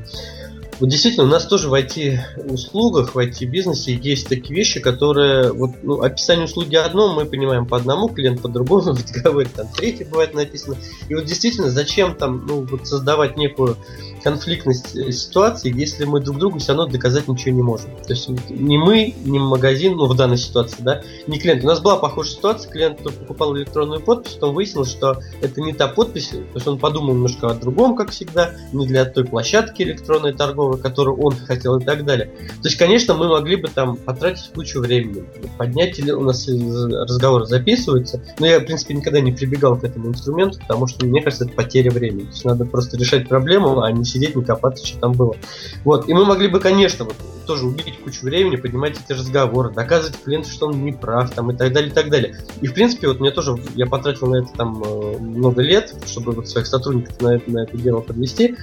[0.80, 6.01] Вот действительно, у нас тоже в IT-услугах, в IT-бизнесе есть такие вещи, которые, вот, ну,
[6.01, 10.34] описание услуги одно, мы понимаем по одному, клиент по другому, в договоре там третье бывает
[10.34, 10.77] написано.
[11.10, 13.77] И вот действительно, зачем там, ну, вот создавать некую
[14.23, 17.91] конфликтность э, ситуации, если мы друг другу все равно доказать ничего не можем.
[18.05, 21.63] То есть ни мы, ни магазин, ну в данной ситуации, да, ни клиент.
[21.63, 25.87] У нас была похожая ситуация, клиент покупал электронную подпись, потом выяснилось, что это не та
[25.87, 30.33] подпись, то есть он подумал немножко о другом, как всегда, не для той площадки электронной
[30.33, 32.27] торговой, которую он хотел и так далее.
[32.61, 35.23] То есть, конечно, мы могли бы там потратить кучу времени,
[35.57, 40.09] поднять, или у нас разговор записывается, но я, в принципе, никогда не прибегал к этому
[40.09, 42.25] инструменту, потому что, мне кажется, это потеря времени.
[42.25, 45.36] То есть надо просто решать проблему, а не сидеть, не копаться, что там было.
[45.84, 46.10] Вот.
[46.10, 47.15] И мы могли бы, конечно, вот,
[47.45, 51.56] тоже убить кучу времени, поднимать эти разговоры, доказывать клиенту, что он не прав, там, и
[51.56, 52.38] так далее, и так далее.
[52.61, 56.31] И, в принципе, вот мне тоже, я потратил на это там э, много лет, чтобы
[56.34, 58.56] вот своих сотрудников на это, на это дело подвести.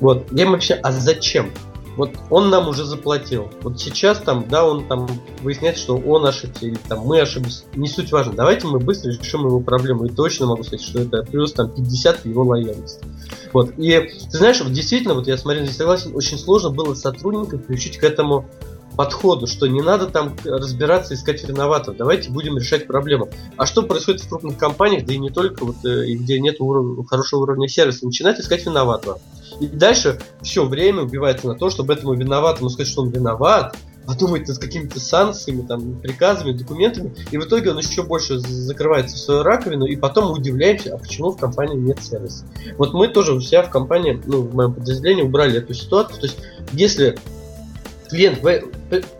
[0.00, 0.26] Вот.
[0.32, 1.50] Я вообще, а зачем?
[1.96, 3.50] Вот он нам уже заплатил.
[3.62, 5.08] Вот сейчас там, да, он там
[5.42, 7.64] выясняет, что он ошибся или там мы ошиблись.
[7.74, 8.32] Не суть важно.
[8.32, 10.06] Давайте мы быстро решим его проблему.
[10.06, 13.04] И точно могу сказать, что это плюс там 50 его лояльности.
[13.52, 13.72] Вот.
[13.76, 17.66] И ты знаешь, вот действительно, вот я с Мариной здесь согласен, очень сложно было сотрудников
[17.66, 18.46] приучить к этому
[18.96, 21.96] подходу, что не надо там разбираться, искать виноватых.
[21.96, 23.28] Давайте будем решать проблему.
[23.56, 26.56] А что происходит в крупных компаниях, да и не только, вот, э, и где нет
[26.60, 27.06] уров...
[27.06, 29.18] хорошего уровня сервиса, начинать искать виноватого.
[29.60, 33.76] И дальше все время убивается на то, чтобы этому виноватому сказать, что он виноват,
[34.06, 39.18] подумать над какими-то санкциями, там, приказами, документами, и в итоге он еще больше закрывается в
[39.20, 42.44] свою раковину, и потом мы удивляемся, а почему в компании нет сервиса.
[42.78, 46.38] Вот мы тоже у в компании, ну, в моем подразделении убрали эту ситуацию, то есть
[46.72, 47.18] если
[48.08, 48.42] клиент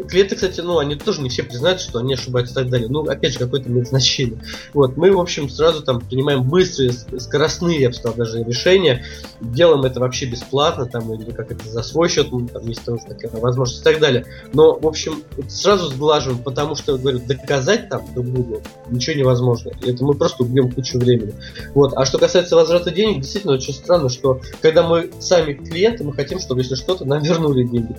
[0.08, 2.88] Клиенты, кстати, ну, они тоже не все признают, что они ошибаются и так далее.
[2.88, 4.38] Ну, опять же, какое-то имеет значение.
[4.74, 9.04] Вот, мы, в общем, сразу там принимаем быстрые, скоростные, я бы сказал, даже решения.
[9.40, 13.02] Делаем это вообще бесплатно, там, или как это за свой счет, ну, там есть тоже
[13.08, 14.26] такая возможность и так далее.
[14.52, 19.70] Но, в общем, сразу сглаживаем, потому что, говорю, доказать там друг другу ничего невозможно.
[19.84, 21.34] Это мы просто убьем кучу времени.
[21.74, 21.92] Вот.
[21.96, 26.38] А что касается возврата денег, действительно очень странно, что когда мы сами клиенты, мы хотим,
[26.38, 27.94] чтобы если что-то нам вернули деньги.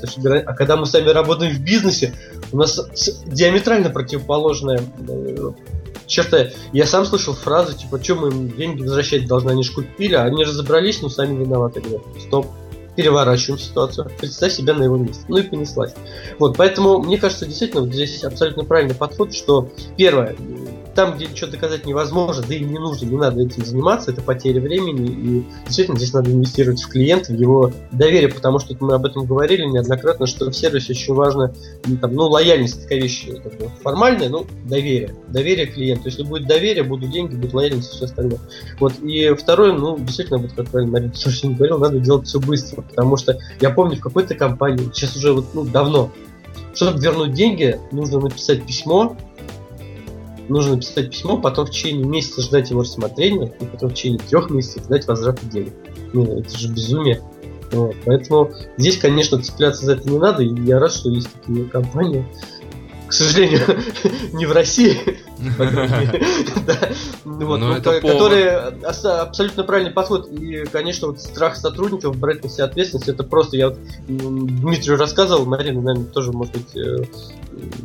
[0.45, 2.14] А когда мы сами работаем в бизнесе
[2.52, 2.80] у нас
[3.26, 5.52] диаметрально противоположная э,
[6.06, 6.49] черта.
[6.72, 10.26] Я сам слышал фразы, типа, что мы им деньги возвращать должны, они же купили, а
[10.26, 11.81] они разобрались, но сами виноваты.
[11.81, 12.48] Говорят, стоп,
[12.95, 15.23] переворачиваем ситуацию, представь себя на его месте.
[15.27, 15.94] Ну и понеслась.
[16.40, 20.35] Вот, поэтому, мне кажется, действительно, вот здесь абсолютно правильный подход, что первое,
[20.95, 24.61] там, где ничего доказать невозможно, да и не нужно, не надо этим заниматься, это потеря
[24.61, 29.06] времени, и действительно здесь надо инвестировать в клиента, в его доверие, потому что мы об
[29.06, 31.53] этом говорили неоднократно, что в сервисе очень важно,
[31.86, 36.03] ну, там, ну, лояльность такая вещь такая формальная, ну, доверие, доверие клиенту.
[36.06, 38.40] Если будет доверие, будут деньги, будет лояльность и все остальное.
[38.80, 41.14] Вот, и второе, ну, действительно, вот как правильно Марина
[41.44, 45.34] не говорил, надо делать все быстро, потому что я помню в какой-то компании, сейчас уже
[45.34, 46.11] вот, ну, давно,
[46.74, 49.15] чтобы вернуть деньги, нужно написать письмо,
[50.49, 54.49] нужно написать письмо, потом в течение месяца ждать его рассмотрения, и потом в течение трех
[54.49, 55.74] месяцев ждать возврата денег.
[56.14, 57.22] Ну, это же безумие.
[57.72, 57.95] Вот.
[58.06, 62.26] Поэтому здесь, конечно, цепляться за это не надо, и я рад, что есть такие компании,
[63.07, 63.61] к сожалению,
[64.34, 64.98] не в России,
[67.26, 68.57] ну, которые
[69.22, 70.28] абсолютно правильный подход.
[70.30, 73.74] И, конечно, вот страх сотрудников брать на себя ответственность, это просто, я
[74.07, 77.03] Дмитрию рассказывал, Марина, наверное, тоже, может быть, э,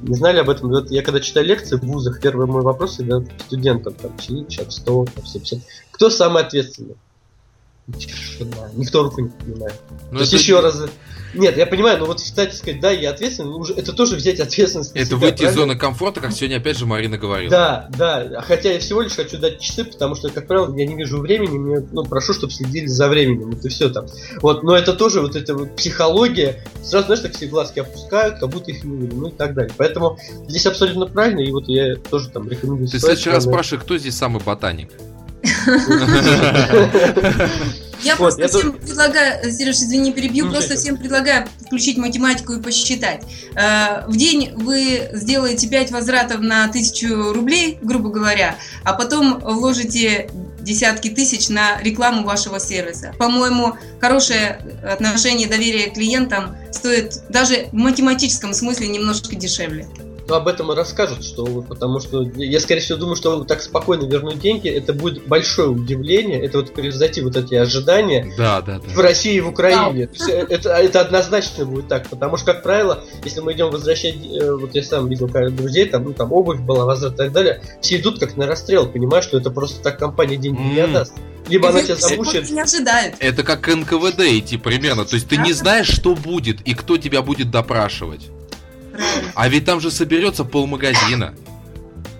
[0.03, 0.87] не знали об этом.
[0.87, 5.07] я когда читаю лекции в вузах, первый мой вопрос всегда студентам, там, сидит человек 100,
[5.13, 5.61] 150.
[5.93, 6.97] Кто самый ответственный?
[7.97, 8.71] Тишина.
[8.75, 9.81] Никто руку не поднимает.
[10.11, 10.83] Ну, То есть еще раз
[11.35, 14.93] нет, я понимаю, но вот, кстати сказать, да, я ответственен, уже, это тоже взять ответственность.
[14.95, 17.51] Это себя, выйти из зоны комфорта, как сегодня опять же Марина говорила.
[17.51, 20.95] Да, да, хотя я всего лишь хочу дать часы, потому что, как правило, я не
[20.95, 24.07] вижу времени, мне, ну, прошу, чтобы следили за временем, это все там.
[24.41, 28.49] Вот, но это тоже вот эта вот психология, сразу, знаешь, так все глазки опускают, как
[28.49, 29.73] будто их не видно, ну и так далее.
[29.77, 30.19] Поэтому
[30.49, 32.89] здесь абсолютно правильно, и вот я тоже там рекомендую.
[32.89, 34.91] Ты в следующий раз спрашивай, кто здесь самый ботаник?
[38.03, 38.81] Я вот, просто я всем тут...
[38.83, 43.23] предлагаю, Сереж, извини, перебью, ну, просто всем предлагаю включить математику и посчитать.
[43.55, 50.31] Э, в день вы сделаете 5 возвратов на 1000 рублей, грубо говоря, а потом вложите
[50.61, 53.15] десятки тысяч на рекламу вашего сервиса.
[53.19, 59.87] По-моему, хорошее отношение доверия клиентам стоит даже в математическом смысле немножко дешевле
[60.29, 64.05] ну, об этом и расскажут, что потому что я, скорее всего, думаю, что так спокойно
[64.05, 68.89] вернуть деньги, это будет большое удивление, это вот превзойти вот эти ожидания да, да, да.
[68.89, 70.11] в России и в Украине.
[70.19, 70.33] Да.
[70.33, 74.75] Это, это однозначно будет так, потому что, как правило, если мы идем возвращать, э, вот
[74.75, 78.19] я сам видел друзей, там, ну, там обувь была, возврат и так далее, все идут
[78.19, 80.75] как на расстрел, понимаешь, что это просто так компания деньги mm.
[80.75, 81.15] не отдаст.
[81.49, 82.51] Либо она тебя замучает.
[82.51, 83.15] Не ожидает.
[83.21, 85.07] Это как НКВД идти примерно.
[85.07, 88.29] То есть ты не знаешь, что будет и кто тебя будет допрашивать.
[89.35, 91.35] А ведь там же соберется полмагазина.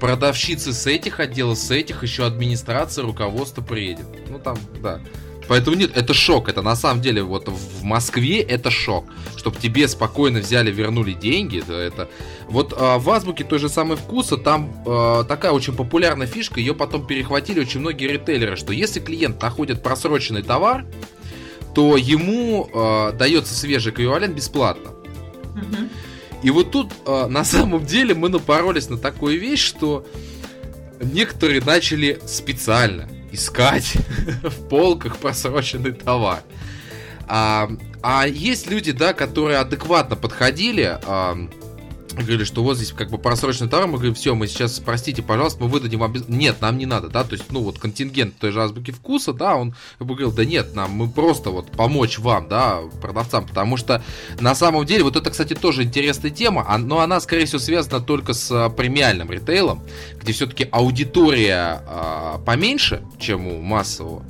[0.01, 4.07] Продавщицы с этих отделов, с этих, еще администрация, руководство приедет.
[4.29, 5.01] Ну там, да.
[5.49, 6.49] Поэтому нет, это шок.
[6.49, 9.07] Это на самом деле вот в Москве это шок.
[9.37, 11.59] Чтобы тебе спокойно взяли, вернули деньги.
[11.59, 12.09] Это...
[12.49, 16.61] Вот а, в азбуке той же самой вкуса там а, такая очень популярная фишка.
[16.61, 20.85] Ее потом перехватили очень многие ритейлеры, что если клиент находит просроченный товар,
[21.75, 24.91] то ему а, дается свежий эквивалент бесплатно.
[24.91, 25.89] Угу.
[26.43, 30.07] И вот тут а, на самом деле мы напоролись на такую вещь, что
[31.01, 33.95] некоторые начали специально искать
[34.43, 36.43] в полках просроченный товар.
[37.27, 37.71] А,
[38.03, 41.37] а есть люди, да, которые адекватно подходили, а,
[42.25, 45.63] говорили, что вот здесь как бы просроченный товар, мы говорим, все, мы сейчас, простите, пожалуйста,
[45.63, 46.15] мы выдадим вам...
[46.29, 49.57] Нет, нам не надо, да, то есть, ну, вот контингент той же азбуки вкуса, да,
[49.57, 53.77] он как бы говорил, да нет, нам, мы просто вот помочь вам, да, продавцам, потому
[53.77, 54.03] что
[54.41, 58.01] на самом деле, вот это, кстати, тоже интересная тема, а, но она, скорее всего, связана
[58.01, 59.83] только с а, премиальным ритейлом,
[60.21, 64.25] где все-таки аудитория а, поменьше, чем у массового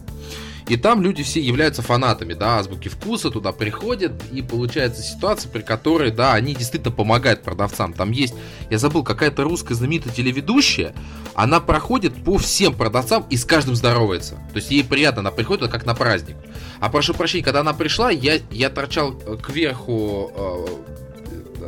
[0.69, 5.63] и там люди все являются фанатами, да, азбуки вкуса, туда приходят, и получается ситуация, при
[5.63, 7.93] которой, да, они действительно помогают продавцам.
[7.93, 8.35] Там есть,
[8.71, 10.95] я забыл, какая-то русская знаменитая телеведущая,
[11.35, 14.35] она проходит по всем продавцам и с каждым здоровается.
[14.53, 16.37] То есть ей приятно, она приходит как на праздник.
[16.81, 20.67] А прошу прощения, когда она пришла, я, я торчал кверху э,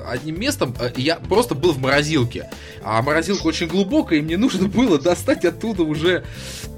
[0.06, 2.48] одним местом, э, я просто был в морозилке.
[2.82, 6.24] А морозилка очень глубокая, и мне нужно было достать оттуда уже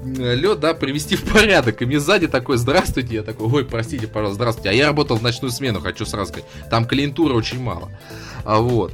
[0.03, 1.81] лед, да, привести в порядок.
[1.81, 4.69] И мне сзади такой, здравствуйте, я такой, ой, простите, пожалуйста, здравствуйте.
[4.69, 6.49] А я работал в ночную смену, хочу сразу сказать.
[6.69, 7.91] Там клиентура очень мало.
[8.43, 8.93] А вот.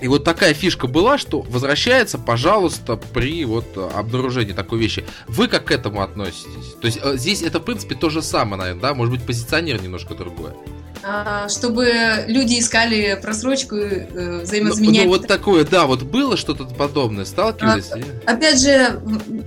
[0.00, 3.64] И вот такая фишка была, что возвращается, пожалуйста, при вот
[3.94, 5.04] обнаружении такой вещи.
[5.26, 6.74] Вы как к этому относитесь?
[6.80, 8.94] То есть э, здесь это, в принципе, то же самое, наверное, да?
[8.94, 10.54] Может быть, позиционер немножко другое.
[11.02, 15.06] А, чтобы люди искали просрочку, э, взаимозаменять.
[15.06, 17.90] Ну, ну вот такое, да, вот было что-то подобное, сталкивались?
[18.26, 19.00] А, опять же,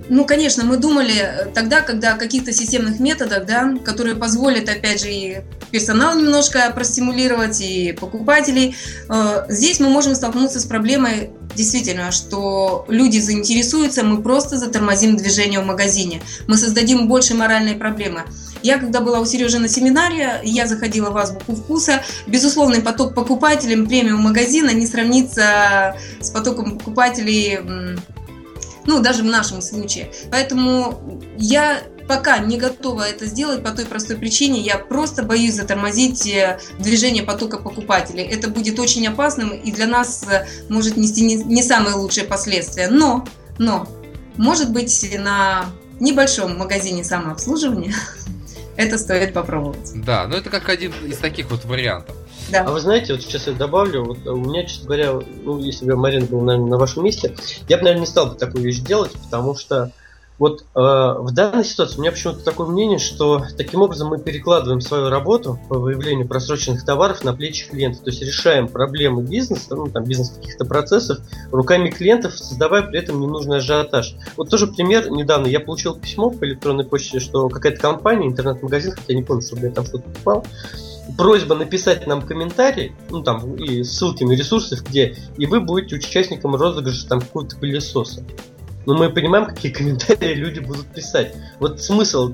[0.08, 5.10] ну, конечно, мы думали тогда, когда о каких-то системных методах, да, которые позволят, опять же,
[5.10, 5.40] и
[5.70, 8.74] персонал немножко простимулировать, и покупателей.
[9.08, 15.60] Э, здесь мы можем столкнуться с проблемой действительно, что люди заинтересуются, мы просто затормозим движение
[15.60, 16.22] в магазине.
[16.46, 18.24] Мы создадим больше моральной проблемы.
[18.62, 22.02] Я, когда была у Сережи на семинаре, я заходила в азбуку вкуса.
[22.26, 27.58] Безусловный поток покупателей премиум магазина не сравнится с потоком покупателей,
[28.84, 30.10] ну, даже в нашем случае.
[30.30, 36.26] Поэтому я пока не готова это сделать по той простой причине, я просто боюсь затормозить
[36.26, 38.24] э, движение потока покупателей.
[38.24, 42.88] Это будет очень опасным и для нас э, может нести не, не самые лучшие последствия.
[42.88, 43.24] Но,
[43.58, 43.86] но,
[44.36, 45.66] может быть, на
[46.00, 47.94] небольшом магазине самообслуживания
[48.76, 49.92] это стоит попробовать.
[49.94, 52.16] Да, но это как один из таких вот вариантов.
[52.50, 52.64] Да.
[52.64, 55.12] А вы знаете, вот сейчас я добавлю, вот у меня, честно говоря,
[55.44, 57.36] ну, если бы Марина был, наверное, на вашем месте,
[57.68, 59.92] я бы, наверное, не стал бы такую вещь делать, потому что
[60.40, 64.80] вот э, в данной ситуации у меня почему-то такое мнение, что таким образом мы перекладываем
[64.80, 68.02] свою работу по выявлению просроченных товаров на плечи клиентов.
[68.04, 71.18] То есть решаем проблемы бизнеса, ну там бизнес каких-то процессов
[71.52, 74.16] руками клиентов, создавая при этом ненужный ажиотаж.
[74.38, 75.10] Вот тоже пример.
[75.10, 79.66] Недавно я получил письмо по электронной почте, что какая-то компания, интернет-магазин, хотя не помню, чтобы
[79.66, 80.46] я там что-то покупал,
[81.18, 86.56] просьба написать нам комментарий, ну там и ссылки на ресурсы, где и вы будете участником
[86.56, 88.24] розыгрыша там какого-то пылесоса.
[88.86, 91.34] Но мы понимаем, какие комментарии люди будут писать.
[91.58, 92.32] Вот смысл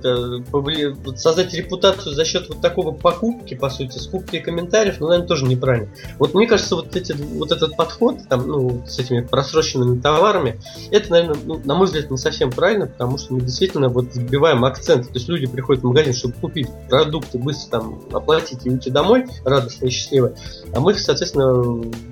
[0.53, 5.45] вот создать репутацию за счет вот такого покупки, по сути, скупки комментариев, ну, наверное, тоже
[5.45, 5.89] неправильно.
[6.19, 10.61] Вот мне кажется, вот, эти, вот этот подход там, ну, с этими просроченными товарами,
[10.91, 14.65] это, наверное, ну, на мой взгляд, не совсем правильно, потому что мы действительно вот сбиваем
[14.65, 15.09] акцент.
[15.09, 19.27] То есть люди приходят в магазин, чтобы купить продукты, быстро там оплатить и уйти домой,
[19.45, 20.33] радостно и счастливо.
[20.73, 21.63] А мы, соответственно,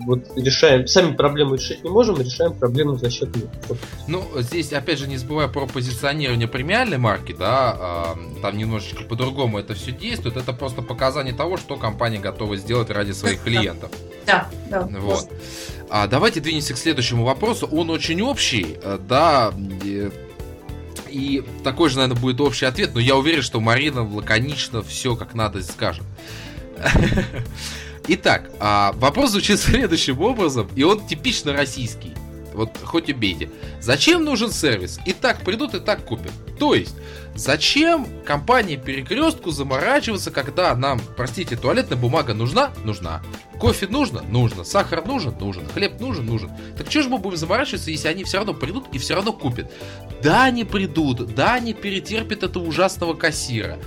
[0.06, 3.46] вот решаем, сами проблемы решить не можем, решаем проблему за счет них.
[4.08, 9.58] Ну, здесь, опять же, не забывая про позиционирование премиальной марки, да, э, там немножечко по-другому
[9.58, 10.36] это все действует.
[10.36, 13.90] Это просто показание того, что компания готова сделать ради своих клиентов.
[14.26, 14.88] Да, да.
[14.90, 15.30] Вот.
[15.90, 17.66] А давайте двинемся к следующему вопросу.
[17.66, 19.52] Он очень общий, э, да,
[21.08, 25.34] и такой же, наверное, будет общий ответ, но я уверен, что Марина лаконично все как
[25.34, 26.04] надо скажет.
[28.08, 32.13] Итак, а, вопрос звучит следующим образом, и он типично российский.
[32.54, 33.50] Вот хоть убейте.
[33.80, 34.98] Зачем нужен сервис?
[35.04, 36.32] И так придут, и так купят.
[36.58, 36.94] То есть,
[37.34, 42.72] зачем компании перекрестку заморачиваться, когда нам, простите, туалетная бумага нужна?
[42.84, 43.22] Нужна.
[43.58, 44.22] Кофе нужно?
[44.22, 44.64] Нужно.
[44.64, 45.34] Сахар нужен?
[45.38, 45.68] Нужен.
[45.68, 46.26] Хлеб нужен?
[46.26, 46.50] Нужен.
[46.78, 49.72] Так что же мы будем заморачиваться, если они все равно придут и все равно купят?
[50.22, 53.78] Да, они придут, да, они перетерпят этого ужасного кассира.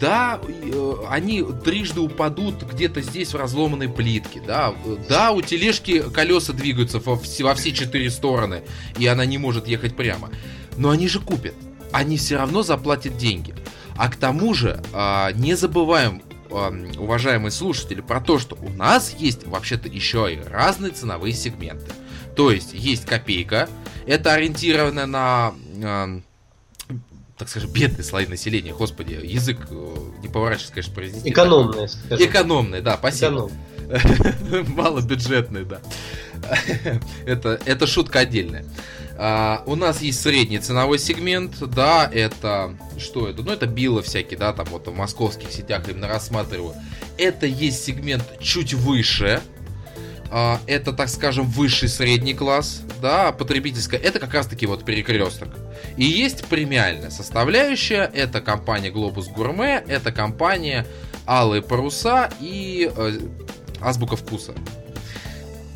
[0.00, 4.74] Да, э, они трижды упадут где-то здесь в разломанной плитке, да,
[5.08, 8.62] да, у тележки колеса двигаются во все, во все четыре стороны,
[8.98, 10.30] и она не может ехать прямо.
[10.76, 11.54] Но они же купят,
[11.92, 13.54] они все равно заплатят деньги.
[13.96, 19.46] А к тому же, а, не забываем, уважаемые слушатели, про то, что у нас есть
[19.46, 21.90] вообще-то еще и разные ценовые сегменты.
[22.36, 23.68] То есть есть копейка,
[24.06, 25.54] это ориентировано на
[27.38, 31.30] так скажем, бедные слои населения, господи, язык э, не поворачивается, конечно, произнести.
[31.30, 32.26] Экономные, скажем.
[32.26, 33.50] Экономные, да, спасибо.
[34.68, 35.80] Малобюджетные, да.
[37.26, 38.64] это, это шутка отдельная.
[39.18, 43.42] А, у нас есть средний ценовой сегмент, да, это что это?
[43.42, 46.74] Ну, это билы всякие, да, там вот в московских сетях именно рассматриваю.
[47.18, 49.42] Это есть сегмент чуть выше,
[50.30, 55.48] а, это, так скажем, высший средний класс, да, потребительская, это как раз-таки вот перекресток.
[55.96, 60.86] И есть премиальная составляющая, это компания Globus Gourmet, это компания
[61.26, 63.18] Алые паруса и э,
[63.80, 64.54] Азбука вкуса.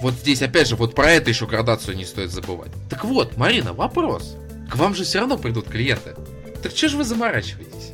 [0.00, 2.70] Вот здесь, опять же, вот про это еще градацию не стоит забывать.
[2.88, 4.36] Так вот, Марина, вопрос.
[4.70, 6.14] К вам же все равно придут клиенты.
[6.62, 7.92] Так что же вы заморачиваетесь?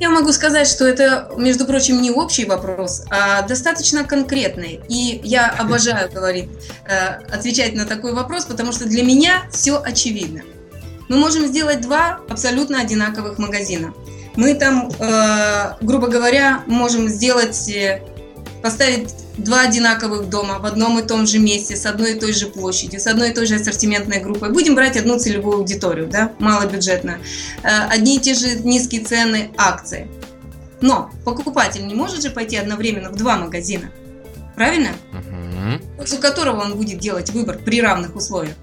[0.00, 4.80] Я могу сказать, что это, между прочим, не общий вопрос, а достаточно конкретный.
[4.88, 6.48] И я обожаю говорить,
[6.86, 10.42] э, отвечать на такой вопрос, потому что для меня все очевидно.
[11.12, 13.92] Мы можем сделать два абсолютно одинаковых магазина.
[14.34, 18.00] Мы там, э, грубо говоря, можем сделать, э,
[18.62, 22.46] поставить два одинаковых дома в одном и том же месте, с одной и той же
[22.46, 24.48] площадью, с одной и той же ассортиментной группой.
[24.48, 27.18] Будем брать одну целевую аудиторию, да, малобюджетно.
[27.62, 30.08] Э, одни и те же низкие цены, акции.
[30.80, 33.90] Но покупатель не может же пойти одновременно в два магазина.
[34.56, 34.92] Правильно?
[35.12, 35.98] Угу.
[35.98, 38.54] После которого он будет делать выбор при равных условиях.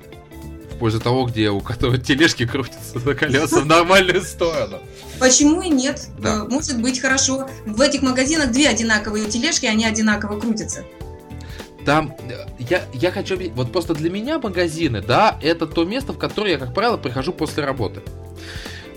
[0.80, 4.80] Пользу того, где у которого тележки крутятся на колеса в нормальную сторону.
[5.20, 6.08] Почему и нет?
[6.18, 6.36] Да.
[6.36, 7.50] Э, может быть хорошо.
[7.66, 10.86] В этих магазинах две одинаковые тележки, они одинаково крутятся.
[11.86, 16.18] Там, э, я, я хочу, вот просто для меня магазины, да, это то место, в
[16.18, 18.02] которое я, как правило, прихожу после работы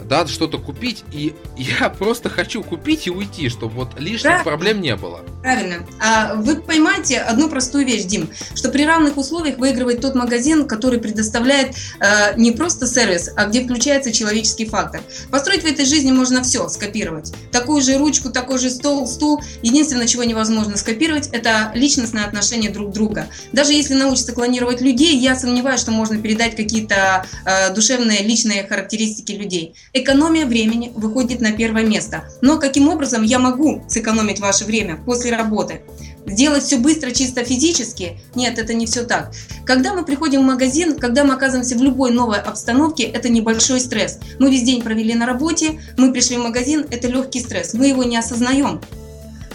[0.03, 4.43] да, что-то купить, и я просто хочу купить и уйти, чтобы вот лишних да.
[4.45, 5.21] проблем не было.
[5.43, 5.87] Правильно.
[6.01, 11.01] А вы поймаете одну простую вещь, Дим, что при равных условиях выигрывает тот магазин, который
[11.01, 15.03] предоставляет э, не просто сервис, а где включается человеческий фактор.
[15.31, 17.33] Построить в этой жизни можно все скопировать.
[17.51, 19.43] Такую же ручку, такой же стол, стул.
[19.63, 23.27] Единственное, чего невозможно скопировать, это личностное отношение друг друга.
[23.53, 29.33] Даже если научиться клонировать людей, я сомневаюсь, что можно передать какие-то э, душевные, личные характеристики
[29.33, 32.25] людей экономия времени выходит на первое место.
[32.41, 35.83] Но каким образом я могу сэкономить ваше время после работы?
[36.27, 38.21] Сделать все быстро, чисто физически?
[38.35, 39.33] Нет, это не все так.
[39.67, 44.19] Когда мы приходим в магазин, когда мы оказываемся в любой новой обстановке, это небольшой стресс.
[44.39, 47.75] Мы весь день провели на работе, мы пришли в магазин, это легкий стресс.
[47.75, 48.81] Мы его не осознаем.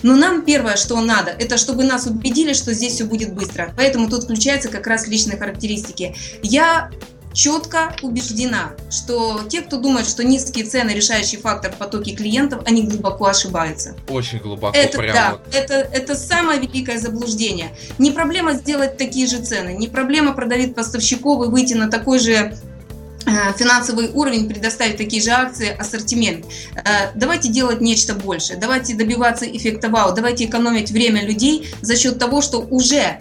[0.04, 3.74] Но нам первое, что надо, это чтобы нас убедили, что здесь все будет быстро.
[3.76, 6.16] Поэтому тут включаются как раз личные характеристики.
[6.44, 6.92] Я
[7.38, 12.82] четко убеждена, что те, кто думает, что низкие цены решающий фактор в потоке клиентов, они
[12.82, 13.96] глубоко ошибаются.
[14.10, 14.76] Очень глубоко.
[14.76, 15.14] Это, прямо.
[15.14, 17.78] Да, это, это самое великое заблуждение.
[18.00, 22.34] Не проблема сделать такие же цены, не проблема продавить поставщиков и выйти на такой же
[22.34, 26.44] э, финансовый уровень, предоставить такие же акции, ассортимент.
[26.76, 32.18] Э, давайте делать нечто большее, давайте добиваться эффекта вау, давайте экономить время людей за счет
[32.18, 33.20] того, что уже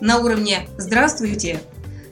[0.00, 1.60] на уровне «Здравствуйте»,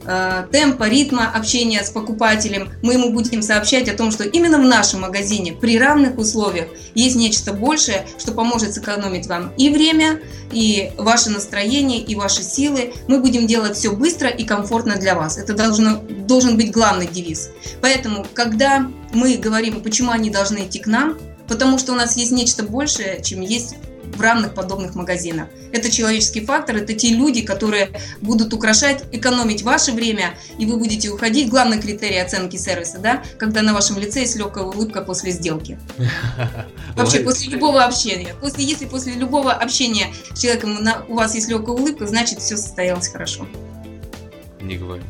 [0.05, 5.01] темпа, ритма общения с покупателем, мы ему будем сообщать о том, что именно в нашем
[5.01, 10.21] магазине при равных условиях есть нечто большее, что поможет сэкономить вам и время,
[10.53, 12.93] и ваше настроение, и ваши силы.
[13.09, 15.39] Мы будем делать все быстро и комфортно для вас.
[15.39, 17.51] Это должно, должен быть главный девиз.
[17.81, 21.19] Поэтому, когда мы говорим, почему они должны идти к нам,
[21.49, 23.77] потому что у нас есть нечто большее, чем есть
[24.15, 25.49] в равных подобных магазинах.
[25.73, 31.11] Это человеческий фактор, это те люди, которые будут украшать, экономить ваше время, и вы будете
[31.11, 31.49] уходить.
[31.49, 35.79] Главный критерий оценки сервиса, да, когда на вашем лице есть легкая улыбка после сделки.
[36.97, 38.35] Вообще, после любого общения.
[38.41, 40.79] После, если после любого общения с человеком
[41.09, 43.47] у вас есть легкая улыбка, значит, все состоялось хорошо.
[44.61, 45.09] Не говорите.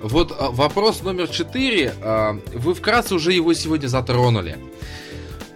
[0.00, 1.94] Вот а, вопрос номер четыре.
[2.02, 4.58] А, вы вкратце уже его сегодня затронули.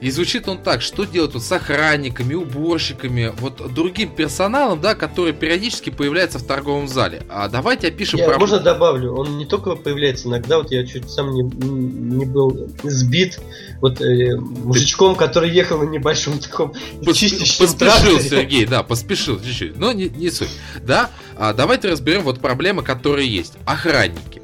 [0.01, 5.33] И звучит он так, что делать вот с охранниками, уборщиками, вот другим персоналом, да, который
[5.33, 7.23] периодически появляется в торговом зале.
[7.29, 8.19] А давайте опишем...
[8.19, 8.39] Я, про...
[8.39, 13.41] Можно добавлю, он не только появляется иногда, вот я чуть сам не, не был сбит,
[13.81, 16.73] вот э, мужичком, который ехал на небольшом таком
[17.05, 18.23] Пос, чистящем Поспешил, тракторе.
[18.23, 20.51] Сергей, да, поспешил чуть-чуть, но не, не суть.
[20.83, 23.55] Да, а давайте разберем вот проблемы, которые есть.
[23.67, 24.40] Охранники.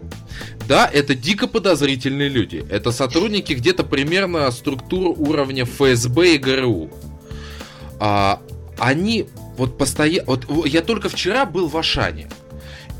[0.66, 2.64] Да, это дико подозрительные люди.
[2.68, 6.90] Это сотрудники где-то примерно структур уровня ФСБ и ГРУ.
[8.00, 8.42] А,
[8.78, 9.26] они
[9.56, 10.26] вот постоянно...
[10.26, 12.28] Вот я только вчера был в Ашане.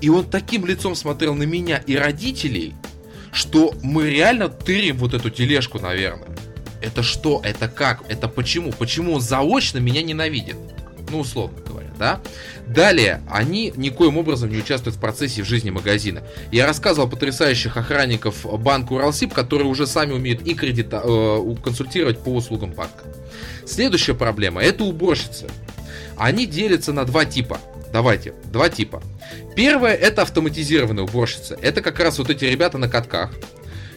[0.01, 2.74] И он таким лицом смотрел на меня и родителей,
[3.32, 6.36] что мы реально тырим вот эту тележку, наверное.
[6.82, 7.40] Это что?
[7.43, 8.05] Это как?
[8.09, 8.72] Это почему?
[8.72, 10.56] Почему он заочно меня ненавидит?
[11.10, 12.20] Ну, условно говоря, да?
[12.66, 16.23] Далее, они никоим образом не участвуют в процессе в жизни магазина.
[16.52, 22.31] Я рассказывал потрясающих охранников банка Уралсиб, которые уже сами умеют и кредита, э, консультировать по
[22.31, 23.05] услугам банка.
[23.66, 25.47] Следующая проблема– это уборщицы.
[26.16, 27.59] Они делятся на два типа.
[27.93, 29.02] Давайте, два типа.
[29.55, 31.59] Первое– это автоматизированные уборщицы.
[31.62, 33.32] Это как раз вот эти ребята на катках,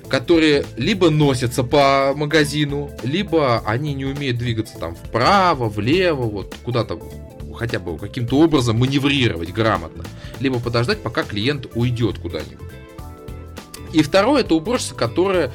[0.09, 6.99] которые либо носятся по магазину, либо они не умеют двигаться там вправо, влево, вот куда-то
[7.59, 10.05] хотя бы каким-то образом маневрировать грамотно,
[10.39, 12.71] либо подождать, пока клиент уйдет куда-нибудь.
[13.93, 15.51] И второе, это уборщица, которая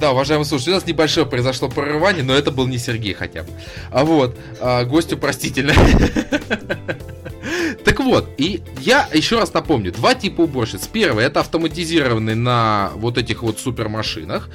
[0.00, 3.50] да, уважаемые слушатели, у нас небольшое произошло прорывание, но это был не Сергей хотя бы.
[3.90, 5.72] А вот, а, гостю простительно.
[7.84, 10.86] Так вот, и я еще раз напомню, два типа уборщиц.
[10.86, 14.48] Первый это автоматизированный на вот этих вот супермашинах.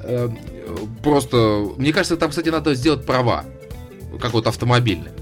[0.00, 0.28] Э,
[1.02, 3.44] просто, мне кажется, там, кстати, надо сделать права,
[4.20, 5.12] как вот автомобильные.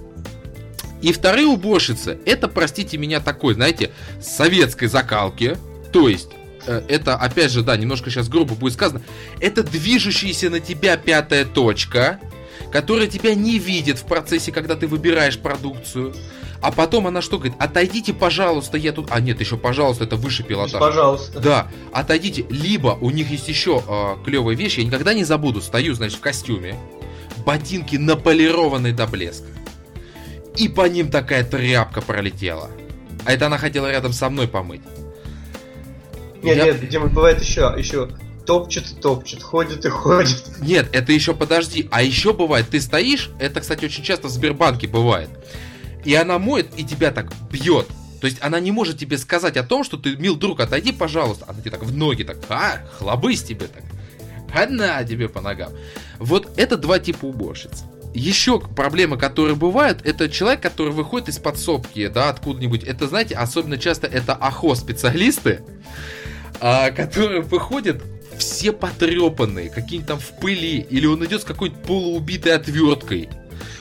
[1.02, 3.90] И вторые уборщицы, это, простите меня, такой, знаете,
[4.20, 5.56] советской закалки.
[5.92, 6.30] То есть,
[6.66, 9.02] э, это, опять же, да, немножко сейчас грубо будет сказано,
[9.40, 12.18] это движущаяся на тебя пятая точка,
[12.72, 16.14] которая тебя не видит в процессе, когда ты выбираешь продукцию.
[16.62, 17.56] А потом она что говорит?
[17.60, 19.08] Отойдите, пожалуйста, я тут...
[19.10, 20.80] А нет, еще пожалуйста, это выше пилотаж.
[20.80, 21.38] Пожалуйста.
[21.38, 22.46] Да, отойдите.
[22.48, 25.60] Либо у них есть еще э, клевая вещь, я никогда не забуду.
[25.60, 26.76] Стою, значит, в костюме,
[27.46, 29.46] ботинки наполированные до блеска.
[30.56, 32.70] И по ним такая тряпка пролетела.
[33.24, 34.82] А это она хотела рядом со мной помыть.
[36.42, 36.64] Нет, я...
[36.64, 38.10] нет, Дима, бывает еще, еще
[38.44, 40.44] топчет и топчет, ходит и ходит.
[40.60, 41.88] Нет, это еще подожди.
[41.90, 45.30] А еще бывает, ты стоишь, это, кстати, очень часто в Сбербанке бывает.
[46.04, 47.86] И она моет и тебя так бьет.
[48.20, 51.44] То есть она не может тебе сказать о том, что ты, мил друг, отойди, пожалуйста.
[51.48, 53.82] Она тебе так в ноги так, а, хлобысь тебе так.
[54.54, 55.72] Одна тебе по ногам.
[56.18, 57.84] Вот это два типа уборщиц.
[58.14, 62.82] Еще проблема, которая бывает, это человек, который выходит из подсобки, да, откуда-нибудь.
[62.82, 65.60] Это, знаете, особенно часто это АХО-специалисты,
[66.60, 68.02] а, которые выходят
[68.38, 73.28] все потрепанные, какие-нибудь там в пыли, или он идет с какой-нибудь полуубитой отверткой.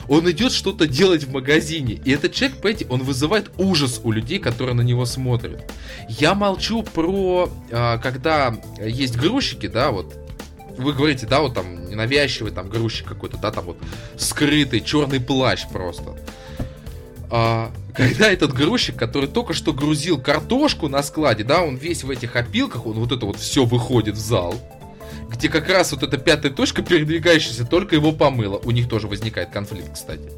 [0.08, 1.94] Он идет что-то делать в магазине.
[2.04, 5.72] И этот человек, понимаете, он вызывает ужас у людей, которые на него смотрят.
[6.08, 10.25] Я молчу про, а, когда есть грузчики, да, вот
[10.76, 13.78] вы говорите, да, вот там ненавязчивый там грузчик какой-то, да, там вот
[14.16, 16.16] скрытый черный плащ просто.
[17.30, 22.10] А, когда этот грузчик, который только что грузил картошку на складе, да, он весь в
[22.10, 24.54] этих опилках, он вот это вот все выходит в зал,
[25.28, 28.58] где как раз вот эта пятая точка, передвигающаяся, только его помыла.
[28.64, 30.30] У них тоже возникает конфликт, кстати.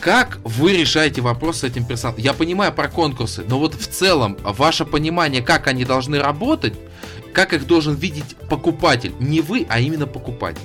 [0.00, 2.20] Как вы решаете вопрос с этим персоналом?
[2.20, 6.74] Я понимаю про конкурсы, но вот в целом ваше понимание, как они должны работать,
[7.36, 10.62] как их должен видеть покупатель, не вы, а именно покупатель.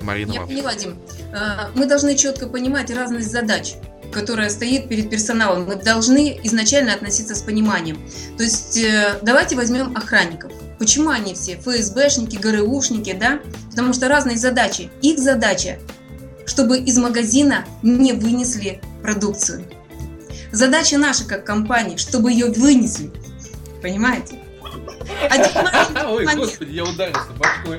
[0.00, 0.96] Марина, Я поняла, Дим.
[1.34, 3.74] А, мы должны четко понимать разность задач
[4.12, 5.64] которая стоит перед персоналом.
[5.64, 7.98] Мы должны изначально относиться с пониманием.
[8.36, 10.52] То есть э, давайте возьмем охранников.
[10.78, 13.40] Почему они все ФСБшники, ГРУшники, да?
[13.70, 14.90] Потому что разные задачи.
[15.00, 15.78] Их задача,
[16.44, 19.64] чтобы из магазина не вынесли продукцию.
[20.50, 23.10] Задача наша как компании, чтобы ее вынесли.
[23.80, 24.41] Понимаете?
[25.30, 27.78] Один Ой, господи, я ударился башкой.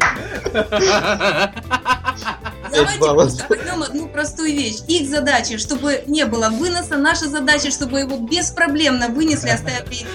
[2.71, 4.77] Давайте просто поймем одну простую вещь.
[4.87, 10.05] Их задача, чтобы не было выноса, наша задача, чтобы его беспроблемно вынесли, оставили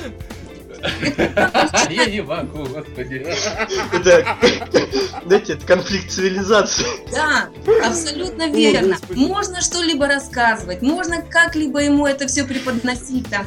[1.90, 3.26] я не могу, господи.
[3.92, 4.36] Это,
[5.26, 6.86] знаете, это конфликт цивилизации.
[7.10, 7.48] Да,
[7.84, 8.96] абсолютно верно.
[9.10, 13.46] Можно что-либо рассказывать, можно как-либо ему это все преподносить там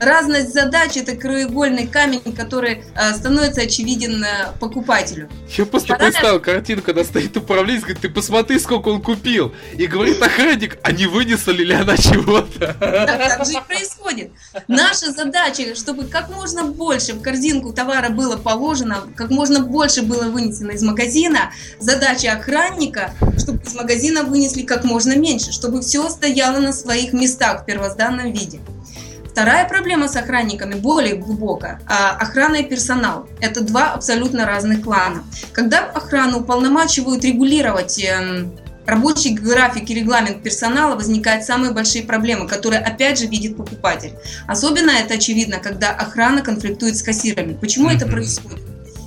[0.00, 5.28] разность задач это краеугольный камень, который э, становится очевиден э, покупателю.
[5.56, 6.10] Я просто Вторая...
[6.10, 9.52] представил картину, когда стоит управленец, говорит, ты посмотри, сколько он купил.
[9.76, 12.76] И говорит охранник, а не вынесла ли она чего-то?
[12.78, 14.30] Так, так же и происходит.
[14.68, 20.24] Наша задача, чтобы как можно больше в корзинку товара было положено, как можно больше было
[20.24, 21.52] вынесено из магазина.
[21.78, 27.62] Задача охранника, чтобы из магазина вынесли как можно меньше, чтобы все стояло на своих местах
[27.62, 28.60] в первозданном виде.
[29.38, 31.80] Вторая проблема с охранниками более глубокая.
[31.86, 33.28] А, охрана и персонал.
[33.40, 35.22] Это два абсолютно разных клана.
[35.52, 42.80] Когда охрану уполномачивают регулировать эм, рабочий график и регламент персонала возникают самые большие проблемы, которые
[42.80, 44.14] опять же видит покупатель.
[44.48, 47.54] Особенно это очевидно, когда охрана конфликтует с кассирами.
[47.54, 48.64] Почему это происходит?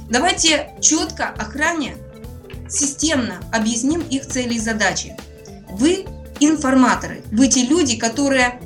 [0.09, 1.97] Давайте четко охране
[2.69, 5.13] системно объясним их цели и задачи.
[5.71, 6.05] Вы
[6.39, 8.61] информаторы, вы те люди, которые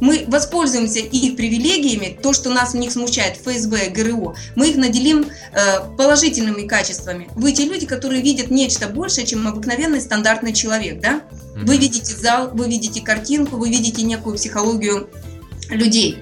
[0.00, 5.26] мы воспользуемся их привилегиями, то, что нас в них смущает, ФСБ, ГРУ, мы их наделим
[5.52, 7.28] э, положительными качествами.
[7.34, 11.22] Вы те люди, которые видят нечто большее, чем обыкновенный стандартный человек, да?
[11.56, 15.08] Вы видите зал, вы видите картинку, вы видите некую психологию
[15.70, 16.18] людей.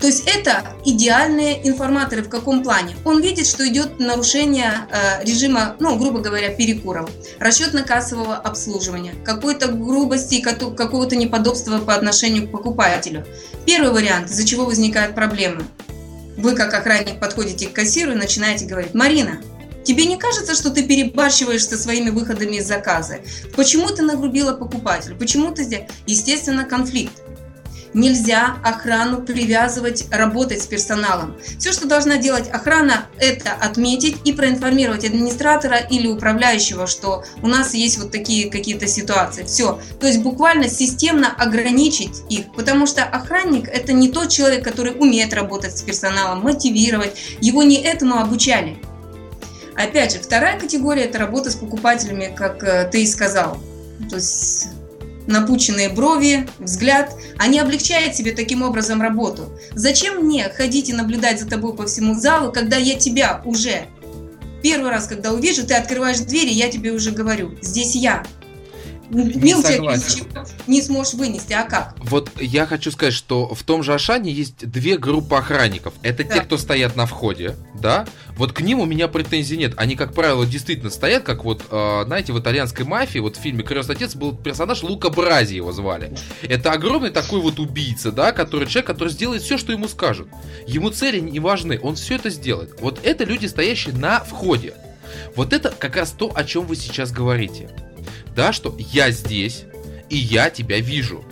[0.00, 2.96] То есть это идеальные информаторы в каком плане?
[3.04, 7.08] Он видит, что идет нарушение э, режима, ну, грубо говоря, перекуров,
[7.38, 13.26] расчетно-кассового обслуживания, какой-то грубости, какого-то неподобства по отношению к покупателю.
[13.64, 15.64] Первый вариант, из-за чего возникают проблемы.
[16.36, 19.40] Вы, как охранник, подходите к кассиру и начинаете говорить, Марина,
[19.86, 23.20] Тебе не кажется, что ты перебарщиваешь со своими выходами из заказа?
[23.54, 25.16] Почему ты нагрубила покупателю?
[25.16, 25.82] Почему ты здесь?
[26.06, 27.22] Естественно, конфликт.
[27.96, 31.34] Нельзя охрану привязывать, работать с персоналом.
[31.58, 37.72] Все, что должна делать охрана, это отметить и проинформировать администратора или управляющего, что у нас
[37.72, 39.44] есть вот такие какие-то ситуации.
[39.44, 39.80] Все.
[39.98, 45.32] То есть буквально системно ограничить их, потому что охранник это не тот человек, который умеет
[45.32, 47.16] работать с персоналом, мотивировать.
[47.40, 48.76] Его не этому обучали.
[49.74, 53.56] Опять же, вторая категория– это работа с покупателями, как э, ты и сказал.
[54.10, 54.68] То есть
[55.26, 59.50] напученные брови, взгляд, они облегчают себе таким образом работу.
[59.72, 63.86] Зачем мне ходить и наблюдать за тобой по всему залу, когда я тебя уже
[64.62, 68.24] первый раз, когда увижу, ты открываешь двери, я тебе уже говорю, здесь я,
[69.10, 70.26] не согласен.
[70.66, 71.96] не сможешь вынести, а как?
[72.00, 75.94] Вот я хочу сказать, что в том же Ашане есть две группы охранников.
[76.02, 76.34] Это да.
[76.34, 78.06] те, кто стоят на входе, да?
[78.36, 79.74] Вот к ним у меня претензий нет.
[79.76, 83.62] Они, как правило, действительно стоят, как вот, э, знаете, в итальянской мафии, вот в фильме
[83.62, 86.16] «Крестный отец» был персонаж Лука Брази его звали.
[86.42, 90.28] Это огромный такой вот убийца, да, который человек, который сделает все, что ему скажут.
[90.66, 92.74] Ему цели не важны, он все это сделает.
[92.80, 94.74] Вот это люди, стоящие на входе.
[95.34, 97.70] Вот это как раз то, о чем вы сейчас говорите
[98.36, 99.64] да, что я здесь,
[100.10, 101.24] и я тебя вижу.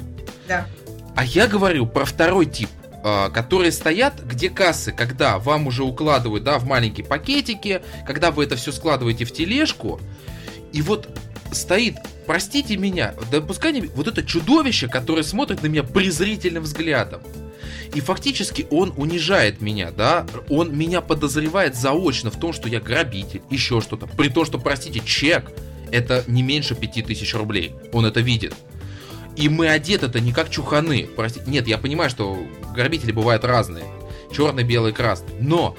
[0.49, 0.67] Да.
[1.15, 2.71] А я говорю про второй тип,
[3.05, 8.45] а, которые стоят, где кассы, когда вам уже укладывают, да, в маленькие пакетики, когда вы
[8.45, 10.01] это все складываете в тележку,
[10.73, 11.09] и вот
[11.53, 17.21] стоит, простите меня, да пускай не, вот это чудовище, которое смотрит на меня презрительным взглядом.
[17.95, 23.43] И фактически он унижает меня, да, он меня подозревает заочно в том, что я грабитель,
[23.51, 24.07] еще что-то.
[24.09, 25.53] При том, что, простите, чек
[25.95, 27.73] это не меньше 5000 рублей.
[27.93, 28.53] Он это видит.
[29.37, 31.09] И мы одеты-то не как чуханы.
[31.15, 31.45] Простите.
[31.49, 32.37] Нет, я понимаю, что
[32.75, 33.85] грабители бывают разные.
[34.35, 35.35] Черный, белый, красный.
[35.39, 35.77] Но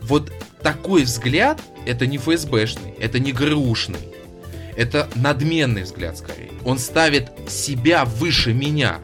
[0.00, 0.32] вот
[0.62, 4.00] такой взгляд, это не ФСБшный, это не ГРУшный.
[4.76, 6.52] Это надменный взгляд скорее.
[6.64, 9.00] Он ставит себя выше меня.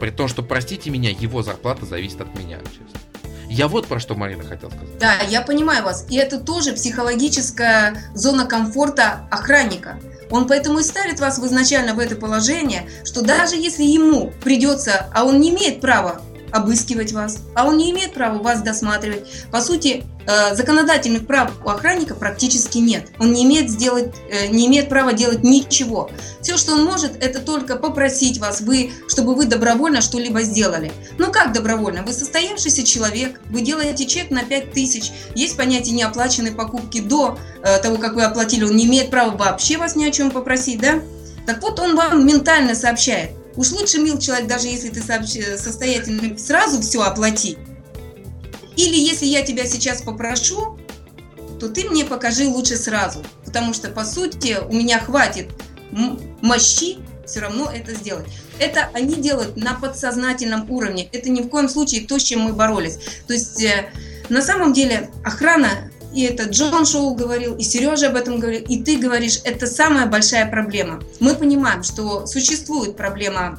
[0.00, 3.00] При том, что, простите меня, его зарплата зависит от меня, честно.
[3.58, 4.98] Я вот про что Марина хотела сказать.
[5.00, 6.06] Да, я понимаю вас.
[6.08, 9.98] И это тоже психологическая зона комфорта охранника.
[10.30, 15.24] Он поэтому и ставит вас изначально в это положение, что даже если ему придется, а
[15.24, 16.22] он не имеет права
[16.52, 19.24] обыскивать вас, а он не имеет права вас досматривать.
[19.50, 23.08] По сути, э, законодательных прав у охранника практически нет.
[23.18, 26.10] Он не имеет, сделать, э, не имеет права делать ничего.
[26.40, 30.92] Все, что он может, это только попросить вас, вы, чтобы вы добровольно что-либо сделали.
[31.18, 32.02] Ну как добровольно?
[32.02, 37.96] Вы состоявшийся человек, вы делаете чек на 5000, есть понятие неоплаченной покупки до э, того,
[37.96, 41.00] как вы оплатили, он не имеет права вообще вас ни о чем попросить, да?
[41.46, 46.80] Так вот, он вам ментально сообщает, Уж лучше, мил человек, даже если ты состоятельный, сразу
[46.80, 47.58] все оплати.
[48.76, 50.78] Или если я тебя сейчас попрошу,
[51.58, 53.24] то ты мне покажи лучше сразу.
[53.44, 55.50] Потому что, по сути, у меня хватит
[56.40, 58.28] мощи все равно это сделать.
[58.60, 61.08] Это они делают на подсознательном уровне.
[61.10, 62.98] Это ни в коем случае то, с чем мы боролись.
[63.26, 63.90] То есть, э,
[64.28, 68.82] на самом деле, охрана и это Джон Шоу говорил, и Сережа об этом говорил, и
[68.82, 71.00] ты говоришь, это самая большая проблема.
[71.20, 73.58] Мы понимаем, что существует проблема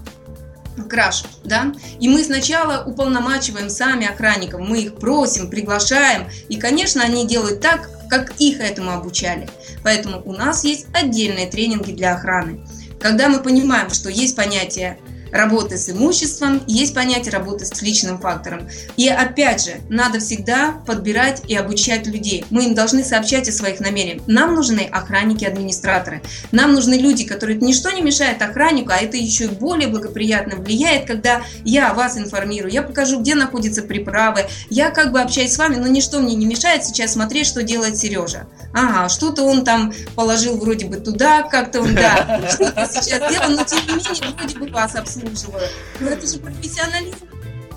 [0.89, 7.27] краш, да, и мы сначала уполномачиваем сами охранников, мы их просим, приглашаем, и, конечно, они
[7.27, 9.49] делают так, как их этому обучали.
[9.83, 12.65] Поэтому у нас есть отдельные тренинги для охраны.
[12.99, 14.99] Когда мы понимаем, что есть понятие
[15.31, 18.67] работы с имуществом, есть понятие работы с личным фактором.
[18.97, 22.45] И опять же, надо всегда подбирать и обучать людей.
[22.49, 24.23] Мы им должны сообщать о своих намерениях.
[24.27, 26.21] Нам нужны охранники-администраторы.
[26.51, 31.05] Нам нужны люди, которые ничто не мешает охраннику, а это еще и более благоприятно влияет,
[31.05, 35.75] когда я вас информирую, я покажу, где находятся приправы, я как бы общаюсь с вами,
[35.75, 38.47] но ничто мне не мешает сейчас смотреть, что делает Сережа.
[38.73, 43.63] Ага, что-то он там положил вроде бы туда, как-то он, да, что-то сейчас делал, но
[43.63, 45.71] тем не менее вроде бы вас обслуживает обслуживают.
[45.99, 47.17] Но это же профессионализм.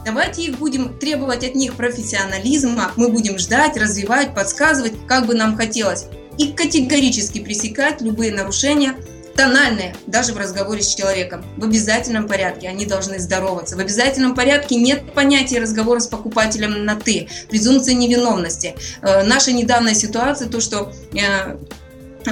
[0.04, 5.56] Давайте их будем требовать от них профессионализма, мы будем ждать, развивать, подсказывать, как бы нам
[5.56, 6.06] хотелось.
[6.38, 8.96] И категорически пресекать любые нарушения
[9.36, 11.44] тональные, даже в разговоре с человеком.
[11.56, 13.76] В обязательном порядке они должны здороваться.
[13.76, 18.74] В обязательном порядке нет понятия разговора с покупателем на «ты», презумпции невиновности.
[19.00, 21.56] Э, наша недавняя ситуация, то, что э,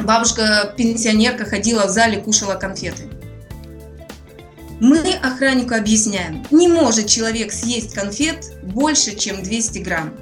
[0.02, 3.04] бабушка-пенсионерка ходила в зале, кушала конфеты.
[4.80, 10.14] Мы охраннику объясняем, не может человек съесть конфет больше, чем 200 грамм.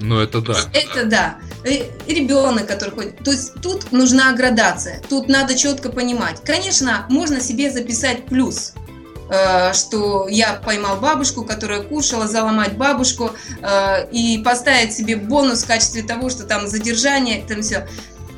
[0.00, 0.54] Ну, это да.
[0.72, 1.38] Это да.
[1.64, 3.18] Э, ребенок, который ходит.
[3.24, 5.02] То есть тут нужна градация.
[5.08, 6.40] Тут надо четко понимать.
[6.44, 8.74] Конечно, можно себе записать плюс
[9.28, 15.66] э, что я поймал бабушку, которая кушала, заломать бабушку э, и поставить себе бонус в
[15.66, 17.88] качестве того, что там задержание, там все.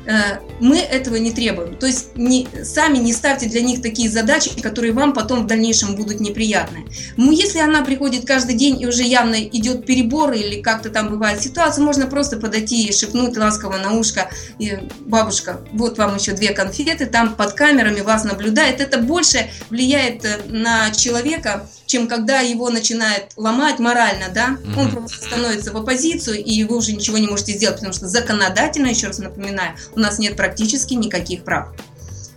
[0.05, 1.75] Э, мы этого не требуем.
[1.75, 5.95] То есть не, сами не ставьте для них такие задачи, которые вам потом в дальнейшем
[5.95, 6.85] будут неприятны.
[7.17, 11.41] Ну, если она приходит каждый день и уже явно идет перебор или как-то там бывает
[11.41, 14.29] ситуация, можно просто подойти и шепнуть ласково на ушко,
[14.59, 18.81] и, бабушка, вот вам еще две конфеты, там под камерами вас наблюдает.
[18.81, 25.17] Это больше влияет э, на человека, чем когда его начинает ломать морально, да, он просто
[25.25, 29.19] становится в оппозицию, и вы уже ничего не можете сделать, потому что законодательно, еще раз
[29.19, 31.69] напоминаю, у нас нет практически никаких прав.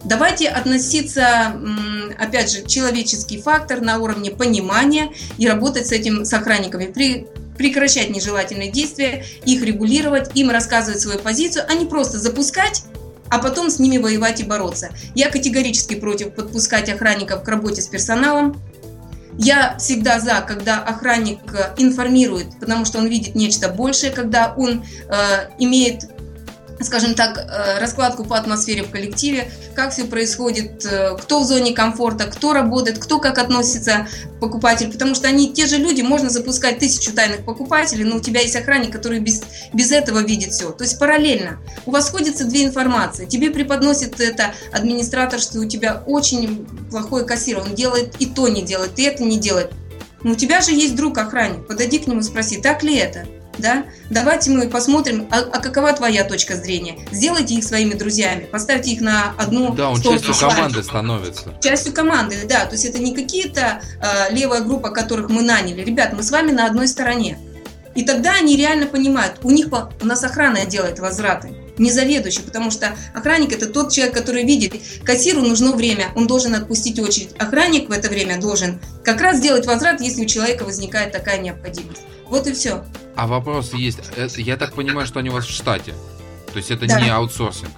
[0.04, 1.54] Давайте относиться,
[2.18, 6.86] опять же, человеческий фактор на уровне понимания и работать с этим, с охранниками.
[6.86, 7.26] При,
[7.56, 12.84] прекращать нежелательные действия, их регулировать, им рассказывать свою позицию, а не просто запускать
[13.30, 14.90] а потом с ними воевать и бороться.
[15.14, 18.62] Я категорически против подпускать охранников к работе с персоналом,
[19.36, 24.84] я всегда за, когда охранник э, информирует, потому что он видит нечто большее, когда он
[25.08, 26.04] э, имеет
[26.80, 31.72] скажем так, э, раскладку по атмосфере в коллективе, как все происходит, э, кто в зоне
[31.72, 34.06] комфорта, кто работает, кто как относится
[34.36, 38.20] к покупателю, потому что они те же люди, можно запускать тысячу тайных покупателей, но у
[38.20, 39.42] тебя есть охранник, который без,
[39.72, 40.70] без этого видит все.
[40.70, 41.58] То есть параллельно.
[41.86, 43.26] У вас сходятся две информации.
[43.26, 48.62] Тебе преподносит это администратор, что у тебя очень плохой кассир, он делает и то не
[48.62, 49.72] делает, и это не делает.
[50.22, 53.26] Но у тебя же есть друг охранник, подойди к нему и спроси, так ли это?
[53.58, 53.84] Да?
[54.10, 56.98] Давайте мы посмотрим, а, а какова твоя точка зрения.
[57.12, 61.54] Сделайте их своими друзьями, поставьте их на одну Да, он частью команды становится.
[61.60, 62.66] Частью команды, да.
[62.66, 65.82] То есть это не какие-то э, левая группа, которых мы наняли.
[65.82, 67.38] Ребят, мы с вами на одной стороне.
[67.94, 72.70] И тогда они реально понимают, у них у нас охрана делает возвраты не заведующий, потому
[72.70, 74.74] что охранник это тот человек, который видит,
[75.04, 77.30] кассиру нужно время, он должен отпустить очередь.
[77.38, 82.02] Охранник в это время должен как раз сделать возврат, если у человека возникает такая необходимость.
[82.34, 82.84] Вот и все.
[83.14, 84.00] А вопрос есть.
[84.36, 85.94] Я так понимаю, что они у вас в штате.
[86.52, 87.00] То есть это да.
[87.00, 87.70] не аутсорсинг.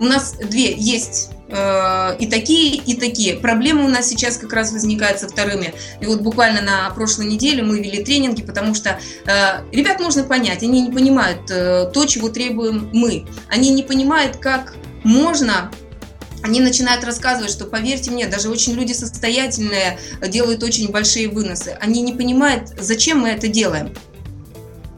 [0.00, 3.36] У нас две есть э, и такие, и такие.
[3.36, 5.74] Проблемы у нас сейчас как раз возникают со вторыми.
[6.00, 10.64] И вот буквально на прошлой неделе мы вели тренинги, потому что э, ребят нужно понять,
[10.64, 13.26] они не понимают э, то, чего требуем мы.
[13.48, 15.70] Они не понимают, как можно
[16.44, 19.98] они начинают рассказывать, что, поверьте мне, даже очень люди состоятельные
[20.28, 21.78] делают очень большие выносы.
[21.80, 23.94] Они не понимают, зачем мы это делаем.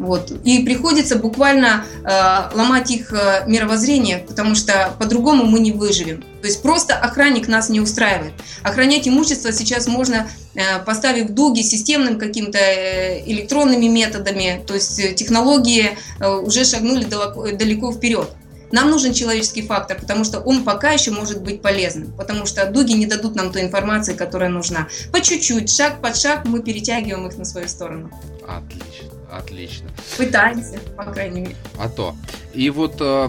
[0.01, 0.33] Вот.
[0.43, 6.25] И приходится буквально э, ломать их э, мировоззрение, потому что по-другому мы не выживем.
[6.43, 8.33] То есть просто охранник нас не устраивает.
[8.65, 15.13] Охранять имущество сейчас можно, э, поставив дуги системным каким-то э, электронными методами, то есть э,
[15.15, 18.31] технологии э, уже шагнули далеко, далеко вперед.
[18.73, 22.93] Нам нужен человеческий фактор, потому что он пока еще может быть полезным, потому что дуги
[22.93, 24.89] не дадут нам той информации, которая нужна.
[25.13, 28.11] По чуть-чуть, шаг под шаг мы перетягиваем их на свою сторону.
[28.47, 29.91] Отлично, отлично.
[30.17, 31.57] Пытаемся, по крайней мере.
[31.79, 32.15] А то.
[32.55, 33.29] И вот э,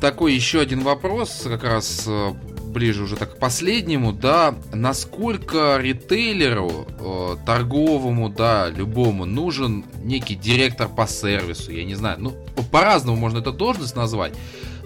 [0.00, 2.32] такой еще один вопрос, как раз э,
[2.68, 10.88] ближе уже так к последнему, да, насколько ритейлеру, э, торговому, да, любому нужен некий директор
[10.88, 12.36] по сервису, я не знаю, ну,
[12.70, 14.34] по-разному можно эту должность назвать.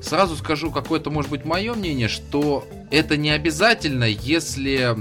[0.00, 4.96] Сразу скажу какое-то, может быть, мое мнение, что это не обязательно, если,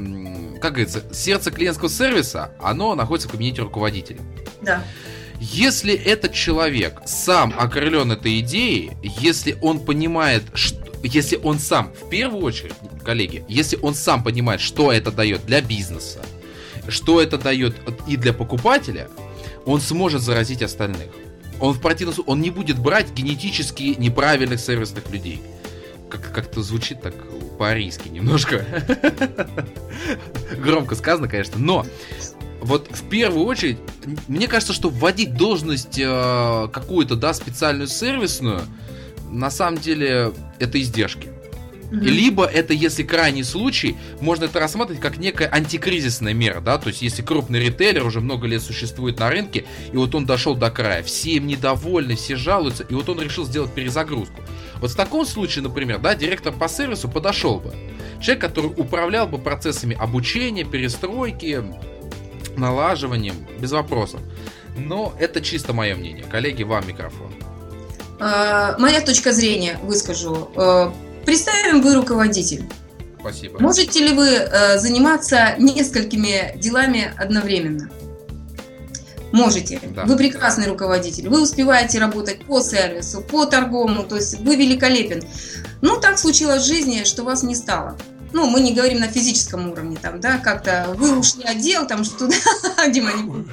[0.60, 4.20] как говорится, сердце клиентского сервиса, оно находится в кабинете руководителя.
[4.62, 4.84] Да.
[5.40, 12.10] Если этот человек сам окрылен этой идеей, если он понимает, что, если он сам, в
[12.10, 12.73] первую очередь,
[13.03, 16.22] коллеги, если он сам понимает, что это дает для бизнеса,
[16.88, 17.76] что это дает
[18.07, 19.10] и для покупателя,
[19.65, 21.10] он сможет заразить остальных.
[21.60, 25.41] Он в противном случае, он не будет брать генетически неправильных сервисных людей.
[26.10, 27.14] Как, как-то звучит так
[27.57, 28.65] по-арийски немножко.
[30.57, 31.86] Громко сказано, конечно, но
[32.61, 33.78] вот в первую очередь,
[34.28, 38.61] мне кажется, что вводить должность э, какую-то, да, специальную сервисную,
[39.32, 41.30] на самом деле это издержки.
[41.91, 41.99] Угу.
[41.99, 47.02] Либо это, если крайний случай, можно это рассматривать как некая антикризисная мера, да, то есть
[47.02, 51.03] если крупный ритейлер уже много лет существует на рынке, и вот он дошел до края,
[51.03, 54.41] все им недовольны, все жалуются, и вот он решил сделать перезагрузку.
[54.80, 57.74] Вот в таком случае, например, да, директор по сервису подошел бы.
[58.22, 61.62] Человек, который управлял бы процессами обучения, перестройки,
[62.56, 64.22] налаживанием, без вопросов.
[64.78, 66.24] Но это чисто мое мнение.
[66.24, 67.32] Коллеги, вам микрофон.
[68.22, 70.52] А, моя точка зрения выскажу.
[70.56, 70.93] А,
[71.26, 72.69] представим, вы руководитель.
[73.19, 73.60] Спасибо.
[73.60, 77.89] Можете ли вы э, заниматься несколькими делами одновременно?
[79.31, 79.80] Можете.
[79.95, 80.06] Да.
[80.06, 81.30] Вы прекрасный руководитель.
[81.30, 85.23] Вы успеваете работать по сервису, по торговому, то есть вы великолепен.
[85.81, 87.98] Ну, так случилось в жизни, что вас не стало.
[88.34, 92.35] Ну, мы не говорим на физическом уровне, там, да, как-то вы ушли отдел, там что-то,
[92.89, 93.45] Дима, не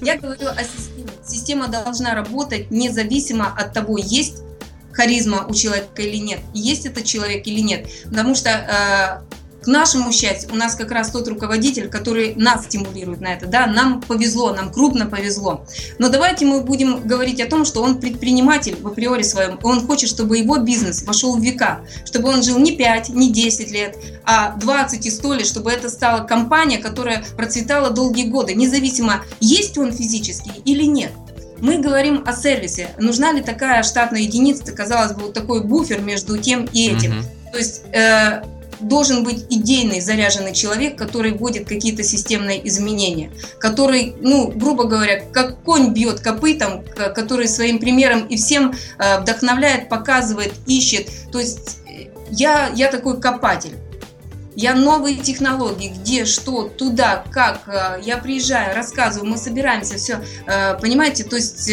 [0.00, 1.01] Я говорю о системе.
[1.26, 4.42] Система должна работать независимо от того, есть
[4.92, 7.88] харизма у человека или нет, есть этот человек или нет.
[8.04, 13.20] Потому что э, к нашему счастью, у нас как раз тот руководитель, который нас стимулирует
[13.20, 13.46] на это.
[13.46, 15.64] Да, нам повезло, нам крупно повезло.
[15.98, 19.58] Но давайте мы будем говорить о том, что он предприниматель в априори своем.
[19.62, 23.70] Он хочет, чтобы его бизнес вошел в века, чтобы он жил не 5, не 10
[23.70, 29.22] лет, а 20 и 100 лет, чтобы это стала компания, которая процветала долгие годы, независимо,
[29.40, 31.12] есть он физически или нет.
[31.60, 32.90] Мы говорим о сервисе.
[32.98, 37.12] Нужна ли такая штатная единица, казалось бы, вот такой буфер между тем и этим.
[37.12, 37.52] Mm-hmm.
[37.52, 38.42] То есть э,
[38.82, 45.62] должен быть идейный заряженный человек, который вводит какие-то системные изменения, который, ну, грубо говоря, как
[45.62, 46.84] конь бьет копытом,
[47.14, 51.08] который своим примером и всем э, вдохновляет, показывает, ищет.
[51.30, 53.74] То есть э, я, я такой копатель.
[54.54, 57.62] Я новые технологии, где, что, туда, как.
[57.66, 60.20] Э, я приезжаю, рассказываю, мы собираемся, все.
[60.80, 61.70] Понимаете, то есть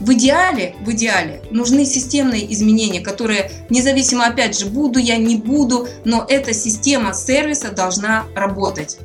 [0.00, 5.88] в идеале, в идеале нужны системные изменения, которые независимо, опять же, буду я, не буду,
[6.04, 8.98] но эта система сервиса должна работать.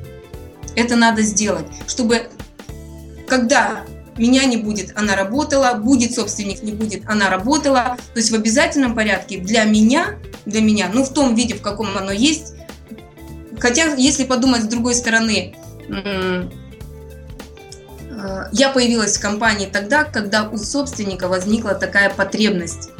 [0.74, 2.28] Это надо сделать, чтобы
[3.28, 3.84] когда
[4.16, 7.96] меня не будет, она работала, будет собственник, не будет, она работала.
[8.12, 11.96] То есть в обязательном порядке для меня, для меня, ну в том виде, в каком
[11.96, 12.54] оно есть.
[13.58, 15.54] Хотя, если подумать с другой стороны,
[18.52, 22.90] я появилась в компании тогда, когда у собственника возникла такая потребность.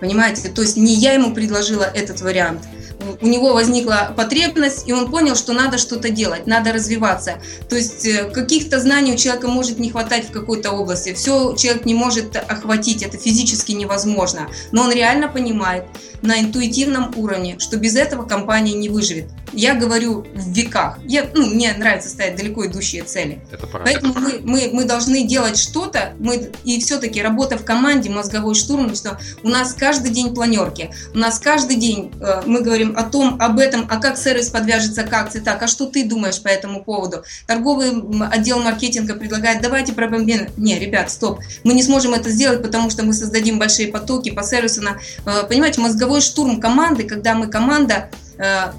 [0.00, 0.48] Понимаете?
[0.48, 2.62] То есть не я ему предложила этот вариант–
[3.20, 7.34] у него возникла потребность, и он понял, что надо что-то делать, надо развиваться.
[7.68, 11.14] То есть э, каких-то знаний у человека может не хватать в какой-то области.
[11.14, 14.48] Все человек не может охватить, это физически невозможно.
[14.72, 15.84] Но он реально понимает
[16.22, 19.30] на интуитивном уровне, что без этого компания не выживет.
[19.52, 20.98] Я говорю в веках.
[21.04, 23.40] Я, ну, мне нравится ставить далеко идущие цели.
[23.50, 28.10] Это Поэтому это мы, мы, мы должны делать что-то, мы, и все-таки работа в команде,
[28.10, 32.89] мозговой штурм, что у нас каждый день планерки, у нас каждый день э, мы говорим
[32.96, 36.40] о том, об этом, а как сервис подвяжется к акции, так, а что ты думаешь
[36.42, 37.24] по этому поводу?
[37.46, 37.90] Торговый
[38.30, 40.48] отдел маркетинга предлагает, давайте пробомбим.
[40.56, 44.42] Не, ребят, стоп, мы не сможем это сделать, потому что мы создадим большие потоки по
[44.42, 44.82] сервису.
[44.82, 48.72] На, э, понимаете, мозговой штурм команды, когда мы команда, э,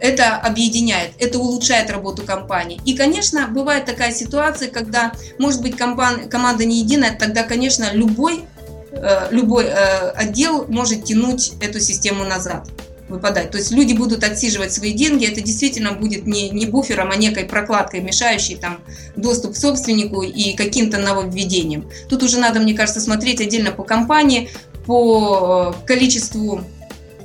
[0.00, 2.80] это объединяет, это улучшает работу компании.
[2.84, 8.44] И, конечно, бывает такая ситуация, когда, может быть, компания, команда не единая, тогда, конечно, любой,
[8.92, 12.68] э, любой отдел может тянуть эту систему назад
[13.14, 13.50] выпадать.
[13.50, 17.44] То есть люди будут отсиживать свои деньги, это действительно будет не, не буфером, а некой
[17.44, 18.80] прокладкой, мешающей там
[19.16, 21.90] доступ к собственнику и каким-то нововведениям.
[22.08, 24.50] Тут уже надо, мне кажется, смотреть отдельно по компании,
[24.86, 26.62] по э, количеству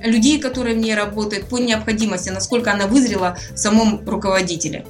[0.02, 4.86] людей, которые в ней работают, по необходимости, насколько она вызрела в самом руководителе.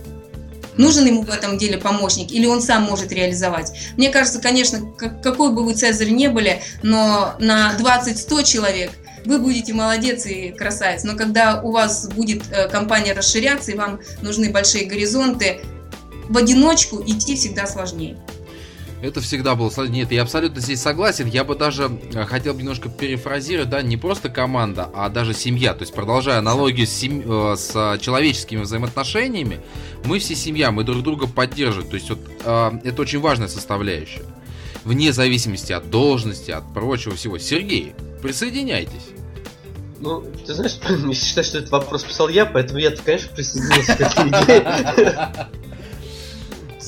[0.77, 3.73] Нужен ему в этом деле помощник или он сам может реализовать?
[3.97, 8.91] Мне кажется, конечно, какой бы вы Цезарь не были, но на 20-100 человек–
[9.25, 11.03] вы будете молодец и красавец.
[11.03, 15.61] Но когда у вас будет э, компания расширяться и вам нужны большие горизонты,
[16.27, 18.17] в одиночку идти всегда сложнее.
[19.01, 20.01] Это всегда было сложнее.
[20.01, 21.25] Нет, я абсолютно здесь согласен.
[21.27, 25.73] Я бы даже э, хотел бы немножко перефразировать, да, не просто команда, а даже семья.
[25.73, 27.23] То есть, продолжая аналогию с, сем...
[27.25, 29.59] Э, с человеческими взаимоотношениями,
[30.03, 31.89] мы все семья, мы друг друга поддерживаем.
[31.89, 32.19] То есть, вот,
[32.83, 34.23] это очень важная составляющая.
[34.83, 37.37] Вне зависимости от должности, от прочего всего.
[37.37, 39.09] Сергей, Присоединяйтесь.
[39.99, 44.01] Ну, ты знаешь, не считаю, что этот вопрос писал я, поэтому я, конечно, присоединился к
[44.01, 45.29] этой идее.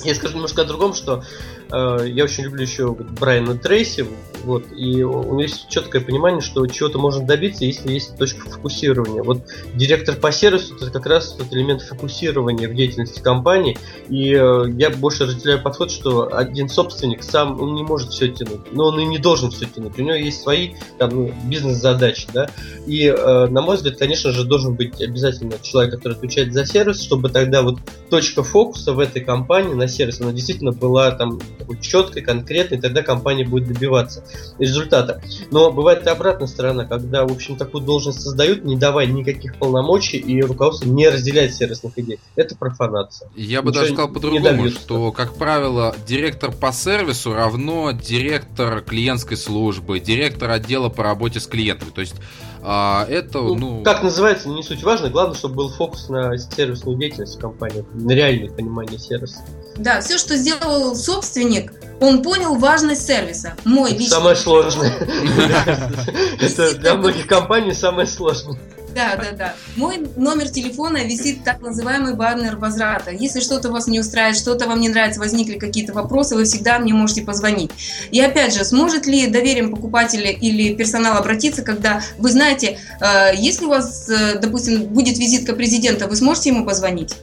[0.03, 1.23] Я скажу немножко о другом, что
[1.71, 4.05] я очень люблю еще Брайана Трейси,
[4.43, 9.23] вот, и у него есть четкое понимание, что чего-то можно добиться, если есть точка фокусирования.
[9.23, 9.43] Вот
[9.75, 13.77] директор по сервису это как раз тот элемент фокусирования в деятельности компании,
[14.09, 18.71] и э, я больше разделяю подход, что один собственник сам он не может все тянуть,
[18.71, 19.97] но он и не должен все тянуть.
[19.99, 22.49] У него есть свои там, ну, бизнес-задачи, да,
[22.87, 27.01] и э, на мой взгляд, конечно же, должен быть обязательно человек, который отвечает за сервис,
[27.01, 27.79] чтобы тогда вот
[28.09, 31.39] точка фокуса в этой компании на сервис, она действительно была там
[31.79, 34.23] четкой, конкретной, тогда компания будет добиваться
[34.59, 35.21] результата.
[35.51, 40.17] Но бывает и обратная сторона, когда, в общем, такую должность создают, не давая никаких полномочий,
[40.17, 42.19] и руководство не разделяет сервисных идей.
[42.35, 43.29] Это профанация.
[43.35, 49.37] Я бы Ничего даже сказал по-другому, что, как правило, директор по сервису равно директор клиентской
[49.37, 51.89] службы, директор отдела по работе с клиентами.
[51.89, 52.15] То есть
[52.63, 53.83] а, это, ну, ну...
[53.83, 55.09] Как называется, не суть важно.
[55.09, 59.39] Главное, чтобы был фокус на сервисную деятельность компании, на реальное понимание сервиса.
[59.77, 63.53] Да, все, что сделал собственник, он понял важность сервиса.
[63.65, 64.07] Мой личный.
[64.07, 64.91] Самое сложное.
[66.39, 68.59] Это для многих компаний самое сложное.
[68.93, 69.55] Да, да, да.
[69.75, 73.11] Мой номер телефона висит так называемый баннер возврата.
[73.11, 76.93] Если что-то вас не устраивает, что-то вам не нравится, возникли какие-то вопросы, вы всегда мне
[76.93, 77.71] можете позвонить.
[78.11, 83.65] И опять же, сможет ли доверием покупателя или персонал обратиться, когда вы знаете, э, если
[83.65, 87.15] у вас, э, допустим, будет визитка президента, вы сможете ему позвонить?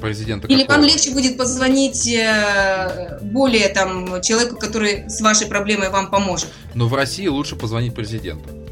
[0.00, 0.46] президента.
[0.48, 0.78] Или какого?
[0.78, 6.48] вам легче будет позвонить э, более там человеку, который с вашей проблемой вам поможет.
[6.74, 8.65] Но в России лучше позвонить президенту.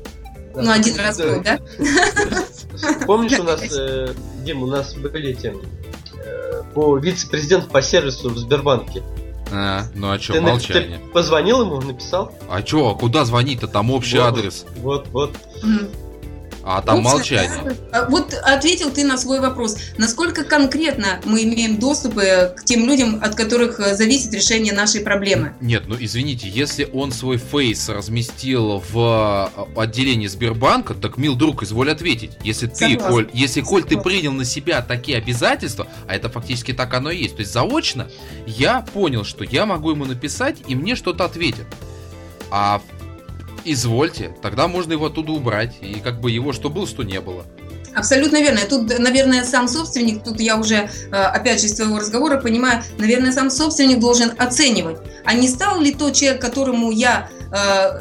[0.55, 1.59] Ну, один раз был, да?
[3.07, 4.15] Помнишь, у нас, э,
[4.45, 5.55] Дим, у нас были эти
[6.15, 9.03] э, по вице-президент по сервису в Сбербанке.
[9.53, 10.99] А, ну а что, молчание.
[10.99, 12.33] Ты позвонил ему, написал?
[12.49, 13.69] А что, а куда звонить-то?
[13.69, 14.65] Там общий вот, адрес.
[14.77, 15.37] Вот, вот.
[16.67, 17.77] А там вот, молчание.
[17.93, 19.77] А, вот ответил ты на свой вопрос.
[19.99, 25.53] Насколько конкретно мы имеем доступ к тем людям, от которых э, зависит решение нашей проблемы?
[25.61, 31.63] Нет, ну извините, если он свой фейс разместил в э, отделении Сбербанка, так, мил друг,
[31.63, 32.33] изволь ответить.
[32.43, 33.09] Если ты, Согласна.
[33.11, 37.19] Коль, если, Коль, ты принял на себя такие обязательства, а это фактически так оно и
[37.19, 38.09] есть, то есть заочно,
[38.47, 41.67] я понял, что я могу ему написать, и мне что-то ответят.
[42.51, 42.81] А
[43.65, 47.45] извольте, тогда можно его оттуда убрать, и как бы его что было, что не было.
[47.95, 48.61] Абсолютно верно.
[48.69, 53.33] Тут, наверное, сам собственник, тут я уже, э, опять же, из твоего разговора понимаю, наверное,
[53.33, 58.01] сам собственник должен оценивать, а не стал ли тот человек, которому я э,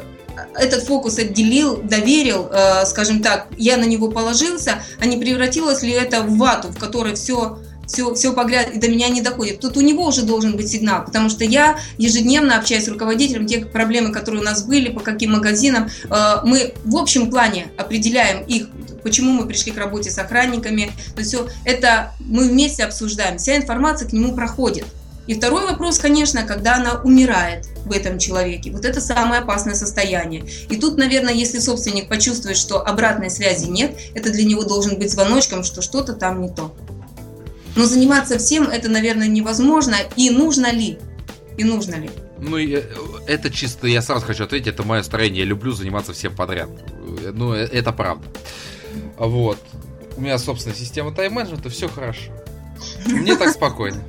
[0.56, 5.92] этот фокус отделил, доверил, э, скажем так, я на него положился, а не превратилось ли
[5.92, 9.60] это в вату, в которой все все, все погляд, до меня не доходит.
[9.60, 13.64] Тут у него уже должен быть сигнал, потому что я ежедневно общаюсь с руководителем, те
[13.64, 18.68] проблемы, которые у нас были, по каким магазинам, э, мы в общем плане определяем их,
[19.02, 23.56] почему мы пришли к работе с охранниками, то есть все это мы вместе обсуждаем, вся
[23.56, 24.84] информация к нему проходит.
[25.26, 28.70] И второй вопрос, конечно, когда она умирает в этом человеке.
[28.70, 30.44] Вот это самое опасное состояние.
[30.68, 35.10] И тут, наверное, если собственник почувствует, что обратной связи нет, это для него должен быть
[35.10, 36.74] звоночком, что что-то там не то.
[37.76, 39.96] Но заниматься всем это, наверное, невозможно.
[40.16, 40.98] И нужно ли?
[41.56, 42.10] И нужно ли?
[42.38, 42.82] Ну, э,
[43.26, 45.40] это чисто, я сразу хочу ответить, это мое строение.
[45.40, 46.68] Я люблю заниматься всем подряд.
[47.32, 48.26] Ну, э, это правда.
[49.18, 49.58] Вот.
[50.16, 52.30] У меня собственная система тайм-менеджмента, все хорошо.
[53.06, 54.02] Мне так спокойно.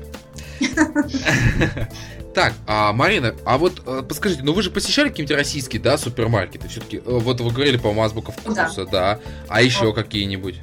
[2.33, 6.67] Так, а, Марина, а вот э, подскажите, ну вы же посещали какие-нибудь российские, да, супермаркеты?
[6.67, 8.91] Все-таки, вот вы говорили, по-моему, азбука вкуса, да.
[8.91, 9.19] да.
[9.47, 10.59] А еще какие-нибудь?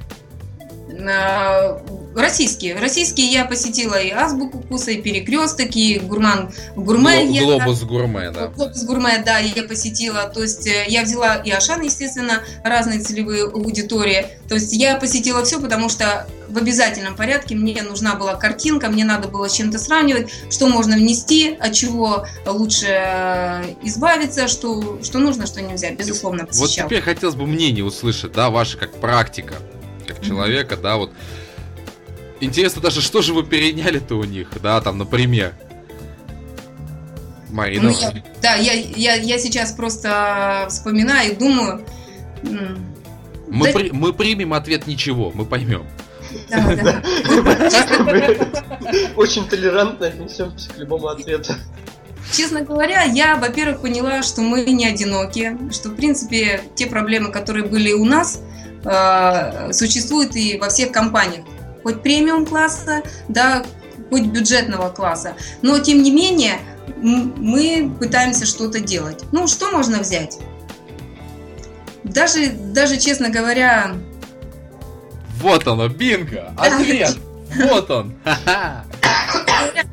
[2.15, 2.75] Российские.
[2.75, 7.25] Российские я посетила и Азбуку вкуса, и Перекресток, и Гурман Гурме.
[7.25, 8.47] Гло- глобус Гурме, да.
[8.47, 10.29] Глобус Гурме, да, я посетила.
[10.29, 14.27] То есть э, я взяла и Ашан, естественно, разные целевые аудитории.
[14.47, 19.05] То есть я посетила все, потому что в обязательном порядке мне нужна была картинка, мне
[19.05, 25.17] надо было с чем-то сравнивать, что можно внести, от чего лучше э, избавиться, что, что
[25.17, 26.83] нужно, что нельзя, безусловно, посещал.
[26.83, 29.55] Вот теперь хотелось бы мнение услышать, да, ваше как практика,
[30.07, 31.11] как человека, да, вот
[32.43, 35.53] Интересно даже, что же вы переняли-то у них, да, там, например.
[37.49, 37.89] Марина.
[37.89, 41.85] Ну, я, да, я, я, я сейчас просто вспоминаю и думаю...
[43.47, 43.71] Мы, да...
[43.71, 45.85] при, мы примем ответ ничего, мы поймем.
[49.15, 51.53] Очень толерантно отнесемся к любому ответу.
[52.33, 57.65] Честно говоря, я, во-первых, поняла, что мы не одиноки, что, в принципе, те проблемы, которые
[57.65, 58.41] были у нас,
[58.83, 61.45] э, существуют и во всех компаниях
[61.83, 63.65] хоть премиум класса, да,
[64.09, 65.35] хоть бюджетного класса.
[65.61, 66.59] Но, тем не менее,
[66.97, 69.23] мы пытаемся что-то делать.
[69.31, 70.39] Ну, что можно взять?
[72.03, 73.95] Даже, даже честно говоря...
[75.39, 76.53] Вот оно, бинго!
[76.57, 77.17] Ответ!
[77.55, 78.15] Вот он!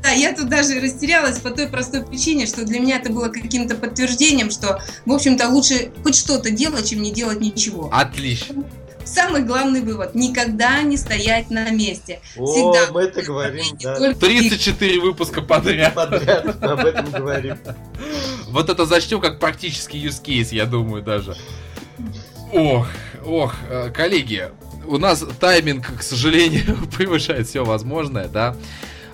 [0.03, 3.75] Да, я тут даже растерялась по той простой причине, что для меня это было каким-то
[3.75, 7.91] подтверждением, что, в общем-то, лучше хоть что-то делать, чем не делать ничего.
[7.93, 8.65] Отлично.
[9.12, 12.20] Самый главный вывод– никогда не стоять на месте.
[12.32, 12.89] Всегда.
[12.89, 14.15] О, мы это говорим, да.
[14.15, 15.95] 34 выпуска подряд.
[15.95, 17.59] Подряд об этом говорим.
[18.49, 21.37] Вот это зачтем как практический use case, я думаю, даже.
[22.53, 22.87] Ох,
[23.24, 24.51] ох, э, коллеги,
[24.87, 28.57] у нас тайминг, к сожалению, превышает все возможное, да.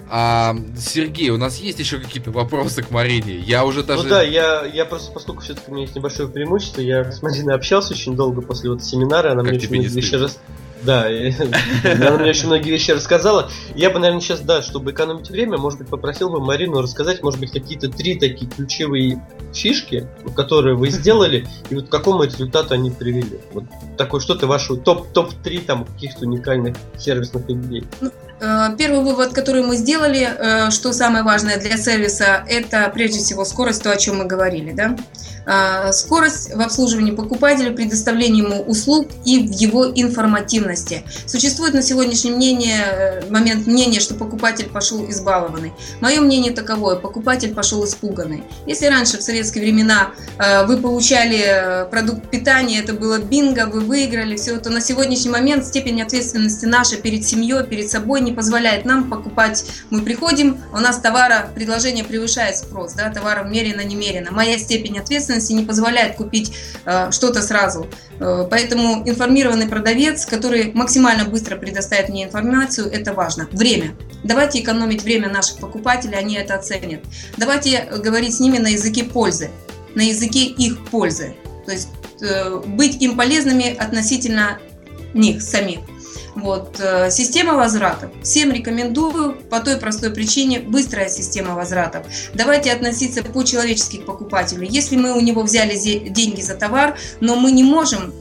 [0.08, 3.36] А, Сергей, у нас есть еще какие-то вопросы к Марине?
[3.36, 4.04] Я уже даже...
[4.04, 7.54] Ну да, я, я просто, поскольку все-таки у меня есть небольшое преимущество, я с Мариной
[7.54, 10.38] общался очень долго после вот семинара, она как мне очень многие вещи раз...
[10.82, 11.06] Да,
[11.84, 13.50] она мне очень многие вещи рассказала.
[13.74, 17.40] Я бы, наверное, сейчас, да, чтобы экономить время, может быть, попросил бы Марину рассказать, может
[17.40, 20.06] быть, какие-то три такие ключевые фишки,
[20.36, 23.40] которые вы сделали, и вот к какому результату они привели.
[23.52, 23.64] Вот
[23.96, 27.84] такой что-то вашу топ-3 топ там каких-то уникальных сервисных идей.
[28.40, 33.44] Э, первый вывод, который мы сделали, э, что самое важное для сервиса, это прежде всего
[33.44, 34.72] скорость, то, о чем мы говорили.
[34.72, 34.96] Да?
[35.48, 41.04] Э, скорость в обслуживании покупателя, предоставлении ему услуг и в его информативности.
[41.24, 45.72] Существует на сегодняшний мнение, момент мнения, что покупатель пошел избалованный.
[46.00, 48.42] Мое мнение таковое, покупатель пошел испуганный.
[48.66, 50.10] Если раньше в советские времена
[50.66, 56.02] вы получали продукт питания, это было бинго, вы выиграли, все, то на сегодняшний момент степень
[56.02, 59.64] ответственности наша перед семьей, перед собой не позволяет нам покупать.
[59.90, 64.32] Мы приходим, у нас товара, предложение превышает спрос, да, товара мерено, немерено.
[64.32, 66.52] Моя степень ответственности не позволяет купить
[66.84, 67.86] э, что-то сразу.
[68.18, 73.48] Э, поэтому информированный продавец, который максимально быстро предоставит мне информацию, это важно.
[73.52, 73.94] Время.
[74.24, 77.02] Давайте экономить время наших покупателей, они это оценят.
[77.36, 79.50] Давайте говорить с ними на языке пользы,
[79.94, 81.34] на языке их пользы.
[81.64, 81.88] То есть
[82.22, 84.58] э, быть им полезными относительно
[85.14, 85.80] них самих.
[86.36, 86.78] Вот.
[86.80, 88.10] Э, система возвратов.
[88.22, 92.06] Всем рекомендую по той простой причине быстрая система возвратов.
[92.34, 94.66] Давайте относиться по-человечески к покупателю.
[94.68, 98.12] Если мы у него взяли деньги за товар, но мы не можем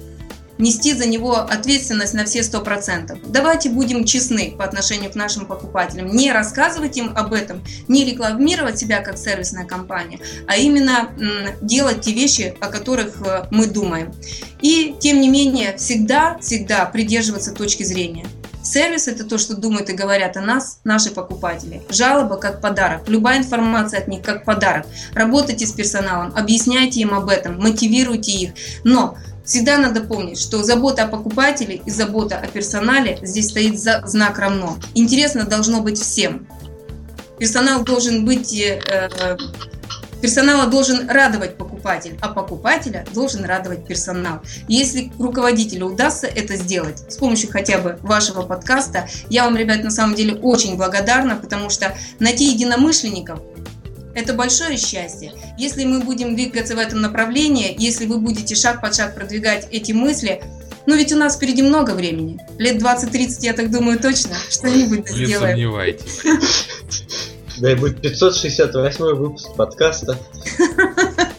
[0.57, 3.29] нести за него ответственность на все 100%.
[3.29, 6.07] Давайте будем честны по отношению к нашим покупателям.
[6.07, 11.09] Не рассказывать им об этом, не рекламировать себя как сервисная компания, а именно
[11.61, 14.13] делать те вещи, о которых э, мы думаем.
[14.61, 18.25] И, тем не менее, всегда, всегда придерживаться точки зрения.
[18.65, 21.83] Сервис– это то, что думают и говорят о нас наши покупатели.
[21.89, 23.07] Жалоба как подарок.
[23.07, 24.87] Любая информация от них как подарок.
[25.13, 28.51] Работайте с персоналом, объясняйте им об этом, мотивируйте их.
[28.83, 34.01] Но Всегда надо помнить, что забота о покупателе и забота о персонале здесь стоит за
[34.05, 34.77] знак равно.
[34.95, 36.47] Интересно должно быть всем.
[37.37, 39.37] Персонал должен быть э,
[40.25, 44.39] Персонала должен радовать покупатель, а покупателя должен радовать персонал.
[44.67, 49.91] Если руководителю удастся это сделать с помощью хотя бы вашего подкаста, я вам, ребят, на
[49.91, 53.39] самом деле очень благодарна, потому что найти единомышленников
[54.15, 55.33] это большое счастье.
[55.57, 59.91] Если мы будем двигаться в этом направлении, если вы будете шаг по шаг продвигать эти
[59.91, 60.41] мысли,
[60.85, 62.39] ну ведь у нас впереди много времени.
[62.57, 65.57] Лет 20-30, я так думаю, точно что-нибудь сделаем.
[65.57, 66.21] Не сомневайтесь.
[67.57, 70.17] Да и будет 568 выпуск подкаста.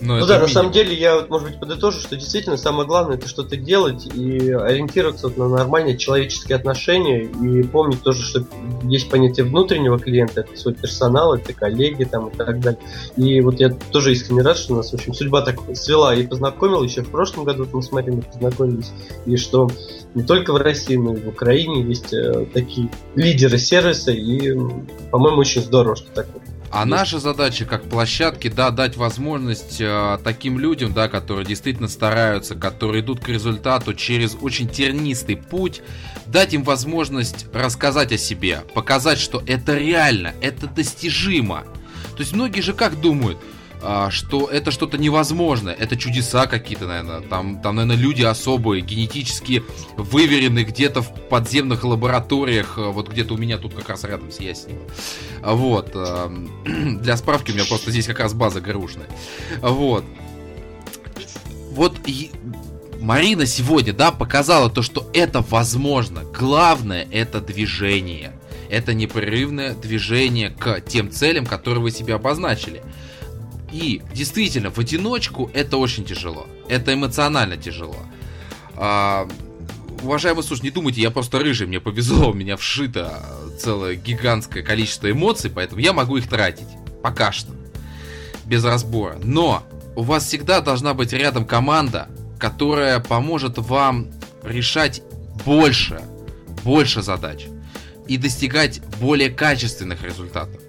[0.00, 3.16] Ну, ну да, на самом деле я, вот, может быть, подытожу, что действительно самое главное
[3.16, 8.44] это что-то делать и ориентироваться вот на нормальные человеческие отношения и помнить тоже, что
[8.82, 12.80] есть понятие внутреннего клиента, это свой персонал, это коллеги там и так далее.
[13.16, 16.82] И вот я тоже искренне рад, что нас, в общем, судьба так свела и познакомила,
[16.82, 18.92] еще в прошлом году мы с Мариной познакомились,
[19.24, 19.70] и что
[20.14, 24.54] не только в России, но и в Украине есть э, такие лидеры сервиса, и,
[25.10, 30.18] по-моему, очень здорово, что так вот а наша задача как площадки, да, дать возможность э,
[30.24, 35.82] таким людям, да, которые действительно стараются, которые идут к результату через очень тернистый путь,
[36.26, 41.64] дать им возможность рассказать о себе, показать, что это реально, это достижимо.
[42.16, 43.38] То есть многие же как думают,
[44.10, 49.62] что это что-то невозможное, это чудеса какие-то, наверное, там, там, наверное, люди особые, генетически
[49.96, 54.40] выверенные где-то в подземных лабораториях, э, вот где-то у меня тут как раз рядом с
[54.40, 54.82] Яснево.
[55.42, 56.30] Вот, э,
[57.00, 59.06] для справки у меня просто здесь как раз база грушная.
[59.60, 60.04] Вот.
[61.72, 61.98] Вот
[63.00, 66.22] Марина сегодня, да, показала то, что это возможно.
[66.24, 68.32] Главное это движение.
[68.70, 72.82] Это непрерывное движение к тем целям, которые вы себе обозначили.
[73.72, 76.46] И действительно, в одиночку это очень тяжело.
[76.68, 77.96] Это эмоционально тяжело.
[78.76, 79.28] А,
[80.02, 83.22] уважаемый слушатель, не думайте, я просто рыжий, мне повезло, у меня вшито
[83.58, 86.68] целое гигантское количество эмоций, поэтому я могу их тратить.
[87.02, 87.52] Пока что.
[88.44, 89.18] Без разбора.
[89.22, 89.62] Но
[89.96, 94.08] у вас всегда должна быть рядом команда, которая поможет вам
[94.44, 95.02] решать
[95.44, 96.00] больше,
[96.62, 97.46] больше задач.
[98.08, 100.60] и достигать более качественных результатов.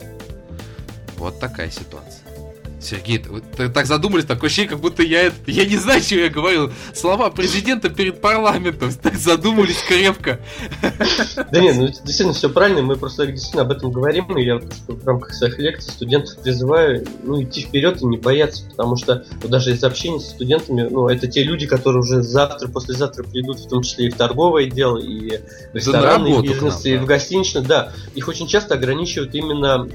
[1.18, 2.27] Вот такая ситуация.
[2.88, 5.36] Сергей, вы так задумались, такое ощущение, как будто я это...
[5.48, 6.72] Я не знаю, что я говорил.
[6.94, 8.92] Слова президента перед парламентом.
[9.08, 10.40] Так задумались крепко.
[11.52, 12.82] Да нет, ну действительно все правильно.
[12.82, 14.38] Мы просто действительно об этом говорим.
[14.38, 18.64] И я в рамках своих лекций студентов призываю ну, идти вперед и не бояться.
[18.70, 22.68] Потому что вот даже из общения с студентами, ну, это те люди, которые уже завтра,
[22.68, 25.38] послезавтра придут, в том числе и в торговое дело, и
[25.72, 27.62] в ресторанный бизнес, и в гостиничный.
[27.62, 29.88] Да, их очень часто ограничивают именно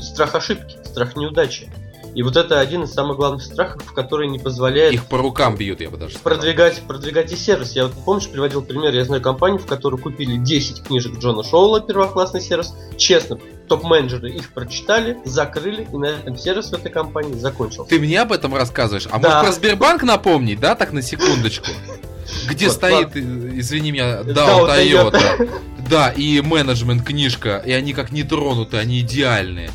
[0.00, 1.68] страх ошибки, страх неудачи.
[2.16, 4.94] И вот это один из самых главных страхов, который не позволяет...
[4.94, 6.38] Их по рукам бьют, я бы даже сказал.
[6.38, 7.72] Продвигать, продвигать и сервис.
[7.72, 11.82] Я вот, помнишь, приводил пример, я знаю компанию, в которой купили 10 книжек Джона Шоула,
[11.82, 12.72] первоклассный сервис.
[12.96, 13.38] Честно,
[13.68, 17.90] топ-менеджеры их прочитали, закрыли, и на этом сервис в этой компании закончился.
[17.90, 19.06] Ты мне об этом рассказываешь?
[19.10, 19.28] А да.
[19.28, 21.66] может про Сбербанк напомнить, да, так на секундочку?
[22.48, 25.50] Где стоит, извини меня, да, Toyota.
[25.90, 29.68] Да, и менеджмент книжка, и они как не тронуты, они идеальные.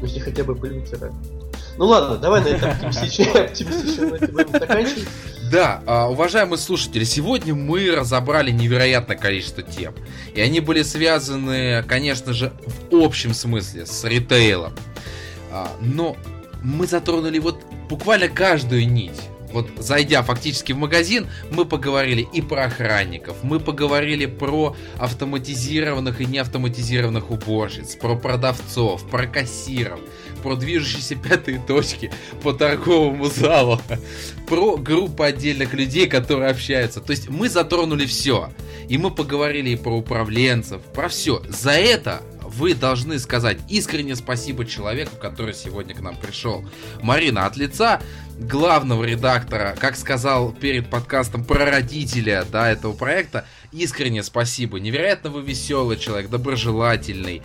[0.00, 0.96] Если хотя бы пыльцы
[1.78, 5.08] ну ладно, давай на этом оптимистичной будем заканчивать.
[5.50, 9.94] Да, а, уважаемые слушатели, сегодня мы разобрали невероятное количество тем.
[10.34, 12.52] И они были связаны, конечно же,
[12.90, 14.72] в общем смысле с ритейлом.
[15.52, 16.16] А, но
[16.62, 19.20] мы затронули вот буквально каждую нить.
[19.52, 26.26] Вот зайдя фактически в магазин, мы поговорили и про охранников, мы поговорили про автоматизированных и
[26.26, 30.00] неавтоматизированных уборщиц, про продавцов, про кассиров,
[30.46, 33.80] про движущиеся пятые точки по торговому залу,
[34.46, 37.00] про группу отдельных людей, которые общаются.
[37.00, 38.50] То есть мы затронули все.
[38.88, 41.42] И мы поговорили и про управленцев, про все.
[41.48, 46.64] За это вы должны сказать искренне спасибо человеку, который сегодня к нам пришел.
[47.02, 48.00] Марина, от лица
[48.38, 54.78] главного редактора, как сказал перед подкастом прародителя да, этого проекта, искренне спасибо.
[54.78, 57.42] Невероятно вы веселый человек, доброжелательный.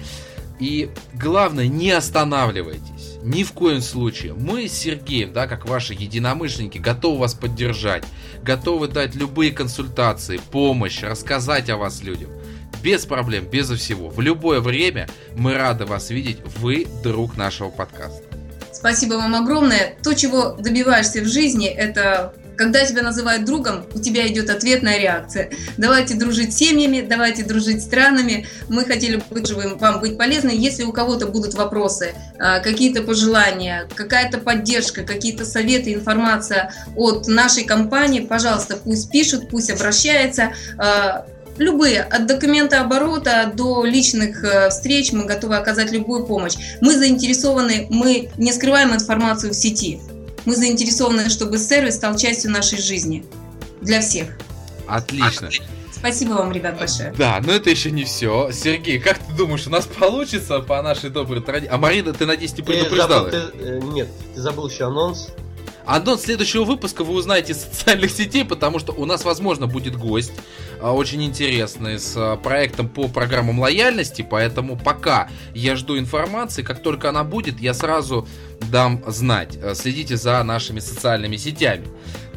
[0.61, 3.17] И главное, не останавливайтесь.
[3.23, 4.35] Ни в коем случае.
[4.35, 8.03] Мы с Сергеем, да, как ваши единомышленники, готовы вас поддержать.
[8.43, 12.29] Готовы дать любые консультации, помощь, рассказать о вас людям.
[12.83, 14.09] Без проблем, безо всего.
[14.09, 16.37] В любое время мы рады вас видеть.
[16.59, 18.23] Вы друг нашего подкаста.
[18.71, 19.95] Спасибо вам огромное.
[20.03, 25.49] То, чего добиваешься в жизни, это когда тебя называют другом, у тебя идет ответная реакция.
[25.77, 28.45] Давайте дружить семьями, давайте дружить странами.
[28.69, 30.51] Мы хотели бы вам быть полезны.
[30.53, 37.63] Если у кого-то будут вопросы, а, какие-то пожелания, какая-то поддержка, какие-то советы, информация от нашей
[37.63, 40.51] компании, пожалуйста, пусть пишут, пусть обращаются.
[40.77, 41.25] А,
[41.57, 46.57] любые, от документа оборота до личных э, встреч мы готовы оказать любую помощь.
[46.79, 49.99] Мы заинтересованы, мы не скрываем информацию в сети.
[50.45, 53.25] Мы заинтересованы, чтобы сервис стал частью нашей жизни.
[53.81, 54.37] Для всех.
[54.87, 55.49] Отлично.
[55.91, 57.13] Спасибо вам, ребят, большое.
[57.15, 58.49] Да, но это еще не все.
[58.51, 61.71] Сергей, как ты думаешь, у нас получится по нашей доброй традиции?
[61.71, 63.29] А Марина, ты, надеюсь, не предупреждала?
[63.29, 65.29] Ты, э, нет, ты забыл еще анонс.
[65.85, 70.31] Анонс следующего выпуска вы узнаете из социальных сетей, потому что у нас, возможно, будет гость
[70.81, 76.81] а, очень интересный с а, проектом по программам лояльности, поэтому пока я жду информации, как
[76.81, 78.27] только она будет, я сразу
[78.71, 79.57] дам знать.
[79.61, 81.87] А, следите за нашими социальными сетями.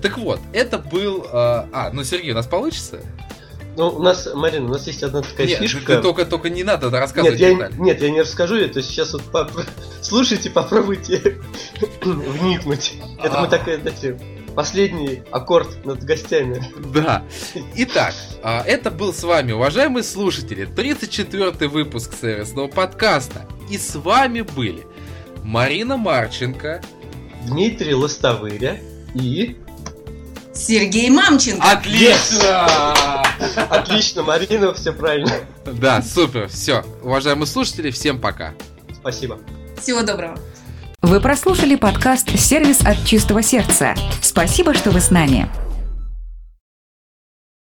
[0.02, 1.26] Так вот, это был...
[1.32, 3.00] А, ну, Сергей, у нас получится?
[3.76, 5.96] Ну, у нас, Марина, у нас есть одна такая нет, фишка.
[5.96, 9.22] Ты только, только не надо рассказывать нет, я, нет, я не расскажу, это сейчас вот
[9.22, 9.50] по...
[10.00, 11.38] слушайте, попробуйте
[12.02, 12.94] вникнуть.
[13.22, 14.18] Это мы так, знаете,
[14.54, 16.62] последний аккорд над гостями.
[16.92, 17.24] Да.
[17.76, 23.46] Итак, а, это был с вами, уважаемые слушатели, 34-й выпуск сервисного подкаста.
[23.70, 24.86] И с вами были
[25.42, 26.82] Марина Марченко,
[27.46, 28.78] Дмитрий Лостовыря
[29.14, 29.56] и
[30.54, 31.68] Сергей Мамченко.
[31.68, 33.22] Отлично!
[33.70, 35.32] Отлично, Марина, все правильно.
[35.66, 36.84] Да, супер, все.
[37.02, 38.54] Уважаемые слушатели, всем пока.
[38.94, 39.38] Спасибо.
[39.80, 40.38] Всего доброго.
[41.02, 43.94] Вы прослушали подкаст «Сервис от чистого сердца».
[44.22, 45.50] Спасибо, что вы с нами.